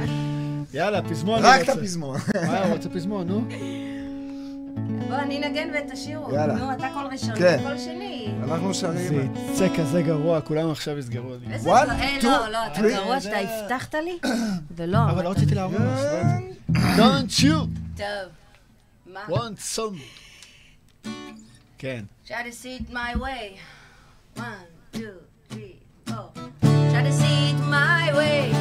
יאללה, 0.74 1.02
פזמון. 1.10 1.40
רק 1.44 1.62
את. 1.62 1.70
הפזמון. 1.70 2.20
מה, 2.48 2.64
הוא 2.64 2.74
רוצה 2.74 2.90
פזמון, 2.90 3.28
נו? 3.28 3.48
בוא, 5.12 5.20
אני 5.20 5.48
אנגן 5.48 5.68
ותשאירו. 5.74 6.34
יאללה. 6.36 6.54
נו, 6.56 6.74
אתה 6.74 6.88
קול 6.94 7.06
ראשון, 7.12 7.36
כן. 7.36 7.60
קול 7.64 7.78
שני. 7.78 8.28
אנחנו 8.44 8.74
זה 8.74 8.80
שרים. 8.80 9.34
יצא 9.54 9.68
כזה 9.78 10.02
גרוע, 10.02 10.42
כולם 10.42 10.72
עכשיו 10.72 10.98
יסגרו 10.98 11.30
אותי. 11.34 11.46
איזה 11.54 11.70
One, 11.70 11.86
גרוע, 11.86 11.94
אה, 12.00 12.18
two, 12.22 12.26
לא, 12.26 12.50
לא, 12.50 12.58
אתה 12.68 12.80
three. 12.80 12.84
גרוע 12.96 13.22
שאתה 13.22 13.38
הבטחת 13.38 13.96
לי, 13.96 14.20
ולא. 14.76 14.98
אבל 15.10 15.24
לא. 15.24 15.30
רציתי 15.30 15.56
רציתי. 15.56 15.78
Don't 16.74 17.40
you 17.44 17.68
טוב. 17.98 18.06
מה? 19.06 19.20
want 19.30 19.78
some... 19.78 19.98
כן. 21.78 22.04
Try 22.28 22.32
to 22.32 22.54
see 22.64 22.82
it 22.84 22.94
my 22.94 23.16
way. 23.22 23.58
One, 24.38 24.44
two, 24.94 25.00
three, 25.50 25.76
four. 26.10 26.30
Try 26.92 27.02
to 27.10 27.14
see 27.22 27.52
it 27.52 27.60
my 27.70 28.14
way. 28.18 28.61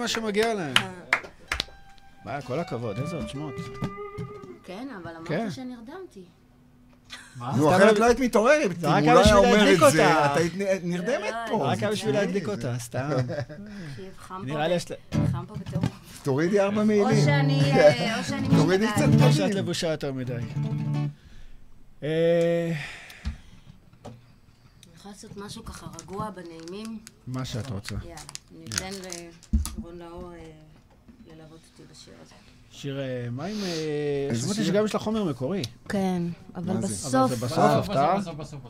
מה 0.00 0.08
שמגיע 0.08 0.54
להם. 0.54 0.74
אה. 0.76 0.90
מה, 2.24 2.42
כל 2.42 2.58
הכבוד, 2.58 2.98
איזה 2.98 3.16
עוד 3.16 3.28
שמות. 3.28 3.54
כן, 4.64 4.88
אבל 5.02 5.10
אמרת 5.16 5.28
כן. 5.28 5.50
שנרדמתי. 5.50 6.24
נו, 7.56 7.76
אחרת 7.76 7.94
לא, 7.94 8.00
לא 8.00 8.04
היית 8.04 8.20
מתעוררת, 8.20 8.84
אם 8.84 9.08
הוא 9.08 9.14
לא 9.14 9.24
היה 9.24 9.34
אומר 9.36 9.72
את 9.72 9.92
זה, 9.92 10.24
את 10.24 10.36
היית 10.36 10.52
נרדמת 10.82 11.32
אה, 11.32 11.44
פה. 11.48 11.72
רק 11.72 11.78
היה 11.78 11.90
בשביל 11.90 12.16
אה, 12.16 12.20
להדליק 12.20 12.48
אותה, 12.48 12.78
סתם. 12.78 13.10
נראה 14.44 14.68
לי 14.68 14.74
יש 14.74 14.90
לה... 14.90 14.96
חם 15.32 15.44
פה 15.46 15.54
בטירוף. 15.54 15.88
תורידי 16.22 16.60
ארבע 16.60 16.84
מעילים. 16.84 17.06
או 17.06 17.24
שאני... 17.24 18.50
תורידי 18.56 18.86
קצת... 18.94 19.06
או 19.22 19.32
שאת 19.32 19.54
לבושה 19.54 19.88
יותר 19.88 20.12
מדי. 20.12 20.34
לעשות 25.10 25.36
משהו 25.36 25.64
ככה 25.64 25.86
רגוע 26.02 26.30
בנעימים? 26.30 26.98
מה 27.26 27.44
שאת 27.44 27.70
רוצה. 27.70 27.94
יאללה, 27.94 28.14
אני 28.56 28.64
אתן 28.66 28.90
לרון 29.78 29.98
לאור 29.98 30.32
אה, 30.32 30.50
ללוות 31.26 31.60
אותי 31.72 31.82
בשיר 31.92 32.14
הזה. 32.22 32.34
שיר, 32.70 33.00
אה, 33.00 33.26
מה 33.30 33.44
עם... 33.44 33.56
אה, 33.62 34.36
שמעתי 34.36 34.64
שגם 34.64 34.84
יש 34.84 34.94
לך 34.94 35.02
חומר 35.02 35.24
מקורי. 35.24 35.62
כן, 35.88 36.22
אבל 36.54 36.76
בסוף... 36.76 37.14
אבל 37.14 37.28
זה 37.28 37.46
בסוף 37.46 37.88
בסוף, 37.88 38.34
בסוף, 38.34 38.34
בסוף. 38.36 38.60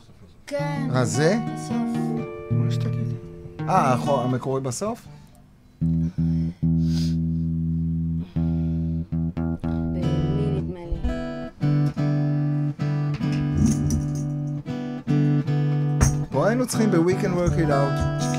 כן. 0.47 0.87
אז 0.93 1.11
זה? 1.11 1.37
כן, 1.37 1.55
בסוף. 1.55 2.51
מה 2.51 2.71
שתגידי. 2.71 3.15
אה, 3.59 3.93
המקורי 4.23 4.61
בסוף? 4.61 5.07
היינו 16.51 16.65
צריכים 16.67 16.91
ב-We 16.91 17.13
can 17.23 17.33
work 17.33 17.57
it 17.57 17.69
out. 17.69 18.30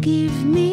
give 0.00 0.44
me 0.46 0.69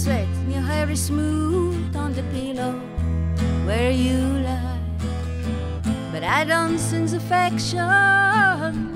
sweat 0.00 0.26
and 0.40 0.50
your 0.50 0.62
hair 0.62 0.88
is 0.88 1.02
smooth 1.04 1.94
on 1.94 2.14
the 2.14 2.22
pillow 2.32 2.72
where 3.66 3.90
you 3.90 4.16
lie. 4.46 4.78
But 6.10 6.24
I 6.24 6.44
don't 6.44 6.78
sense 6.78 7.12
affection 7.12 7.80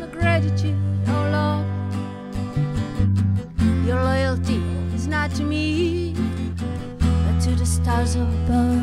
or 0.03 0.07
gratitude, 0.11 0.79
no 1.07 1.19
love. 1.37 1.67
Your 3.87 4.03
loyalty 4.03 4.63
is 4.95 5.07
not 5.07 5.31
to 5.33 5.43
me, 5.43 6.15
but 6.57 7.39
to 7.45 7.51
the 7.51 7.67
stars 7.67 8.15
above. 8.15 8.74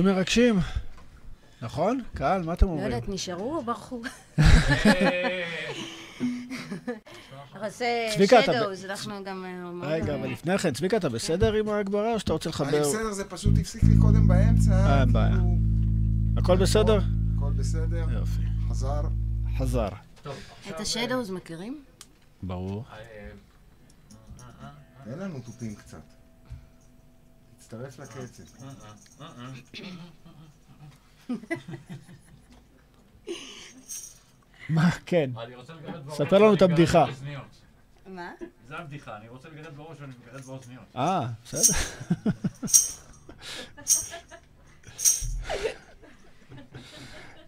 נישואים 0.00 0.16
מרגשים. 0.16 0.58
נכון? 1.62 2.00
קהל, 2.14 2.42
מה 2.42 2.52
אתם 2.52 2.66
לא 2.66 2.70
אומרים? 2.70 2.92
יודעת, 2.92 3.08
נשארו 3.08 3.56
או 3.56 3.62
ברחו? 3.62 4.02
צביקה, 8.14 8.40
אתה 8.40 8.52
ב- 8.52 8.54
שדוז, 8.54 8.84
אנחנו 8.84 9.24
גם 9.24 9.44
אה. 9.82 9.88
רגע, 9.88 10.14
אבל 10.14 10.28
לפני 10.28 10.58
כן, 10.58 10.72
צביקה, 10.72 10.96
אתה 10.96 11.08
בסדר 11.08 11.52
עם 11.52 11.68
ההגברה, 11.68 12.12
או 12.14 12.20
שאתה 12.20 12.32
רוצה 12.32 12.48
אני 12.48 12.54
לחבר? 12.54 12.80
בסדר, 12.80 13.12
זה 13.12 13.24
פשוט 13.24 13.58
הפסיק 13.60 13.82
לי 13.82 13.98
קודם 14.00 14.28
באמצע. 14.28 14.72
אה, 14.72 15.00
אין 15.00 15.12
בעיה. 15.12 15.30
כאילו, 15.30 15.56
הכל 16.36 16.56
בסדר? 16.56 16.98
הכל 17.36 17.52
בסדר, 17.56 18.04
יופי. 18.12 18.42
חזר. 18.70 19.02
חזר. 19.58 19.88
את 20.70 20.80
השדוז 20.80 21.30
מכירים? 21.30 21.82
ברור. 22.42 22.84
אה, 22.92 22.98
אה, 22.98 23.30
תן 25.04 25.18
לנו 25.18 25.40
תופים 25.40 25.74
קצת. 25.74 26.19
תצטרף 27.70 27.98
לקצב. 27.98 28.42
אה, 29.20 29.26
אה, 29.26 29.26
מה, 34.68 34.90
כן. 35.06 35.30
אה. 35.36 35.44
ספר 36.10 36.38
לנו 36.38 36.54
את 36.54 36.62
הבדיחה. 36.62 37.04
מה? 38.06 38.32
זה 38.68 38.76
הבדיחה, 38.78 39.16
אני 39.16 39.28
רוצה 39.28 39.48
לגרד 39.48 39.76
בראש 39.76 39.96
ואני 40.00 40.12
מגרד 40.22 40.40
באוזניות. 40.40 40.84
אה, 40.96 41.26
בסדר. 41.44 41.78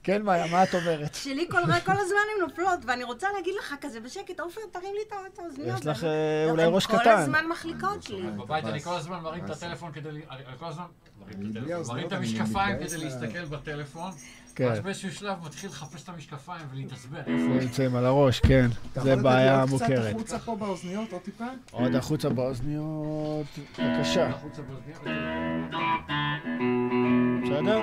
כן, 0.03 0.23
מאיה, 0.23 0.47
מה 0.47 0.63
את 0.65 0.75
אומרת? 0.75 1.15
שלי 1.15 1.47
כל 1.51 1.59
כל 1.85 1.93
הזמן 1.93 2.17
הן 2.37 2.49
נופלות, 2.49 2.79
ואני 2.87 3.05
רוצה 3.05 3.27
להגיד 3.37 3.55
לך 3.59 3.75
כזה 3.81 4.01
בשקט, 4.01 4.41
עופר, 4.41 4.61
תרים 4.73 4.95
לי 4.95 5.01
את 5.33 5.39
האוזניות. 5.39 5.79
יש 5.81 5.87
לך 5.87 6.05
אה, 6.05 6.11
אולי 6.51 6.65
ראש 6.67 6.87
כל 6.87 6.99
קטן. 6.99 7.11
הזמן 7.19 7.47
מחליקות 7.47 8.11
לי. 8.11 8.23
בבית 8.23 8.65
אני 8.65 8.81
כל 8.81 8.95
הזמן 8.95 9.21
מרים 9.21 9.45
את 9.45 9.51
הטלפון 9.51 9.93
כדי... 9.93 10.09
אני 10.09 10.23
כל 10.59 10.67
הזמן... 10.67 10.85
מרים 11.89 12.07
את 12.07 12.13
המשקפיים 12.13 12.77
כדי 12.79 12.97
לה- 12.99 13.05
להסתכל 13.05 13.45
בטלפון, 13.45 14.13
כן. 14.55 14.65
ואז 14.69 14.81
באיזשהו 14.81 15.13
שלב 15.13 15.37
מתחיל 15.47 15.71
לחפש 15.71 16.03
את 16.05 16.09
המשקפיים 16.09 16.67
ולהתעצבן. 16.73 17.19
איפה? 17.19 17.65
נמצאים 17.65 17.97
על 17.97 18.07
הראש, 18.07 18.41
כן. 18.41 18.69
אתה 18.93 19.01
זה 19.01 19.11
יכול 19.11 19.23
בעיה 19.23 19.55
לי 19.55 19.61
עוד 19.61 19.71
מוכרת. 19.71 20.07
קצת 20.07 20.15
החוצה 20.15 20.39
פה 20.39 20.57
באוזניות, 20.57 21.13
עוד 21.13 21.23
טיפה? 21.23 21.45
עוד 21.71 21.95
החוצה 21.95 22.29
באוזניות, 22.29 23.47
בבקשה. 23.79 24.31
באוזניות. 24.33 25.03
בסדר? 27.45 27.81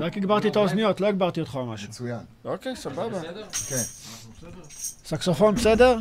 רק 0.00 0.16
הגברתי 0.16 0.48
את 0.48 0.56
האוזניות, 0.56 1.00
לא 1.00 1.06
הגברתי 1.06 1.40
אותך 1.40 1.54
או 1.54 1.66
משהו. 1.66 1.88
מצוין. 1.88 2.20
אוקיי, 2.44 2.76
סבבה. 2.76 3.08
בסדר? 3.08 3.46
כן. 3.68 3.76
אנחנו 3.76 4.32
בסדר? 4.32 4.62
סקסופון 5.04 5.54
בסדר? 5.54 5.98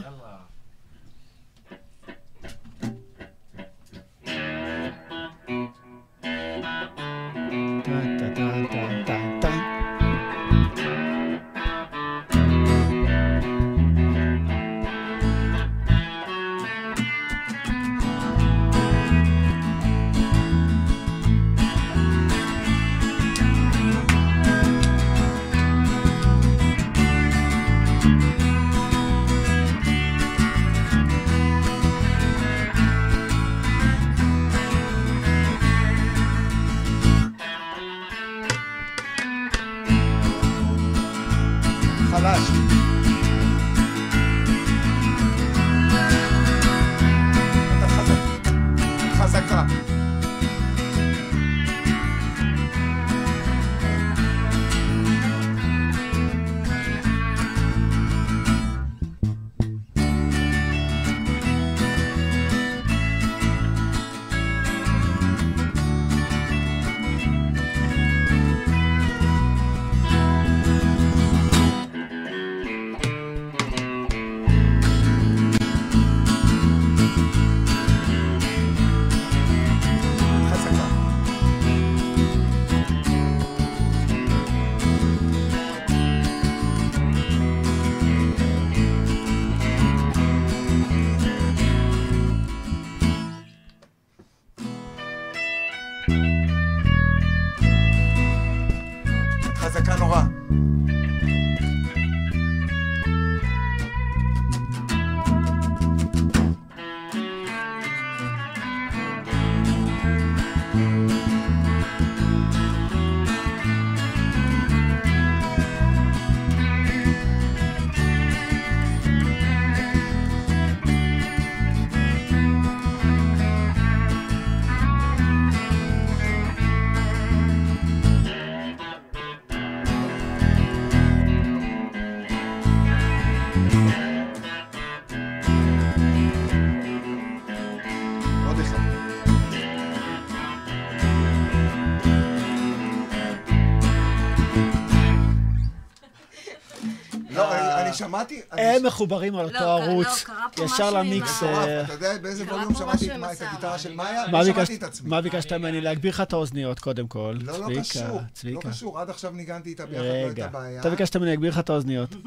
הם 148.58 148.86
מחוברים 148.86 149.36
על 149.36 149.46
לא, 149.46 149.48
אותו 149.52 149.60
לא, 149.60 149.84
ערוץ, 149.84 150.26
ישר 150.64 150.92
למיקסר. 150.92 151.52
מטורף, 151.52 151.86
אתה 151.86 151.94
יודע 151.94 152.18
באיזה 152.18 152.44
ווליום 152.44 152.76
שמעתי 152.76 153.12
את. 153.12 153.42
הגיטרה 153.42 153.78
של 153.80 153.94
מאיה? 153.96 154.24
מה 154.32 154.42
אני 154.42 154.46
ביקשת- 154.54 154.56
שמעתי 154.68 154.76
את 154.76 154.84
עצמי. 154.84 155.10
מה 155.10 155.22
ביקשת 155.22 155.54
ממני? 155.54 155.82
להגביר 155.82 156.12
לך 156.12 156.22
את 156.22 156.34
האוזניות 156.34 156.80
קודם 156.80 157.08
כל. 157.08 157.36
לא, 157.42 157.60
לא 157.60 157.80
קשור. 157.80 158.04
לא. 158.44 158.60
קשור, 158.62 159.00
עד 159.00 159.10
עכשיו 159.10 159.32
ניגנתי 159.32 159.70
איתה 159.70 159.86
ביחד, 159.86 160.04
לא. 160.04 160.12
הייתה 160.12 160.48
בעיה. 160.48 160.82
אתה 160.82 160.90
ביקשת 160.90 161.16
ממני 161.18 161.30
להגביר 161.30 161.50
לך 161.52 161.60
את 161.60 161.70
האוזניות. 161.70 162.10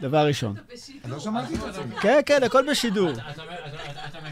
דבר 0.00 0.26
ראשון. 0.26 0.54
אני 1.04 1.12
לא 1.12 1.18
שמעתי 1.20 1.54
את 1.54 1.60
עצמי. 1.62 1.96
כן, 2.00 2.20
כן, 2.26 2.42
הכל 2.42 2.70
בשידור. 2.70 3.10
אתה- 3.10 3.20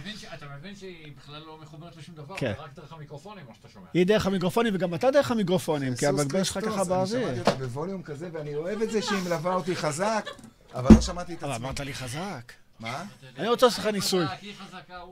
מבין 0.00 0.16
ש- 0.16 0.24
אתה 0.34 0.46
מבין 0.58 0.76
שהיא 0.76 1.12
בכלל 1.22 1.40
לא 1.46 1.58
מחוברת 1.62 1.96
לשום 1.96 2.14
דבר, 2.14 2.34
כן. 2.36 2.52
זה 2.56 2.62
רק 2.62 2.70
דרך 2.76 2.92
המיקרופונים, 2.92 3.44
מה 3.48 3.54
שאתה 3.54 3.68
שומע. 3.68 3.86
היא 3.94 4.06
דרך 4.06 4.26
המיקרופונים, 4.26 4.74
וגם 4.74 4.94
אתה 4.94 5.10
דרך 5.10 5.30
המיקרופונים, 5.30 5.94
כי 5.94 6.06
סוס 6.06 6.20
המגבר 6.20 6.42
שלך 6.42 6.58
ככה 6.64 6.80
אני 6.80 6.88
באוויר. 6.88 7.06
שמעתי 7.26 7.38
אותה 7.38 7.50
בווליום 7.54 8.02
כזה, 8.02 8.28
ואני 8.32 8.54
אוהב 8.54 8.82
את 8.82 8.90
זה 8.90 9.02
שהיא 9.02 9.18
מלווה 9.24 9.54
אותי 9.54 9.76
חזק, 9.76 10.26
אבל 10.74 10.94
לא 10.94 11.00
שמעתי 11.00 11.34
את 11.34 11.42
עצמי. 11.42 11.56
אמרת 11.56 11.80
לי 11.80 11.94
חזק. 11.94 12.52
מה? 12.80 13.04
אני 13.38 13.48
רוצה 13.48 13.66
לעשות 13.66 13.84
לך 13.84 13.92
ניסוי. 13.92 14.24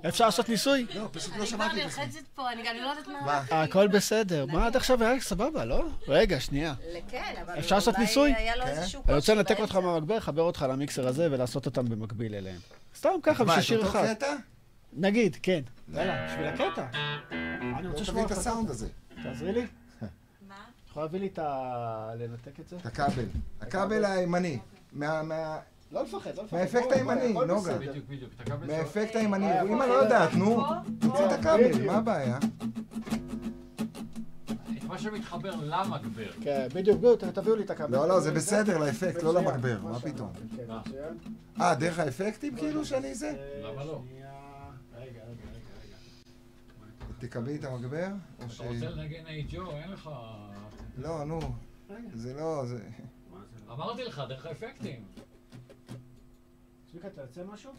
אפשר 0.09 0.25
לעשות 0.25 0.49
ניסוי? 0.49 0.87
לא, 0.95 1.09
פשוט 1.13 1.31
לא 1.31 1.37
אני 1.37 1.37
כבר 1.37 1.45
שמעתי 1.45 1.83
את 1.83 1.87
עצמי. 1.87 2.05
נלחצת 2.05 2.27
פה, 2.35 2.53
אני 2.53 2.63
גם 2.63 2.75
לא 2.83 2.89
יודעת 2.89 3.07
מה... 3.07 3.21
מה? 3.51 3.63
הכל 3.63 3.89
בסדר. 3.89 4.47
מה 4.47 4.67
עד 4.67 4.77
עכשיו 4.77 5.05
היה 5.05 5.21
סבבה, 5.21 5.65
לא? 5.65 5.85
רגע, 6.09 6.41
שנייה. 6.41 6.75
כן, 7.09 7.35
אבל 7.47 7.59
אפשר 7.59 7.75
לעשות 7.75 7.99
ניסוי? 7.99 8.35
כן. 8.35 8.53
אני 9.09 9.15
רוצה 9.17 9.35
לנתק 9.35 9.61
אותך. 9.61 9.77
מהמגבר, 9.77 10.17
לחבר 10.17 10.43
אותך 10.43 10.67
למיקסר 10.69 11.09
הזה 11.09 11.29
ולעשות 11.31 11.67
אותם 11.67 11.89
במקביל 11.89 12.35
אליהם. 12.35 12.61
סתם 12.97 13.09
ככה, 13.23 13.45
מה, 13.45 13.57
בשביל 13.57 13.79
את 13.79 13.85
שיר 13.85 13.89
אותו 13.89 13.99
אחד. 13.99 14.15
קטע? 14.15 14.37
נגיד, 14.93 15.37
כן. 15.43 15.61
יאללה, 15.93 16.27
בשביל 16.27 16.47
הקטע. 16.47 16.87
אני 17.31 17.83
לא 17.83 17.89
רוצה 17.89 18.03
לשמוע 18.03 18.27
את. 18.27 18.31
הסאונד 18.31 18.71
הזה, 18.71 18.89
תעזרי 19.23 19.53
לי. 19.53 19.61
מה? 19.61 20.55
את 20.85 20.89
יכולה 20.91 21.07
להביא 21.07 21.21
לי 21.21 21.27
את 21.27 21.39
ה... 21.39 22.11
לנתק 22.19 22.61
את 22.61 22.69
זה? 22.69 22.77
את 22.77 22.87
הכבל. 22.87 23.25
הכבל 23.61 24.05
הימני. 24.05 24.59
מה- 24.93 25.23
מה- 25.23 25.59
לא 25.93 26.03
לפחד, 26.03 26.37
לא 26.37 26.45
לפחד. 26.45 26.57
מהאפקט 26.57 26.93
הימני, 26.93 27.33
נוגה. 27.33 27.79
בדיוק, 27.79 28.07
בדיוק. 28.09 28.33
מהאפקט 28.67 29.17
הימני. 29.17 29.47
אה, 29.53 29.63
אמא 29.63 29.83
אה, 29.83 29.87
לא 29.89 29.93
יודעת, 29.95 30.35
נו. 30.35 30.63
תוציא 31.01 31.27
את 31.27 31.33
הכבל, 31.33 31.87
מה 31.87 31.97
הבעיה? 31.97 32.39
מה 34.87 34.99
שמתחבר 34.99 35.55
למגבר. 35.63 36.31
כן, 36.41 36.69
בדיוק, 36.75 36.99
בדיוק, 36.99 37.25
תביאו 37.25 37.57
לי 37.57 37.65
את 37.65 37.71
הכבל. 37.71 37.91
לא, 37.97 38.09
לא, 38.09 38.21
זה 38.21 38.33
בסדר, 38.33 38.79
לאפקט, 38.79 39.23
לא 39.23 39.35
למגבר, 39.35 39.81
מה. 39.83 40.01
פתאום. 40.01 40.33
כן, 40.57 40.63
מצוין. 40.69 41.19
אה, 41.61 41.75
דרך 41.75 41.99
האפקטים 41.99 42.57
כאילו 42.57 42.85
שאני 42.85 43.15
זה? 43.15 43.33
למה 43.63 43.85
לא? 43.85 44.03
שנייה. 44.09 44.31
רגע, 44.97 45.05
רגע, 45.05 45.21
רגע, 45.25 45.59
רגע. 45.85 45.97
תקבלי 47.19 47.57
את 47.57 47.65
המגבר? 47.65 48.07
אתה 48.37 48.45
רוצה 48.65 48.91
לנגן 48.91 49.27
היי 49.27 49.47
ג'ו, 49.51 49.71
אין 49.71 49.91
לך... 49.91 50.11
לא, 50.99 51.25
נו. 51.25 51.41
זה 52.15 52.35
לא, 52.35 52.65
זה... 52.67 52.79
אמרתי 53.73 54.05
לך, 54.05 54.23
דרך 54.29 54.47
האפקטים. 54.47 55.05
צביקה, 56.91 57.09
אתה 57.09 57.21
יוצא 57.21 57.45
משהו? 57.45 57.73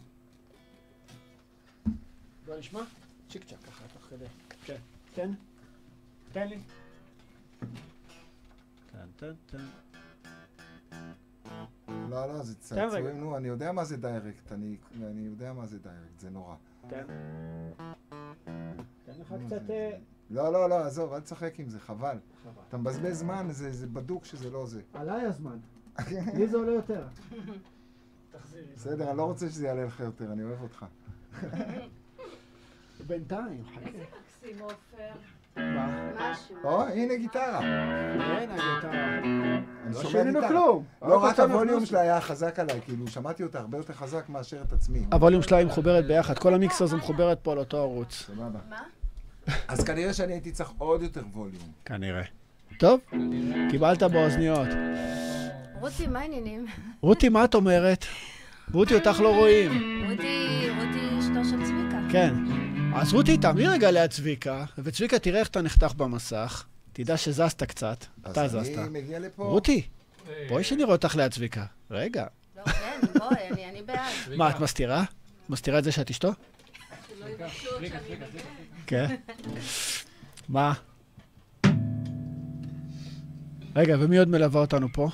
בוא 2.46 2.56
נשמע? 2.58 2.80
צ'יק 3.30 3.44
צ'אק 3.44 3.58
ככה, 3.66 3.84
תוך 3.92 4.02
כדי. 4.10 4.24
כן. 4.64 4.76
תן. 5.14 5.32
תן 6.32 6.48
לי. 6.48 6.58
טן 8.92 9.06
טן 9.16 9.32
טן. 9.46 9.64
לא, 12.10 12.26
לא, 12.26 12.42
זה. 12.42 12.54
צעצועים, 12.54 13.20
נו, 13.20 13.36
אני 13.36 13.48
יודע 13.48 13.72
מה 13.72 13.84
זה 13.84 13.96
דיירקט, 13.96 14.52
אני 14.52 14.76
אני 15.02 15.20
יודע 15.20 15.52
מה 15.52 15.66
זה 15.66 15.78
דיירקט, 15.78 16.18
זה 16.20 16.30
נורא. 16.30 16.54
תן. 16.88 17.04
תן 19.04 19.12
לך 19.20 19.34
קצת... 19.46 19.66
זה- 19.66 19.72
אה, 19.72 19.98
לא, 20.30 20.52
לא, 20.52 20.68
לא, 20.68 20.74
עזוב, 20.86 21.12
אל 21.12 21.20
תשחק 21.20 21.60
עם 21.60 21.68
זה, 21.68 21.80
חבל. 21.80 22.18
חבל. 22.44 22.62
אתה 22.68 22.76
מבזבז 22.76 23.18
זמן, 23.18 23.46
זה 23.50 23.72
זה 23.72 23.86
בדוק 23.86 24.24
שזה 24.24 24.50
לא 24.50 24.66
זה. 24.66 24.82
עליי 24.94 25.22
הזמן. 25.26 25.58
לי 26.36 26.46
זה 26.46 26.56
עולה 26.56 26.72
יותר. 26.72 27.02
בסדר, 28.76 29.10
אני 29.10 29.18
לא 29.18 29.22
רוצה 29.22 29.48
שזה 29.48 29.66
יעלה 29.66 29.84
לך 29.84 30.00
יותר, 30.00 30.32
אני 30.32 30.42
אוהב 30.42 30.62
אותך. 30.62 30.84
בינתיים, 33.06 33.64
חכה. 33.64 33.80
מקסים 33.80 34.62
עופר. 34.62 35.12
מה? 35.56 36.10
משהו. 36.16 36.56
או, 36.64 36.82
הנה 36.82 37.16
גיטרה. 37.16 37.60
אין, 38.38 38.50
הגיטרה. 38.50 39.18
אני 39.18 39.94
לא 39.94 40.02
שומע 40.02 40.10
שינינו 40.10 40.32
גיטרה. 40.40 40.48
כלום. 40.48 40.84
לא, 41.02 41.24
רק 41.24 41.32
חשבנו 41.34 41.54
הווליום. 41.54 41.86
שלה 41.86 42.00
היה 42.00 42.20
חזק 42.20 42.58
עליי, 42.58 42.80
כאילו, 42.80 43.08
שמעתי 43.08 43.42
אותה 43.42 43.60
הרבה 43.60 43.78
יותר 43.78 43.92
חזק 43.92 44.28
מאשר 44.28 44.62
את 44.62 44.72
עצמי. 44.72 45.06
הווליום 45.12 45.42
שלה 45.42 45.56
היא 45.56 45.66
מחוברת 45.66 46.06
ביחד, 46.06 46.38
כל 46.38 46.54
המיקסר 46.54 46.86
זה 46.86 46.96
מחוברת 46.96 47.38
פה 47.42 47.52
על 47.52 47.58
אותו 47.58 47.76
ערוץ. 47.76 48.12
סבבה. 48.26 48.58
מה? 48.68 48.82
אז 49.68 49.84
כנראה 49.84 50.12
שאני 50.14 50.32
הייתי 50.32 50.52
צריך 50.52 50.70
עוד 50.78 51.02
יותר 51.02 51.22
ווליום. 51.32 51.72
כנראה. 51.84 52.22
טוב, 52.78 53.00
קיבלת 53.70 54.02
באוזניות. 54.02 54.68
רותי, 55.84 56.06
מה 56.06 56.18
העניינים? 56.20 56.66
רותי, 57.00 57.28
מה 57.28 57.44
את 57.44 57.54
אומרת? 57.54 58.04
רותי, 58.72 58.94
אותך 58.94 59.20
לא 59.20 59.34
רואים. 59.34 59.70
רותי, 60.10 60.66
רותי 60.70 61.18
אשתו 61.20 61.44
של 61.50 61.64
צביקה. 61.64 61.98
כן. 62.12 62.34
אז 62.96 63.12
רותי, 63.12 63.38
תעמדי 63.38 63.66
רגע 63.66 63.90
ליד 63.90 64.10
צביקה, 64.10 64.64
וצביקה, 64.78 65.18
תראה 65.18 65.40
איך 65.40 65.48
אתה 65.48 65.62
נחתך 65.62 65.92
במסך. 65.96 66.64
תדע 66.92 67.16
שזזת 67.16 67.62
קצת. 67.62 68.04
אתה 68.30 68.44
אז 68.44 68.50
זזת. 68.50 68.78
אני 68.78 69.00
מגיע 69.02 69.18
לפה. 69.18 69.44
רותי, 69.44 69.82
אה, 70.28 70.46
בואי 70.48 70.64
שנראה 70.64 70.92
אותך 70.92 71.16
ליד 71.16 71.32
צביקה. 71.32 71.64
רגע. 71.90 72.26
לא, 72.56 72.62
כן, 72.64 73.00
בואי, 73.18 73.36
אני- 73.50 73.70
אני 73.70 73.82
בעד. 73.82 73.98
מה, 74.36 74.50
את 74.50 74.60
מסתירה? 74.60 75.04
מסתירה 75.48 75.78
את 75.78 75.84
זה 75.84 75.92
שאת 75.92 76.10
אשתו? 76.10 76.30
כן. 78.86 79.14
מה? 80.48 80.72
רגע, 83.76 83.96
ומי 84.00 84.18
עוד 84.18 84.28
מלווה 84.28 84.60
אותנו 84.60 84.88
פה? 84.92 85.08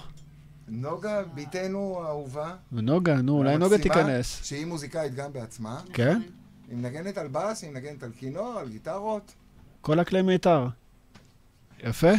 נוגה, 0.71 1.23
בתנו 1.35 2.03
האהובה. 2.05 2.57
נוגה, 2.73 3.15
נו, 3.15 3.39
אולי 3.39 3.59
נוגה 3.59 3.79
תיכנס. 3.79 4.45
שהיא 4.45 4.67
מוזיקאית 4.67 5.15
גם 5.15 5.33
בעצמה. 5.33 5.81
כן? 5.93 6.21
היא 6.69 6.77
מנגנת 6.77 7.19
על 7.19 7.29
בס, 7.29 7.63
היא 7.63 7.71
מנגנת 7.71 8.03
על 8.03 8.11
כינור, 8.17 8.59
על 8.59 8.69
גיטרות. 8.69 9.35
כל 9.81 10.01
הכלי 10.01 10.23
מיתר. 10.23 10.67
יפה. 11.85 12.13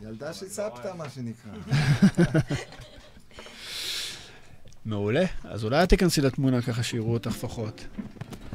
ילדה 0.00 0.32
של 0.32 0.48
סבתא, 0.48 0.92
מה 0.96 1.08
שנקרא. 1.10 1.52
מעולה. 4.84 5.24
אז 5.44 5.64
אולי 5.64 5.82
את 5.82 5.88
תיכנסי 5.88 6.20
לתמונה 6.20 6.62
ככה 6.62 6.82
שיראו 6.82 7.12
אותך 7.12 7.30
לפחות. 7.30 7.86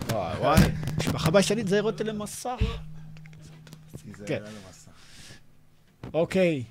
וואי 0.10 0.38
וואי, 0.38 0.60
משפחה 0.98 1.32
ביישנית 1.32 1.68
זה 1.68 1.80
הראית 1.80 2.02
למסך. 2.02 2.60
כן. 4.26 4.44
אוקיי, 6.14 6.64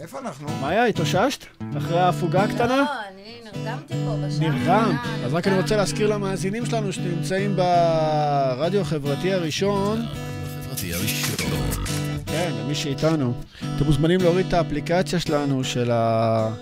איפה 0.00 0.18
אנחנו? 0.18 0.48
מאיה, 0.60 0.84
התאוששת? 0.84 1.46
אחרי 1.76 1.98
ההפוגה 1.98 2.42
הקטנה? 2.42 2.76
לא, 2.76 2.84
אני 3.08 3.40
נרדמתי 3.44 3.94
פה 4.04 4.16
בשעה 4.26 4.48
נרדמת. 4.48 5.00
אז 5.24 5.34
רק 5.34 5.46
אני 5.46 5.56
רוצה. 5.60 5.76
להזכיר 5.76 6.08
למאזינים 6.08 6.66
שלנו 6.66 6.92
שנמצאים 6.92 7.56
ברדיו 7.56 8.80
החברתי 8.80 9.32
הראשון. 9.32 10.06
כן, 12.26 12.52
למי 12.60 12.74
שאיתנו. 12.74 13.34
אתם 13.76 13.84
מוזמנים 13.84 14.20
להוריד 14.20 14.46
את 14.46 14.52
האפליקציה 14.52 15.20
שלנו 15.20 15.64
של, 15.64 15.90
ה... 15.90 16.54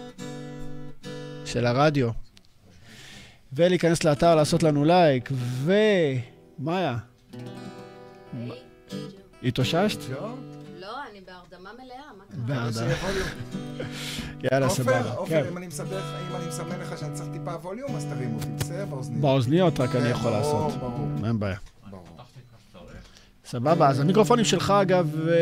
של 1.44 1.66
הרדיו. 1.66 2.10
ולהיכנס 3.52 4.04
לאתר, 4.04 4.34
לעשות 4.34 4.62
לנו 4.62 4.84
לייק. 4.84 5.28
ו... 5.32 5.72
מאיה. 6.58 6.96
התאוששת? 9.42 9.98
לא? 10.10 10.47
בהרדמה 11.28 11.70
מלאה, 11.72 11.96
מה 12.18 12.24
קרה? 12.30 12.46
בהרדמה. 12.46 12.94
יאללה, 14.52 14.66
עופר, 14.66 14.82
סבבה. 14.82 15.12
עופר, 15.12 15.42
כן. 15.42 15.48
אם 15.48 15.58
אני 15.58 15.66
מסבך, 15.66 16.04
אם 16.30 16.36
אני 16.36 16.46
מסמן 16.46 16.80
לך 16.80 16.98
שאני 16.98 17.14
צריך 17.14 17.28
טיפה 17.32 17.50
ווליום, 17.50 17.96
אז 17.96 18.04
תרים 18.04 18.34
אותי, 18.34 18.48
בסדר? 18.58 18.86
באוזניות. 18.86 19.20
באוזניות 19.20 19.80
רק 19.80 19.94
אני 19.94 20.04
כן, 20.04 20.10
יכול 20.10 20.30
לעשות. 20.30 20.72
ברור, 20.72 21.08
אין 21.24 21.38
בעיה. 21.38 21.56
ברור. 21.90 22.04
כמו 22.16 22.24
שצריך. 22.70 23.02
סבבה, 23.44 23.88
אז 23.88 24.00
המיקרופונים 24.00 24.44
שלך, 24.44 24.70
אגב, 24.70 25.10
ו... 25.14 25.34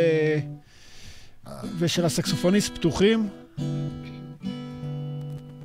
ושל 1.79 2.05
הסקסופוניסט 2.05 2.75
פתוחים. 2.75 3.29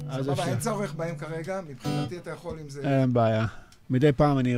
אז 0.09 0.25
סבבה. 0.25 0.45
אין 0.45 0.59
צורך 0.59 0.93
בהם 0.93 1.15
כרגע, 1.17 1.61
מבחינתי 1.67 2.17
אתה 2.17 2.29
יכול 2.29 2.59
עם 2.59 2.69
זה. 2.69 3.01
אין 3.01 3.13
בעיה. 3.13 3.45
מדי 3.89 4.11
פעם 4.11 4.39
אני 4.39 4.55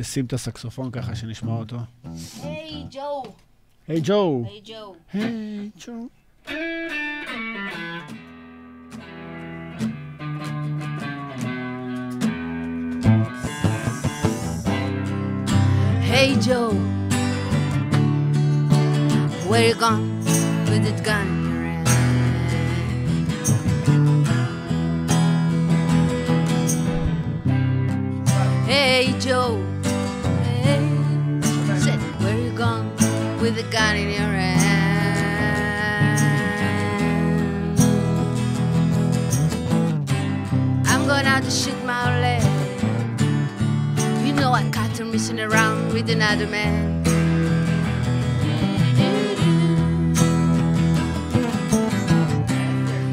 אשים 0.00 0.24
את 0.24 0.32
הסקסופון 0.32 0.90
ככה 0.90 1.16
שנשמע 1.16 1.52
אותו. 1.52 1.76
היי, 2.42 2.84
ג'ו. 2.90 3.22
Hey, 3.86 4.00
Joe. 4.00 4.42
Hey, 4.42 4.60
Joe. 4.62 4.96
Hey, 5.06 5.72
Joe. 5.76 6.10
Hey, 16.02 16.36
Joe. 16.40 16.72
Where 19.46 19.68
you 19.68 19.74
gone 19.76 20.18
with 20.18 20.82
that 20.82 21.04
gun? 21.04 21.46
Hey 28.66 29.14
Joe 29.20 29.75
with 33.46 33.58
a 33.58 33.70
gun 33.70 33.94
in 33.96 34.08
your 34.08 34.32
hand? 34.42 34.60
I'm 40.84 41.06
going 41.06 41.26
out 41.26 41.44
to 41.44 41.50
shoot 41.50 41.80
my 41.84 42.20
leg. 42.20 42.42
You 44.26 44.32
know 44.32 44.50
I 44.50 44.68
her 44.98 45.04
messing 45.04 45.38
around 45.38 45.92
with 45.92 46.10
another 46.10 46.48
man. 46.48 47.04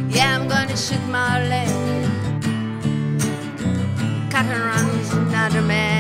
Yeah, 0.10 0.36
I'm 0.36 0.48
gonna 0.48 0.76
shoot 0.76 1.06
my 1.10 1.48
leg. 1.48 1.70
Caught 4.32 4.48
her 4.48 4.64
with 4.98 5.14
another 5.14 5.62
man. 5.62 5.93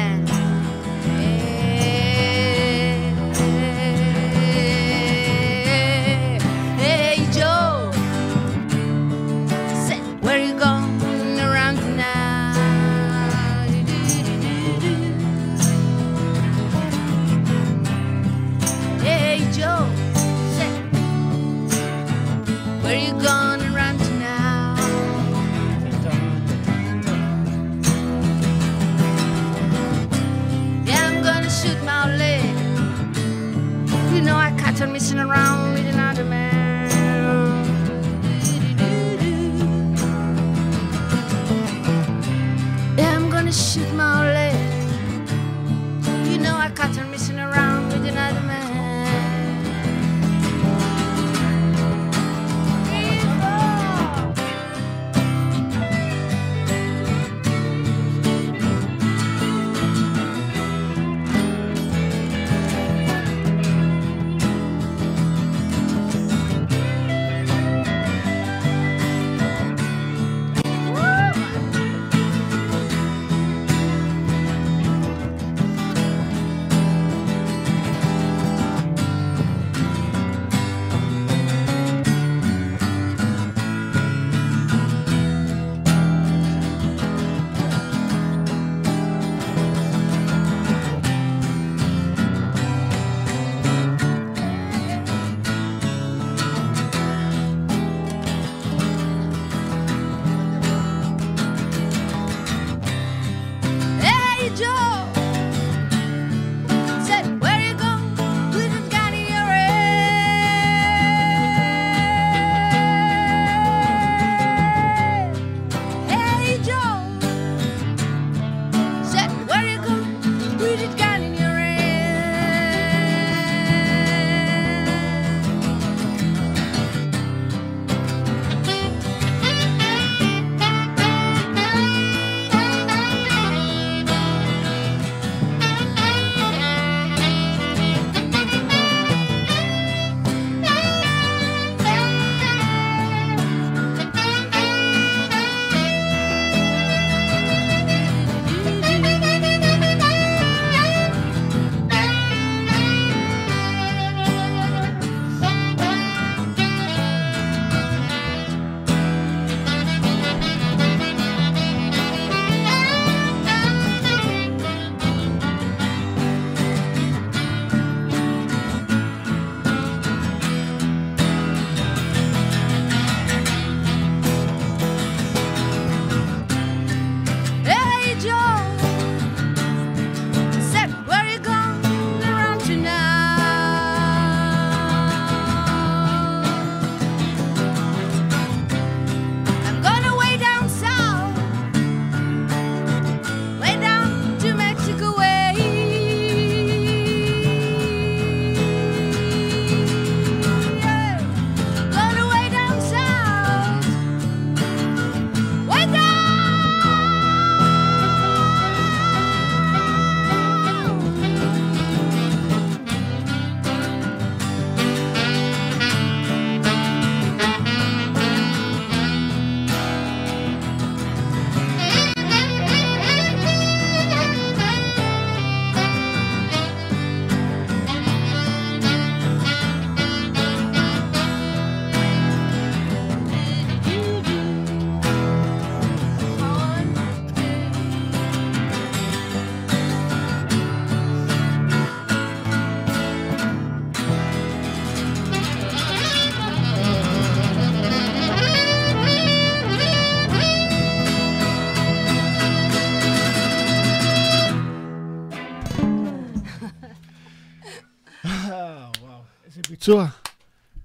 ביצוע. 259.83 260.07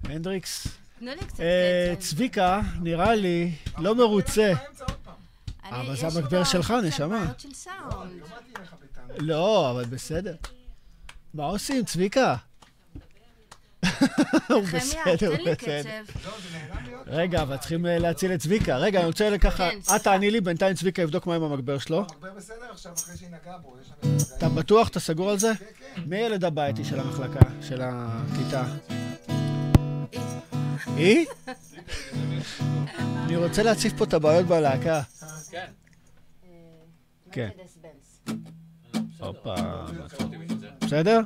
הנדריקס. 0.03 0.67
תנו 0.99 1.11
לי 1.11 1.25
קצת 1.27 1.39
אה, 1.39 1.95
קצב. 1.95 2.01
צביקה, 2.01 2.61
נראה 2.81 3.15
לי, 3.15 3.51
לא 3.77 3.95
מרוצה. 3.95 4.53
אבל 5.63 5.95
זה 5.95 6.07
המגבר 6.07 6.43
שלך, 6.43 6.73
נשמה. 6.83 7.23
לך 7.25 8.73
בטענות. 8.83 9.17
לא, 9.19 9.71
אבל 9.71 9.85
בסדר. 9.85 10.35
מה 11.33 11.43
עושים, 11.43 11.85
צביקה? 11.85 12.35
הוא 13.85 14.63
בסדר, 14.73 15.27
הוא 15.27 15.51
בסדר. 15.51 16.01
רגע, 17.09 17.41
אבל 17.41 17.57
צריכים 17.57 17.85
אה, 17.85 17.97
להציל 17.99 18.33
את 18.33 18.39
צביקה. 18.39 18.77
רגע, 18.77 18.99
אני 18.99 19.07
רוצה 19.07 19.37
ככה, 19.41 19.69
כן, 19.69 19.95
את 19.95 20.03
תעני 20.03 20.31
לי, 20.31 20.41
בינתיים 20.41 20.75
צביקה 20.75 21.01
יבדוק 21.01 21.27
מה 21.27 21.35
עם 21.35 21.43
המגבר 21.43 21.77
שלו. 21.77 22.01
מגבר 22.01 22.29
בסדר 22.37 22.65
עכשיו, 22.71 22.93
אחרי 22.93 23.17
שהיא 23.17 23.29
נגעה 23.29 23.57
בו, 23.57 23.75
אתה 24.37 24.49
בטוח? 24.49 24.87
אתה 24.87 24.99
סגור 24.99 25.29
על 25.29 25.39
זה? 25.39 25.51
כן, 25.59 25.65
כן. 25.95 26.01
מי 26.05 26.15
הילד 26.15 26.45
הבעייתי 26.45 26.85
של 26.85 26.99
המחלקה, 26.99 27.39
של 27.61 27.81
הכיתה? 27.83 28.63
היא? 30.95 31.25
אני 33.25 33.35
רוצה 33.35 33.63
להציף 33.63 33.93
פה 33.97 34.03
את 34.03 34.13
הבעיות 34.13 34.45
בלהקה. 34.45 35.01
כן. 35.51 35.65
כן. 37.31 37.49
בנץ. 37.81 38.35
הופה. 39.19 39.55
בסדר? 40.81 41.19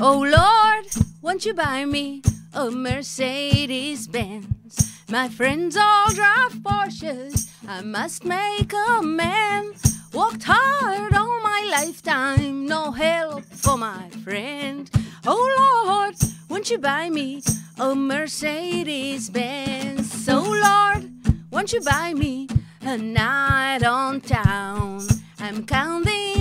Oh 0.00 0.20
Lord, 0.20 0.86
won't 1.20 1.44
you 1.44 1.52
buy 1.52 1.84
me 1.84 2.22
a 2.54 2.70
Mercedes 2.70 4.08
Benz? 4.08 5.04
My 5.10 5.28
friends 5.28 5.76
all 5.76 6.08
drive 6.14 6.52
Porsches. 6.62 7.50
I 7.68 7.82
must 7.82 8.24
make 8.24 8.72
amends. 8.88 9.98
Worked 10.14 10.44
hard 10.44 11.12
all 11.12 11.40
my 11.42 11.68
lifetime, 11.70 12.66
no 12.66 12.90
help 12.90 13.44
for 13.44 13.76
my 13.76 14.08
friend. 14.24 14.90
Oh 15.26 15.84
Lord, 15.84 16.14
won't 16.48 16.70
you 16.70 16.78
buy 16.78 17.10
me 17.10 17.42
a 17.78 17.94
Mercedes 17.94 19.28
Benz? 19.28 20.26
Oh 20.26 20.40
Lord, 20.40 21.12
won't 21.50 21.74
you 21.74 21.82
buy 21.82 22.14
me 22.14 22.48
a 22.80 22.96
night 22.96 23.82
on 23.82 24.22
town? 24.22 25.06
I'm 25.38 25.66
counting 25.66 26.39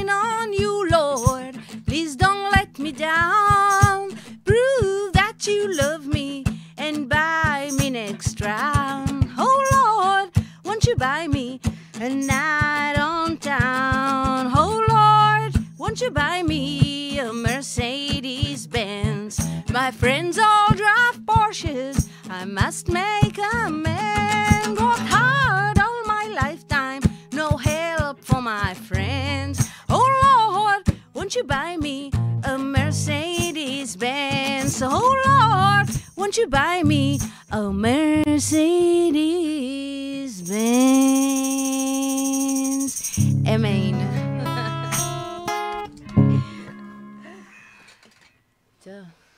down. 2.99 4.11
Prove 4.43 5.13
that 5.13 5.47
you 5.47 5.73
love 5.73 6.05
me 6.05 6.43
and 6.77 7.07
buy 7.07 7.71
me 7.77 7.89
next 7.89 8.41
round. 8.41 9.31
Oh 9.37 9.57
Lord, 9.71 10.45
won't 10.65 10.85
you 10.85 10.97
buy 10.97 11.25
me 11.27 11.61
a 12.01 12.09
night 12.09 12.95
on 12.99 13.37
town? 13.37 14.51
Oh 14.53 14.83
Lord, 14.89 15.65
won't 15.77 16.01
you 16.01 16.11
buy 16.11 16.43
me 16.43 17.19
a 17.19 17.31
Mercedes 17.31 18.67
Benz? 18.67 19.39
My 19.71 19.91
friends 19.91 20.37
all 20.37 20.73
drive 20.73 21.19
Porsches. 21.25 22.09
I 22.29 22.43
must 22.43 22.89
make 22.89 23.39
amends. 23.53 24.67
Worked 24.67 25.07
hard 25.07 25.79
all 25.79 26.03
my 26.05 26.25
lifetime, 26.41 27.03
no 27.31 27.55
help 27.55 28.19
for 28.21 28.41
my 28.41 28.73
friends. 28.73 29.69
Oh 29.87 30.05
Lord, 30.25 30.99
won't 31.13 31.33
you 31.33 31.45
buy 31.45 31.77
me 31.77 32.11
a 32.43 32.57
Mercedes 32.57 33.95
Benz? 33.95 34.81
Oh 34.81 35.15
Lord, 35.25 35.89
won't 36.15 36.37
you 36.37 36.47
buy 36.47 36.81
me 36.83 37.19
a 37.51 37.71
Mercedes 37.71 38.41
Benz? 40.41 41.69
טוב, 48.83 48.93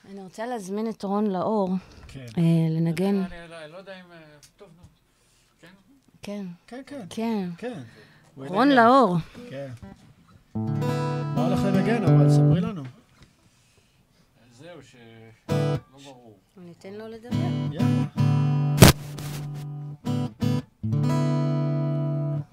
אני 0.09 0.21
רוצה 0.23 0.45
להזמין 0.45 0.89
את 0.89 1.03
רון 1.03 1.27
לאור 1.27 1.69
כן. 2.07 2.25
אה, 2.37 2.43
לנגן. 2.69 3.23
אני 3.23 3.31
לא 3.71 3.77
יודע 3.77 3.93
אם... 3.93 4.11
אה, 4.11 4.17
טוב, 4.57 4.67
נו. 4.77 4.83
כן? 5.61 5.67
כן, 6.67 6.67
כן, 6.67 6.81
כן, 7.09 7.49
כן. 7.57 7.57
כן. 7.57 7.81
רון. 8.35 8.69
לאור. 8.69 9.17
כן. 9.49 9.67
מה 10.55 11.45
הולך 11.47 11.59
לנגן, 11.63 12.03
אבל 12.03 12.29
ספרי 12.29 12.61
לנו. 12.61 12.83
זהו, 14.59 14.81
ש... 14.83 14.95
לא 15.49 15.55
ברור. 16.03 16.37
ניתן 16.57 16.93
לו 16.93 17.07
לדבר. 17.07 17.37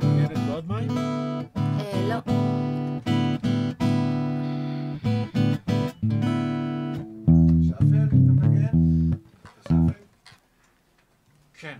ילד 0.02 0.38
בעוד 0.48 0.68
מים? 0.68 0.98
אה, 1.56 2.08
לא. 2.08 2.32
כן. 11.54 11.78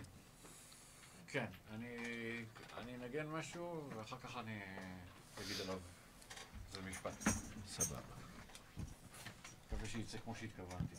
כן. 1.29 1.45
אני 1.75 1.87
אני 2.79 2.93
אנגן 2.95 3.27
משהו, 3.27 3.89
ואחר 3.97 4.17
כך 4.25 4.37
אני 4.37 4.59
אגיד 5.45 5.57
עליו 5.63 5.79
איזה 6.77 6.91
משפט. 6.91 7.29
סבבה. 7.67 8.01
מקווה 9.67 9.88
שיצא 9.99 10.19
כמו 10.25 10.35
שהתכוונתי. 10.35 10.97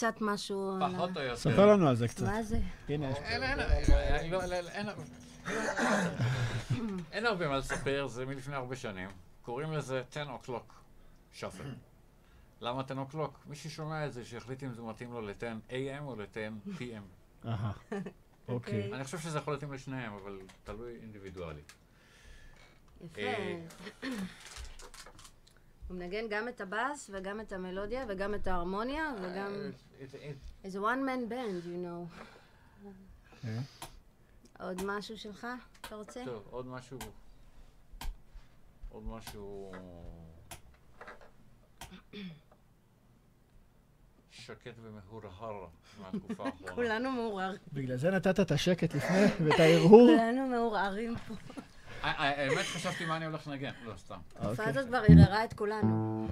קצת 0.00 0.20
משהו. 0.20 0.76
פחות 0.80 1.16
או 1.16 1.22
יותר. 1.22 1.36
ספר 1.36 1.66
לנו 1.66 1.88
על 1.88 1.96
זה 1.96 2.08
קצת. 2.08 2.26
מה 2.26 2.42
זה? 2.42 2.60
הנה, 2.88 3.10
יש 3.10 3.18
פה. 3.18 3.24
אין, 3.24 3.40
לא- 7.24 7.28
הרבה 7.30 7.48
מה 7.48 7.58
לספר, 7.58 8.06
זה 8.06 8.26
מלפני 8.26 8.54
הרבה 8.54 8.76
שנים. 8.76 9.08
קוראים 9.42 9.72
לזה 9.72 10.02
10 10.10 10.26
o'clock 10.42 10.72
shuffle. 11.40 11.62
למה 12.60 12.82
10 12.82 12.94
o'clock? 12.94 13.30
מי 13.46 13.56
ששומע 13.56 14.06
את 14.06 14.12
זה, 14.12 14.24
שיחליט 14.24 14.62
אם 14.62 14.74
זה 14.74 14.82
מתאים 14.82 15.12
לו 15.12 15.20
ל-10 15.20 15.70
AM 15.70 16.02
או 16.02 16.16
ל-10 16.16 16.78
PM. 16.78 17.02
אהה. 17.46 17.72
אוקיי. 18.48 18.94
אני 18.94 19.04
חושב 19.04 19.18
שזה 19.18 19.38
יכול 19.38 19.54
להתאים 19.54 19.72
לשניהם, 19.72 20.12
אבל 20.12 20.38
תלוי 20.64 20.96
אינדיבידואלי. 21.02 21.60
יפה. 23.04 23.20
אה, 23.20 23.60
הוא 25.88 25.96
מנגן 25.98 26.24
גם 26.30 26.48
את 26.48 26.60
הבאס 26.60 27.10
וגם 27.12 27.40
את 27.40 27.52
המלודיה 27.52 28.04
וגם 28.08 28.34
את 28.34 28.46
ההרמוניה 28.46 29.04
וגם... 29.22 29.52
It- 30.00 30.14
it- 30.14 30.64
איזה 30.64 30.78
one 30.78 30.82
man 31.08 31.32
band, 31.32 31.64
you 31.66 31.86
know. 31.86 32.22
כן. 33.42 33.58
עוד 34.60 34.82
משהו 34.84 35.18
שלך? 35.18 35.46
אתה 35.80 35.94
רוצה? 35.94 36.24
טוב, 36.24 36.46
עוד 36.50 36.66
משהו... 36.66 36.98
עוד 38.88 39.02
משהו... 39.06 39.72
שקט 44.30 44.74
ומהורהר 44.82 45.66
מהתקופה 46.00 46.44
האחרונה. 46.46 46.74
כולנו 46.74 47.10
מעורערים. 47.10 47.58
בגלל 47.72 47.96
זה 47.96 48.10
נתת 48.10 48.40
את 48.40 48.50
השקט 48.50 48.94
לפני 48.94 49.24
ואת 49.44 49.60
ההרהור. 49.60 50.10
כולנו 50.16 50.46
מעורערים 50.46 51.14
פה. 51.28 51.34
האמת 52.02 52.64
חשבתי 52.66 53.06
מה 53.06 53.16
אני 53.16 53.24
הולך 53.24 53.46
לנגן, 53.46 53.72
לא 53.84 53.96
סתם. 53.96 54.18
התופעה 54.30 54.50
אוקיי. 54.50 54.68
הזאת 54.68 54.86
כבר 54.86 55.02
ערערה 55.08 55.44
את 55.44 55.52
כולנו. 55.52 56.28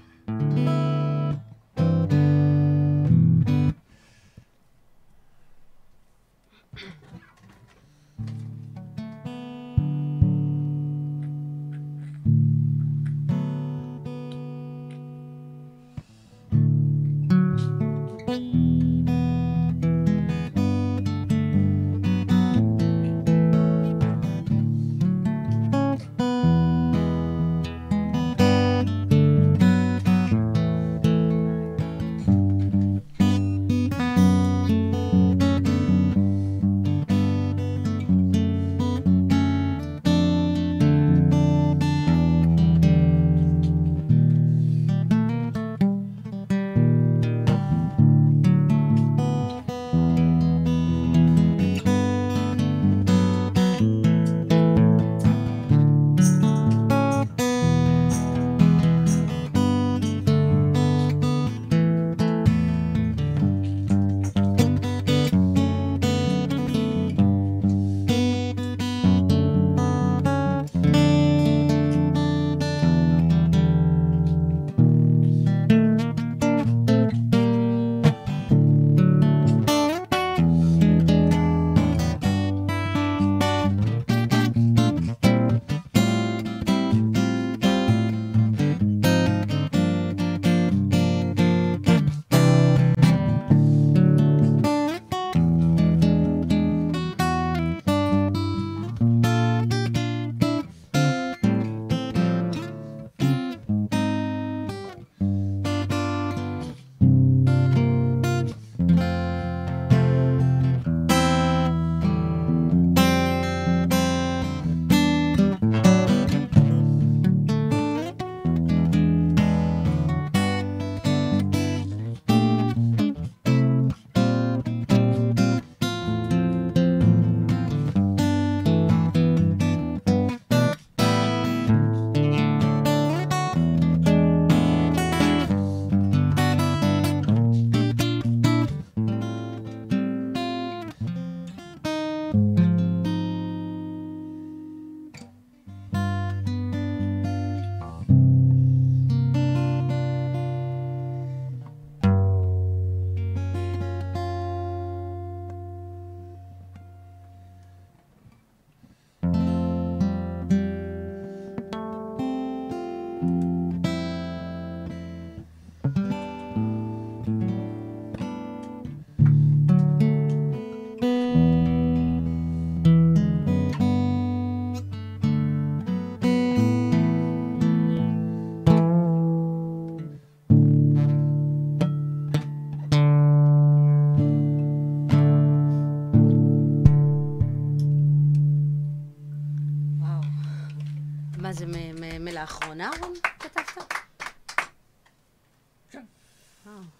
מלאחרונה, 192.38 192.90
רון, 193.00 193.12
כתבת? 193.38 193.92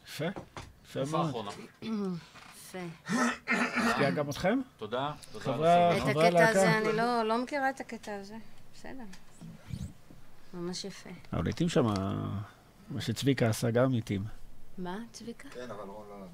יפה, 0.06 0.24
יפה 0.84 1.00
תקופה 1.02 1.22
מאוד. 1.32 1.46
יפה. 1.82 2.78
הפתיע 3.46 4.10
גם 4.10 4.30
אתכם? 4.30 4.60
תודה, 4.76 5.12
תודה 5.32 5.44
חברי 5.44 5.72
על 5.72 5.92
ה- 5.92 5.96
את 5.96 6.02
הקטע 6.02 6.18
הזה, 6.48 6.62
הלהקה. 6.62 6.78
אני 6.78 6.96
לא- 6.96 7.22
לא 7.22 7.42
מכירה 7.42 7.70
את 7.70 7.80
הקטע 7.80 8.14
הזה. 8.14 8.34
בסדר. 8.74 9.02
ממש 10.54 10.84
יפה. 10.84 11.10
אבל 11.32 11.44
לעיתים 11.44 11.68
שם, 11.68 11.86
מה 12.90 13.00
שצביקה 13.00 13.48
עשה 13.48 13.70
גם 13.70 13.92
לעיתים. 13.92 14.24
מה, 14.78 14.98
צביקה? 15.12 15.48
כן, 15.50 15.70
אבל 15.70 15.80
רון 15.88 16.06
לא... 16.08 16.26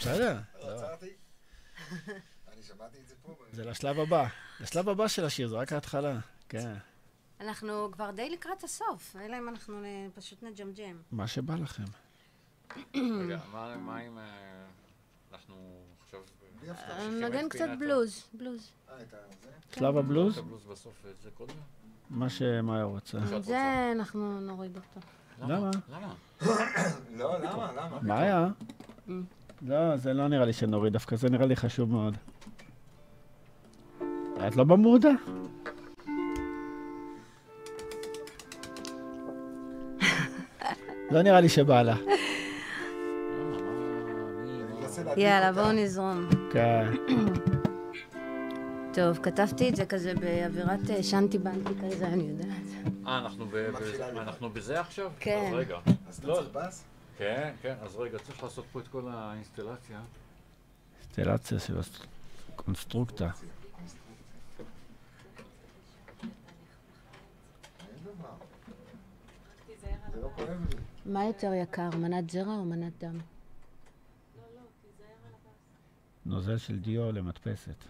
בסדר, 0.00 0.38
עצרתי. 0.60 1.06
אני 2.52 2.62
שמעתי 2.62 2.98
את 3.02 3.08
זה 3.08 3.14
פה. 3.22 3.34
זה 3.52 3.64
לשלב 3.64 3.98
הבא. 4.00 4.26
לשלב 4.60 4.88
הבא 4.88 5.08
של 5.08 5.24
השיר, 5.24 5.48
זה 5.48 5.56
רק 5.56 5.72
ההתחלה. 5.72 6.18
כן, 6.48 6.74
אנחנו 7.40 7.88
כבר 7.92 8.10
די 8.10 8.30
לקראת 8.30 8.64
הסוף, 8.64 9.16
אלא 9.20 9.38
אם 9.38 9.48
אנחנו 9.48 9.82
פשוט 10.14 10.42
נג'מג'ם. 10.42 10.96
מה 11.12 11.26
שבא 11.26 11.54
לכם. 11.54 11.84
רגע, 12.94 13.38
מה 13.52 14.00
אם... 14.06 14.18
אה, 14.18 14.24
אנחנו 15.32 15.54
עכשיו... 16.04 16.20
ממשיכים 16.68 17.24
את 17.24 17.30
נגן 17.30 17.48
קצת 17.48 17.68
בלוז, 17.78 18.24
בלוז. 18.34 18.70
אה, 18.90 18.94
זה? 19.10 19.16
שלב 19.74 19.96
הבלוז, 19.96 20.38
את 20.38 20.44
הבלוז 20.44 20.64
בסוף 20.64 20.92
ואת 21.04 21.20
זה 21.22 21.30
קודם? 21.30 21.54
מה 22.10 22.28
שמאיה 22.28 22.84
רוצה. 22.84 23.18
זה 23.40 23.92
אנחנו 23.96 24.40
נוריד 24.40 24.76
אותו. 24.76 25.06
למה? 25.40 25.70
למה? 25.90 26.14
לא, 27.16 27.38
למה? 27.38 27.72
למה? 27.72 28.00
מאיה? 28.02 28.48
לא, 29.62 29.96
זה 29.96 30.12
לא 30.12 30.28
נראה 30.28 30.44
לי 30.44 30.52
שנוריד, 30.52 30.92
דווקא 30.92 31.16
זה 31.16 31.28
נראה 31.28 31.46
לי 31.46 31.56
חשוב 31.56 31.90
מאוד. 31.90 32.16
את 34.48 34.56
לא 34.56 34.64
במודע? 34.64 35.10
לא 41.10 41.22
נראה 41.22 41.40
לי 41.40 41.48
שבא 41.48 41.82
לה. 41.82 41.96
יאללה. 45.16 45.52
בואו 45.52 45.72
נזרום. 45.72 46.28
כן. 46.52 46.86
טוב, 48.94 49.18
כתבתי 49.22 49.68
את 49.68 49.76
זה 49.76 49.86
כזה 49.86 50.14
באווירת 50.14 50.90
אה, 50.90 51.02
שאנטי 51.02 51.38
בנטי 51.38 51.72
כזה, 51.82 52.06
אני 52.06 52.22
יודעת. 52.22 52.86
אה, 53.06 53.18
אנחנו 54.18 54.50
בזה 54.50 54.80
עכשיו? 54.80 55.10
כן. 55.20 55.46
אז 55.48 55.54
רגע. 55.54 55.78
אז 56.08 56.18
אתה 56.18 56.26
לא, 56.26 56.34
צריך 56.34 56.48
בס? 56.52 56.84
כן, 57.18 57.52
כן, 57.62 57.74
אז 57.82 57.96
רגע, 57.96 58.18
צריך 58.18 58.42
לעשות 58.42 58.64
פה 58.72 58.80
את 58.80 58.88
כל 58.88 59.02
האינסטלציה. 59.12 60.00
אינסטלציה 61.00 61.58
של 61.58 61.78
הקונסטרוקטה. 62.54 63.28
זה 70.12 70.20
לא 70.22 70.28
כואב 70.36 70.48
לי. 70.48 70.89
מה 71.06 71.24
יותר 71.24 71.52
יקר, 71.54 71.90
מנת 71.98 72.30
זרע 72.30 72.54
או 72.56 72.64
מנת 72.64 72.92
דם? 73.04 73.18
נוזל 76.26 76.56
של 76.56 76.78
דיו 76.78 77.12
למדפסת. 77.12 77.84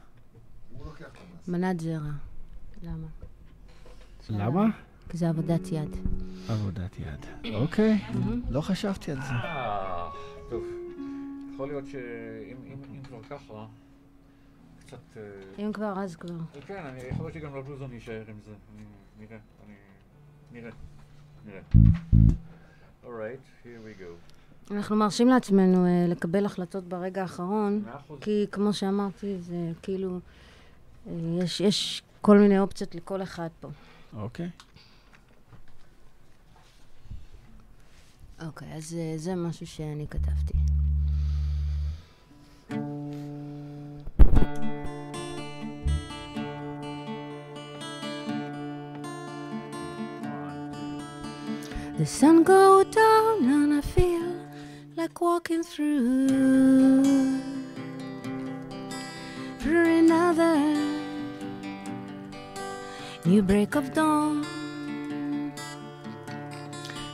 מנת 1.49 1.81
זרע. 1.81 2.11
למה? 2.83 3.07
למה? 4.31 4.65
כי 5.09 5.17
זה 5.17 5.29
עבודת 5.29 5.61
יד. 5.73 5.97
עבודת 6.49 6.99
יד. 6.99 7.27
אוקיי, 7.55 7.99
לא 8.51 8.61
חשבתי 8.61 9.11
על 9.13 9.17
זה. 9.21 9.23
אה, 9.33 10.11
טוב. 10.51 10.65
יכול 11.55 11.69
להיות 11.69 11.87
שאם 11.87 12.57
אם- 12.67 12.83
אם 12.95 13.03
כבר 13.03 13.23
ככה, 13.23 13.67
קצת... 14.87 14.97
אה, 15.17 15.23
אם 15.59 15.73
כבר, 15.73 15.95
אז 16.05 16.17
כבר. 16.17 16.35
כן, 16.67 16.85
אני- 16.87 17.01
יכול 17.03 17.25
להיות 17.27 17.35
שגם 17.35 17.57
לבלוז 17.57 17.83
אני 17.83 17.99
אשאר 17.99 18.25
עם 18.29 18.37
זה. 18.45 18.53
נראה, 19.21 19.39
אני... 19.67 19.75
נראה. 20.53 20.71
נראה. 21.47 21.61
אורייט, 23.13 23.41
here 23.65 23.67
we 23.67 24.03
go. 24.03 24.75
אנחנו 24.75 24.97
מרשים 24.97 25.29
לעצמנו 25.29 25.87
אה, 25.87 26.07
לקבל 26.09 26.47
החלטות 26.47 26.85
ברגע 26.85 27.23
האחרון. 27.23 27.85
כי 28.21 28.47
כמו 28.53 28.73
שאמרתי, 28.73 29.39
זה 29.41 29.73
כאילו, 29.83 30.19
אה, 31.07 31.13
יש, 31.43 31.61
יש 31.61 32.03
כל 32.21 32.39
מיני 32.39 32.59
אופציות 32.59 32.95
לכל 32.95 33.23
אחד 33.23 33.49
פה. 33.61 33.69
אוקיי. 34.17 34.51
אוקיי, 38.47 38.75
אז 38.75 38.97
אה, 38.99 39.15
זה 39.17 39.35
משהו 39.35 39.67
שאני 39.67 40.07
כתבתי. 40.11 40.55
The 52.01 52.07
sun 52.07 52.45
go 52.45 52.83
down 52.83 53.45
and 53.45 53.75
I 53.75 53.83
feel 53.83 54.33
like 54.97 55.21
walking 55.21 55.63
through 55.63 57.43
through 59.59 59.99
another 59.99 60.57
new 63.27 63.43
break 63.43 63.75
of 63.75 63.93
dawn. 63.93 64.47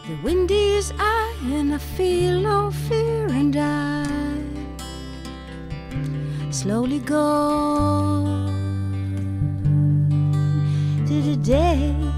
The 0.07 0.15
wind 0.23 0.53
is 0.53 0.93
high 0.93 1.35
and 1.43 1.75
I 1.75 1.79
feel 1.79 2.39
no 2.39 2.71
fear 2.71 3.27
and 3.27 3.57
I 3.57 4.07
slowly 6.53 7.01
go 7.01 8.37
to 11.09 11.23
the 11.23 11.37
day 11.43 12.16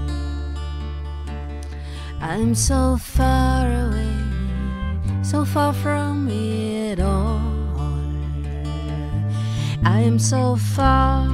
I'm 2.21 2.53
so 2.53 2.97
far 2.97 3.65
away, 3.65 4.13
so 5.23 5.45
far 5.45 5.71
from 5.71 6.27
it 6.29 6.99
all. 6.99 7.39
I 9.85 10.01
am 10.01 10.19
so 10.19 10.57
far 10.57 11.27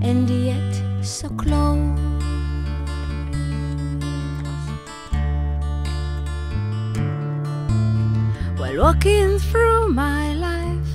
and 0.00 0.28
yet 0.30 1.04
so 1.04 1.28
close. 1.28 1.98
While 8.56 8.78
walking 8.78 9.38
through 9.38 9.88
my 9.88 10.32
life, 10.34 10.90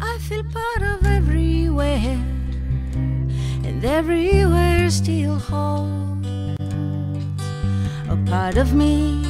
I 0.00 0.16
feel 0.18 0.44
part 0.44 0.82
of 0.82 1.06
everywhere, 1.06 2.18
and 3.64 3.84
everywhere 3.84 4.88
still 4.88 5.38
holds 5.38 6.09
part 8.26 8.56
of 8.56 8.74
me. 8.74 9.24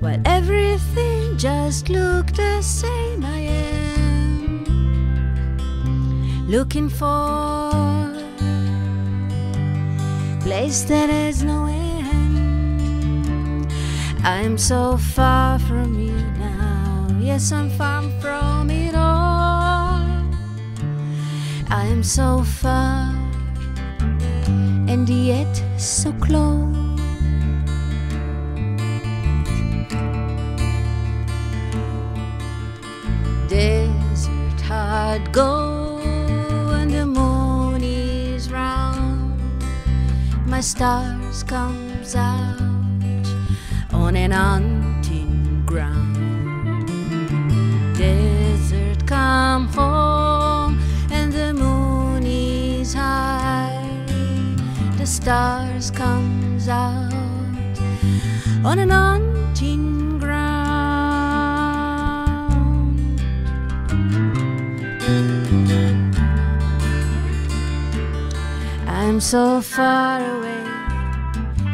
While 0.00 0.20
everything 0.24 1.38
just 1.38 1.88
looked 1.88 2.36
the 2.36 2.62
same, 2.62 3.24
I 3.24 3.38
am 3.38 4.64
looking 6.48 6.88
for 6.88 7.72
place 10.40 10.82
that 10.82 11.08
has 11.08 11.42
no 11.42 11.66
end. 11.66 12.12
I'm 14.24 14.58
so 14.58 14.96
far 14.96 15.58
from 15.60 15.98
you 15.98 16.16
now. 16.38 17.06
Yes, 17.20 17.52
I'm 17.52 17.70
far 17.70 18.02
from 18.20 18.70
it 18.70 18.94
all. 18.94 20.02
I 21.70 21.86
am 21.86 22.02
so 22.02 22.42
far 22.42 23.14
and 24.92 25.08
yet 25.08 25.62
so 25.82 26.12
close. 26.12 26.76
Desert 33.48 34.60
heart 34.60 35.32
go 35.32 35.98
and 36.72 36.90
the 36.90 37.04
moon 37.04 37.82
is 37.82 38.52
round. 38.52 39.40
My 40.46 40.60
stars 40.60 41.42
comes 41.42 42.14
out 42.14 42.60
on 43.92 44.14
an 44.14 44.30
hunting 44.30 45.64
ground. 45.66 46.86
Desert 47.98 49.04
come 49.04 49.66
home 49.66 50.51
The 55.02 55.08
stars 55.08 55.90
comes 55.90 56.68
out 56.68 57.12
on 58.64 58.78
an 58.78 58.90
hunting 58.90 60.20
ground. 60.20 60.60
I'm 68.86 69.18
so 69.18 69.60
far 69.60 70.20
away, 70.20 70.64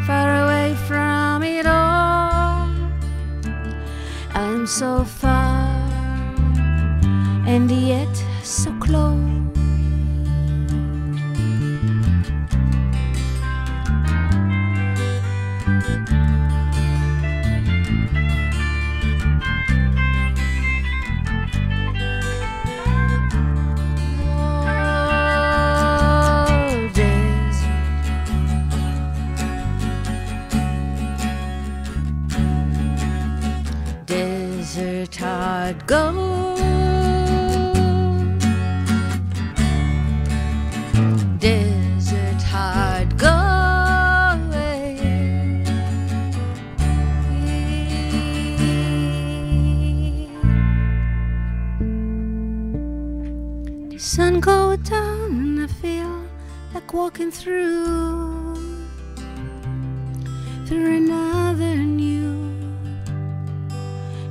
far 0.07 0.45
away 0.45 0.75
from 0.87 1.43
it 1.43 1.67
all. 1.67 2.67
I'm 4.33 4.67
so 4.67 5.05
far 5.05 5.69
and 7.47 7.71
yet 7.71 8.25
so 8.43 8.73
close. 8.81 9.38
Go. 35.87 36.55
Desert 41.39 42.43
heart 42.43 43.17
go. 43.17 43.35
The 53.91 53.99
sun 53.99 54.41
go 54.41 54.77
down 54.77 55.31
and 55.31 55.61
I 55.63 55.67
feel 55.67 56.23
like 56.75 56.93
walking 56.93 57.31
through 57.31 58.55
through 60.67 60.97
another 60.97 61.75
new 61.77 62.35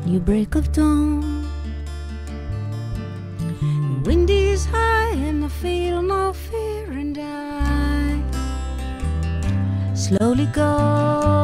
new 0.05 0.19
break 0.19 0.55
of 0.55 0.71
dawn. 0.71 1.36
Slowly 10.07 10.45
go 10.45 11.36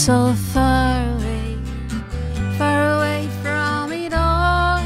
so 0.00 0.32
far 0.52 0.96
away, 1.14 1.56
far 2.58 2.80
away 2.96 3.28
from 3.42 3.92
it 3.92 4.12
all. 4.12 4.80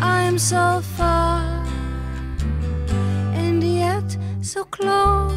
I'm 0.00 0.36
so 0.38 0.80
far 0.96 1.64
and 3.42 3.62
yet 3.62 4.08
so 4.42 4.64
close. 4.64 5.34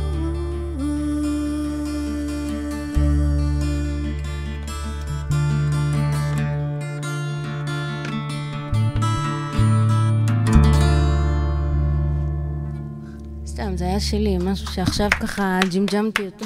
סתם, 13.45 13.78
זה 13.78 13.86
היה 13.86 13.99
שלי, 13.99 14.38
משהו 14.38 14.68
שעכשיו 14.74 15.10
ככה 15.20 15.60
ג'ימג'מתי 15.70 16.26
אותו. 16.26 16.45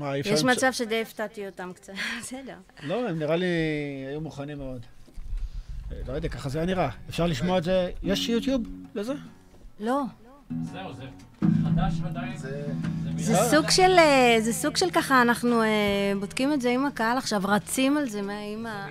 מה, 0.00 0.14
אי 0.14 0.20
אפשר... 0.20 0.32
יש 0.32 0.44
מצב 0.44 0.72
שדי 0.72 1.02
הפתעתי 1.02 1.46
אותם 1.46 1.72
קצת, 1.74 1.92
בסדר. 2.20 2.56
לא, 2.82 3.08
הם 3.08 3.18
נראה 3.18 3.36
לי 3.36 3.46
היו 4.08 4.20
מוכנים 4.20 4.58
מאוד. 4.58 4.86
אה, 5.92 5.96
לא 6.08 6.12
יודע, 6.12 6.28
ככה 6.28 6.48
זה 6.48 6.58
היה 6.58 6.66
נראה. 6.66 6.88
אפשר 7.08 7.26
לשמוע 7.26 7.58
את 7.58 7.64
זה... 7.64 7.90
יש 8.02 8.28
יוטיוב 8.28 8.62
לזה? 8.94 9.12
לא. 9.80 10.02
זהו, 10.72 10.94
זה 10.94 11.02
חדש 11.02 11.10
עדיין. 11.10 11.29
זה 13.16 13.36
סוג 13.50 13.70
של, 13.70 13.98
אה, 13.98 14.36
זה 14.40 14.52
סוג 14.52 14.76
של 14.76 14.90
ככה, 14.90 15.22
אנחנו 15.22 15.62
אה, 15.62 15.68
בודקים 16.20 16.52
את 16.52 16.60
זה 16.60 16.70
עם 16.70 16.86
הקהל 16.86 17.18
עכשיו, 17.18 17.42
רצים 17.44 17.96
על 17.96 18.08
זה, 18.08 18.22
מה, 18.22 18.38
עם 18.38 18.66
ה... 18.66 18.86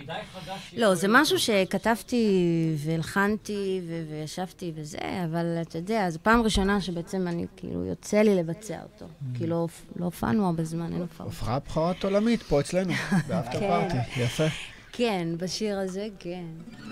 לא, 0.78 0.96
זה 0.96 1.08
משהו 1.10 1.40
שכתבתי 1.40 2.46
והלחנתי 2.78 3.82
וישבתי 4.10 4.72
וזה, 4.76 4.98
אבל 5.26 5.46
אתה 5.62 5.78
יודע, 5.78 6.10
זו 6.10 6.20
פעם 6.24 6.42
ראשונה 6.42 6.82
שבעצם 6.82 7.28
אני, 7.28 7.46
כאילו, 7.58 7.86
יוצא 7.86 8.22
לי 8.22 8.36
לבצע 8.36 8.78
אותו. 8.84 9.06
כי 9.38 9.48
לא 9.48 9.68
לא 9.96 10.06
הופענו 10.06 10.46
הרבה 10.46 10.64
זמן, 10.64 10.94
אין 10.94 11.02
הופעות. 11.02 11.30
הופעה 11.30 11.60
בכורת 11.60 12.04
עולמית 12.04 12.44
פה 12.44 12.60
אצלנו, 12.60 12.94
באפטר 13.28 13.60
כן. 13.60 13.68
פארטי. 13.68 14.22
יפה. 14.22 14.48
כן, 14.92 15.28
בשיר 15.38 15.80
הזה, 15.80 16.08
כן. 16.20 16.44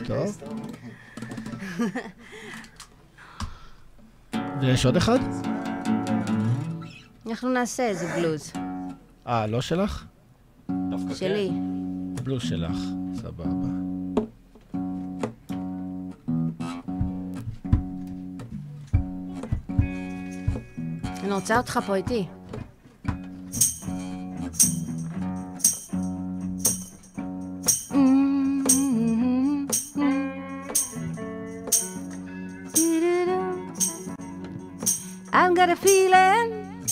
טוב. 0.06 0.42
ויש 4.62 4.86
עוד 4.86 4.96
אחד? 4.98 5.20
אנחנו 7.28 7.50
נעשה 7.50 7.88
איזה 7.88 8.08
בלוז 8.16 8.54
אה, 9.28 9.48
לא 9.48 9.62
שלך? 9.62 10.06
דווקא 10.70 11.14
שלי. 11.16 11.52
בלוס 12.24 12.44
שלך. 12.44 12.78
סבבה. 13.16 13.44
אני 21.24 21.32
רוצה 21.34 21.58
אותך 21.58 21.80
פה 21.88 21.96
איתי. 21.96 22.28
I've 35.40 35.54
got 35.54 35.70
a 35.70 35.76
feeling 35.76 36.84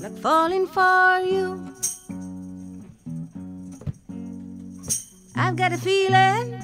like 0.00 0.16
falling 0.22 0.66
for 0.66 1.20
you. 1.20 1.62
I've 5.36 5.54
got 5.54 5.74
a 5.74 5.76
feeling 5.76 6.58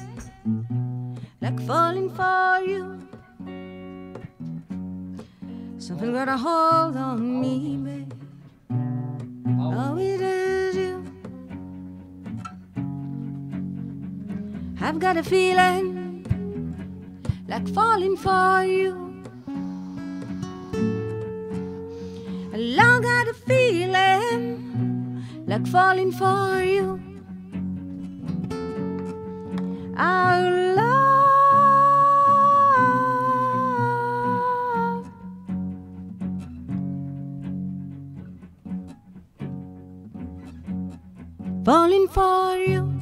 like 1.43 1.61
falling 1.67 2.09
for 2.15 2.61
you. 2.65 2.99
Something 5.77 6.15
got 6.15 6.29
a 6.29 6.39
hold 6.39 6.97
on 6.97 7.43
me, 7.43 7.77
babe. 7.77 8.15
Oh, 9.61 9.99
it 9.99 10.23
is 10.23 10.77
you. 10.77 11.05
I've 14.81 14.99
got 14.99 15.19
a 15.19 15.23
feeling 15.23 16.25
like 17.49 17.69
falling 17.69 18.17
for 18.17 18.65
you. 18.65 19.04
I 22.57 23.01
got 23.01 23.27
a 23.27 23.35
feeling 23.35 25.25
like 25.45 25.67
falling 25.67 26.13
for 26.13 26.63
you. 26.63 27.01
Oh, 29.97 29.99
Our 29.99 30.77
love. 30.77 31.05
Falling 41.65 42.07
for 42.07 42.57
you. 42.57 43.01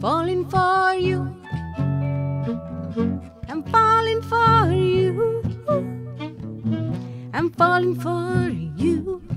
Falling 0.00 0.48
for 0.48 0.94
you. 0.94 1.36
I'm 3.46 3.62
falling 3.64 4.22
for 4.22 4.72
you. 4.72 5.47
I'm 7.32 7.50
falling 7.50 7.94
for 8.00 8.48
you. 8.50 9.27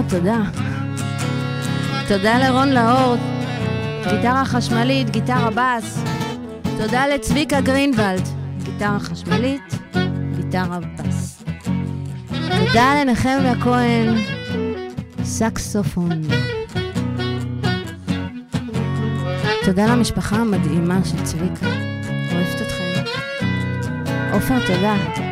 עופר, 0.00 0.18
תודה. 0.18 0.38
תודה 2.08 2.38
לרון 2.38 2.68
לאור, 2.68 3.16
גיטרה 4.10 4.44
חשמלית, 4.44 5.10
גיטרה 5.10 5.50
בס. 5.50 6.02
תודה 6.78 7.06
לצביקה 7.06 7.60
גרינוולד, 7.60 8.28
גיטרה 8.64 8.98
חשמלית, 8.98 9.74
גיטרה 10.36 10.78
בס. 10.80 11.44
תודה 12.32 12.94
לנחמיה 13.00 13.54
כהן, 13.62 14.14
סקסופון. 15.22 16.22
תודה 19.64 19.86
למשפחה 19.86 20.36
המדהימה 20.36 20.98
של 21.04 21.22
צביקה, 21.22 21.66
אוהבת 22.32 22.62
אתכם. 22.62 22.84
עופר. 24.32 24.58
תודה, 24.66 25.29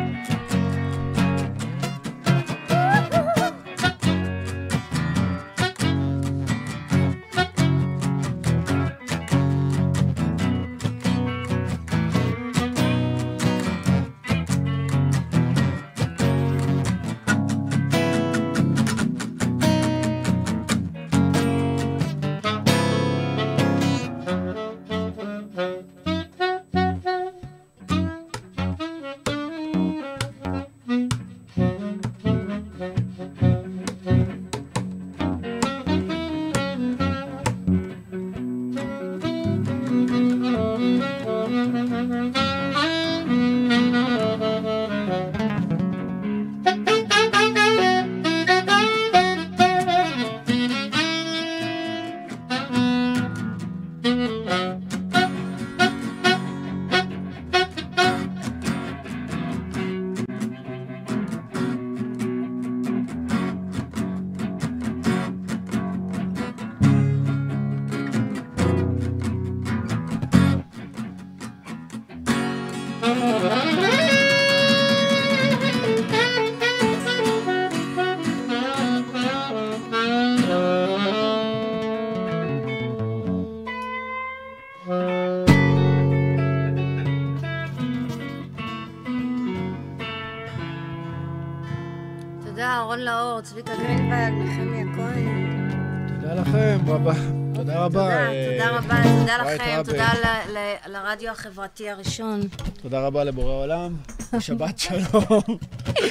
לכם. 99.55 99.81
תודה 99.85 100.13
ל- 100.13 100.57
ל- 100.57 100.93
לרדיו 100.93 101.31
החברתי 101.31 101.89
הראשון. 101.89 102.41
תודה 102.81 102.99
רבה 103.01 103.23
לבורא 103.23 103.51
עולם. 103.63 103.95
שבת 104.39 104.79
שלום. 104.79 105.57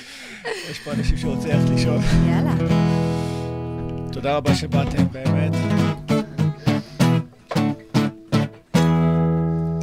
יש 0.70 0.78
פה 0.84 0.92
אנשים 0.92 1.16
שרוצים 1.16 1.50
ללכת 1.50 1.70
לישון. 1.70 2.00
יאללה. 2.28 2.54
תודה 4.12 4.36
רבה 4.36 4.54
שבאתם, 4.54 5.04
באמת. 5.12 5.52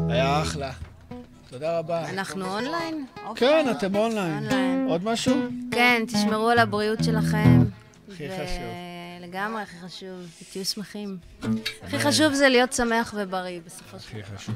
היה 0.09 0.41
אחלה. 0.41 0.71
תודה 1.49 1.79
רבה. 1.79 2.09
אנחנו 2.09 2.45
אונליין? 2.45 3.05
כן, 3.35 3.65
אתם 3.71 3.95
אונליין. 3.95 4.49
עוד 4.89 5.03
משהו? 5.03 5.35
כן, 5.71 6.03
תשמרו 6.07 6.49
על 6.49 6.59
הבריאות 6.59 7.03
שלכם. 7.03 7.63
הכי 8.13 8.27
חשוב. 8.29 8.94
לגמרי, 9.27 9.61
הכי 9.61 9.75
חשוב. 9.85 10.27
ותהיו 10.41 10.65
שמחים. 10.65 11.17
הכי 11.83 11.99
חשוב 11.99 12.33
זה 12.33 12.49
להיות 12.49 12.73
שמח 12.73 13.13
ובריא, 13.17 13.59
בסופו 13.65 13.99
של 13.99 14.07
הכי 14.09 14.35
חשוב. 14.35 14.55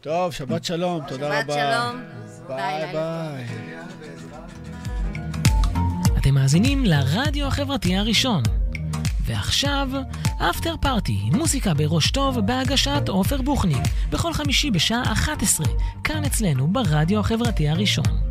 טוב, 0.00 0.32
שבת 0.32 0.64
שלום, 0.64 1.00
תודה 1.08 1.42
שבת 1.42 1.44
רבה. 1.44 1.54
שלום. 1.54 2.02
ביי 2.46 2.92
ביי. 2.92 3.46
אתם 6.18 6.34
מאזינים 6.34 6.84
לרדיו 6.84 7.46
החברתי 7.46 7.96
הראשון. 7.96 8.42
ועכשיו, 9.24 9.88
אפטר 10.38 10.74
פארטי, 10.80 11.18
מוזיקה 11.32 11.74
בראש 11.74 12.10
טוב 12.10 12.40
בהגשת 12.40 13.08
עופר 13.08 13.42
בוכניק, 13.42 13.82
בכל 14.10 14.32
חמישי 14.32 14.70
בשעה 14.70 15.12
11, 15.12 15.66
כאן 16.04 16.24
אצלנו 16.24 16.68
ברדיו 16.68 17.20
החברתי 17.20 17.68
הראשון. 17.68 18.29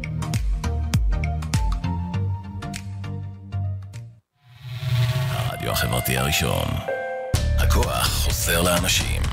החברתי 5.72 6.18
הראשון. 6.18 6.68
הכוח 7.58 8.08
חוזר 8.08 8.62
לאנשים. 8.62 9.29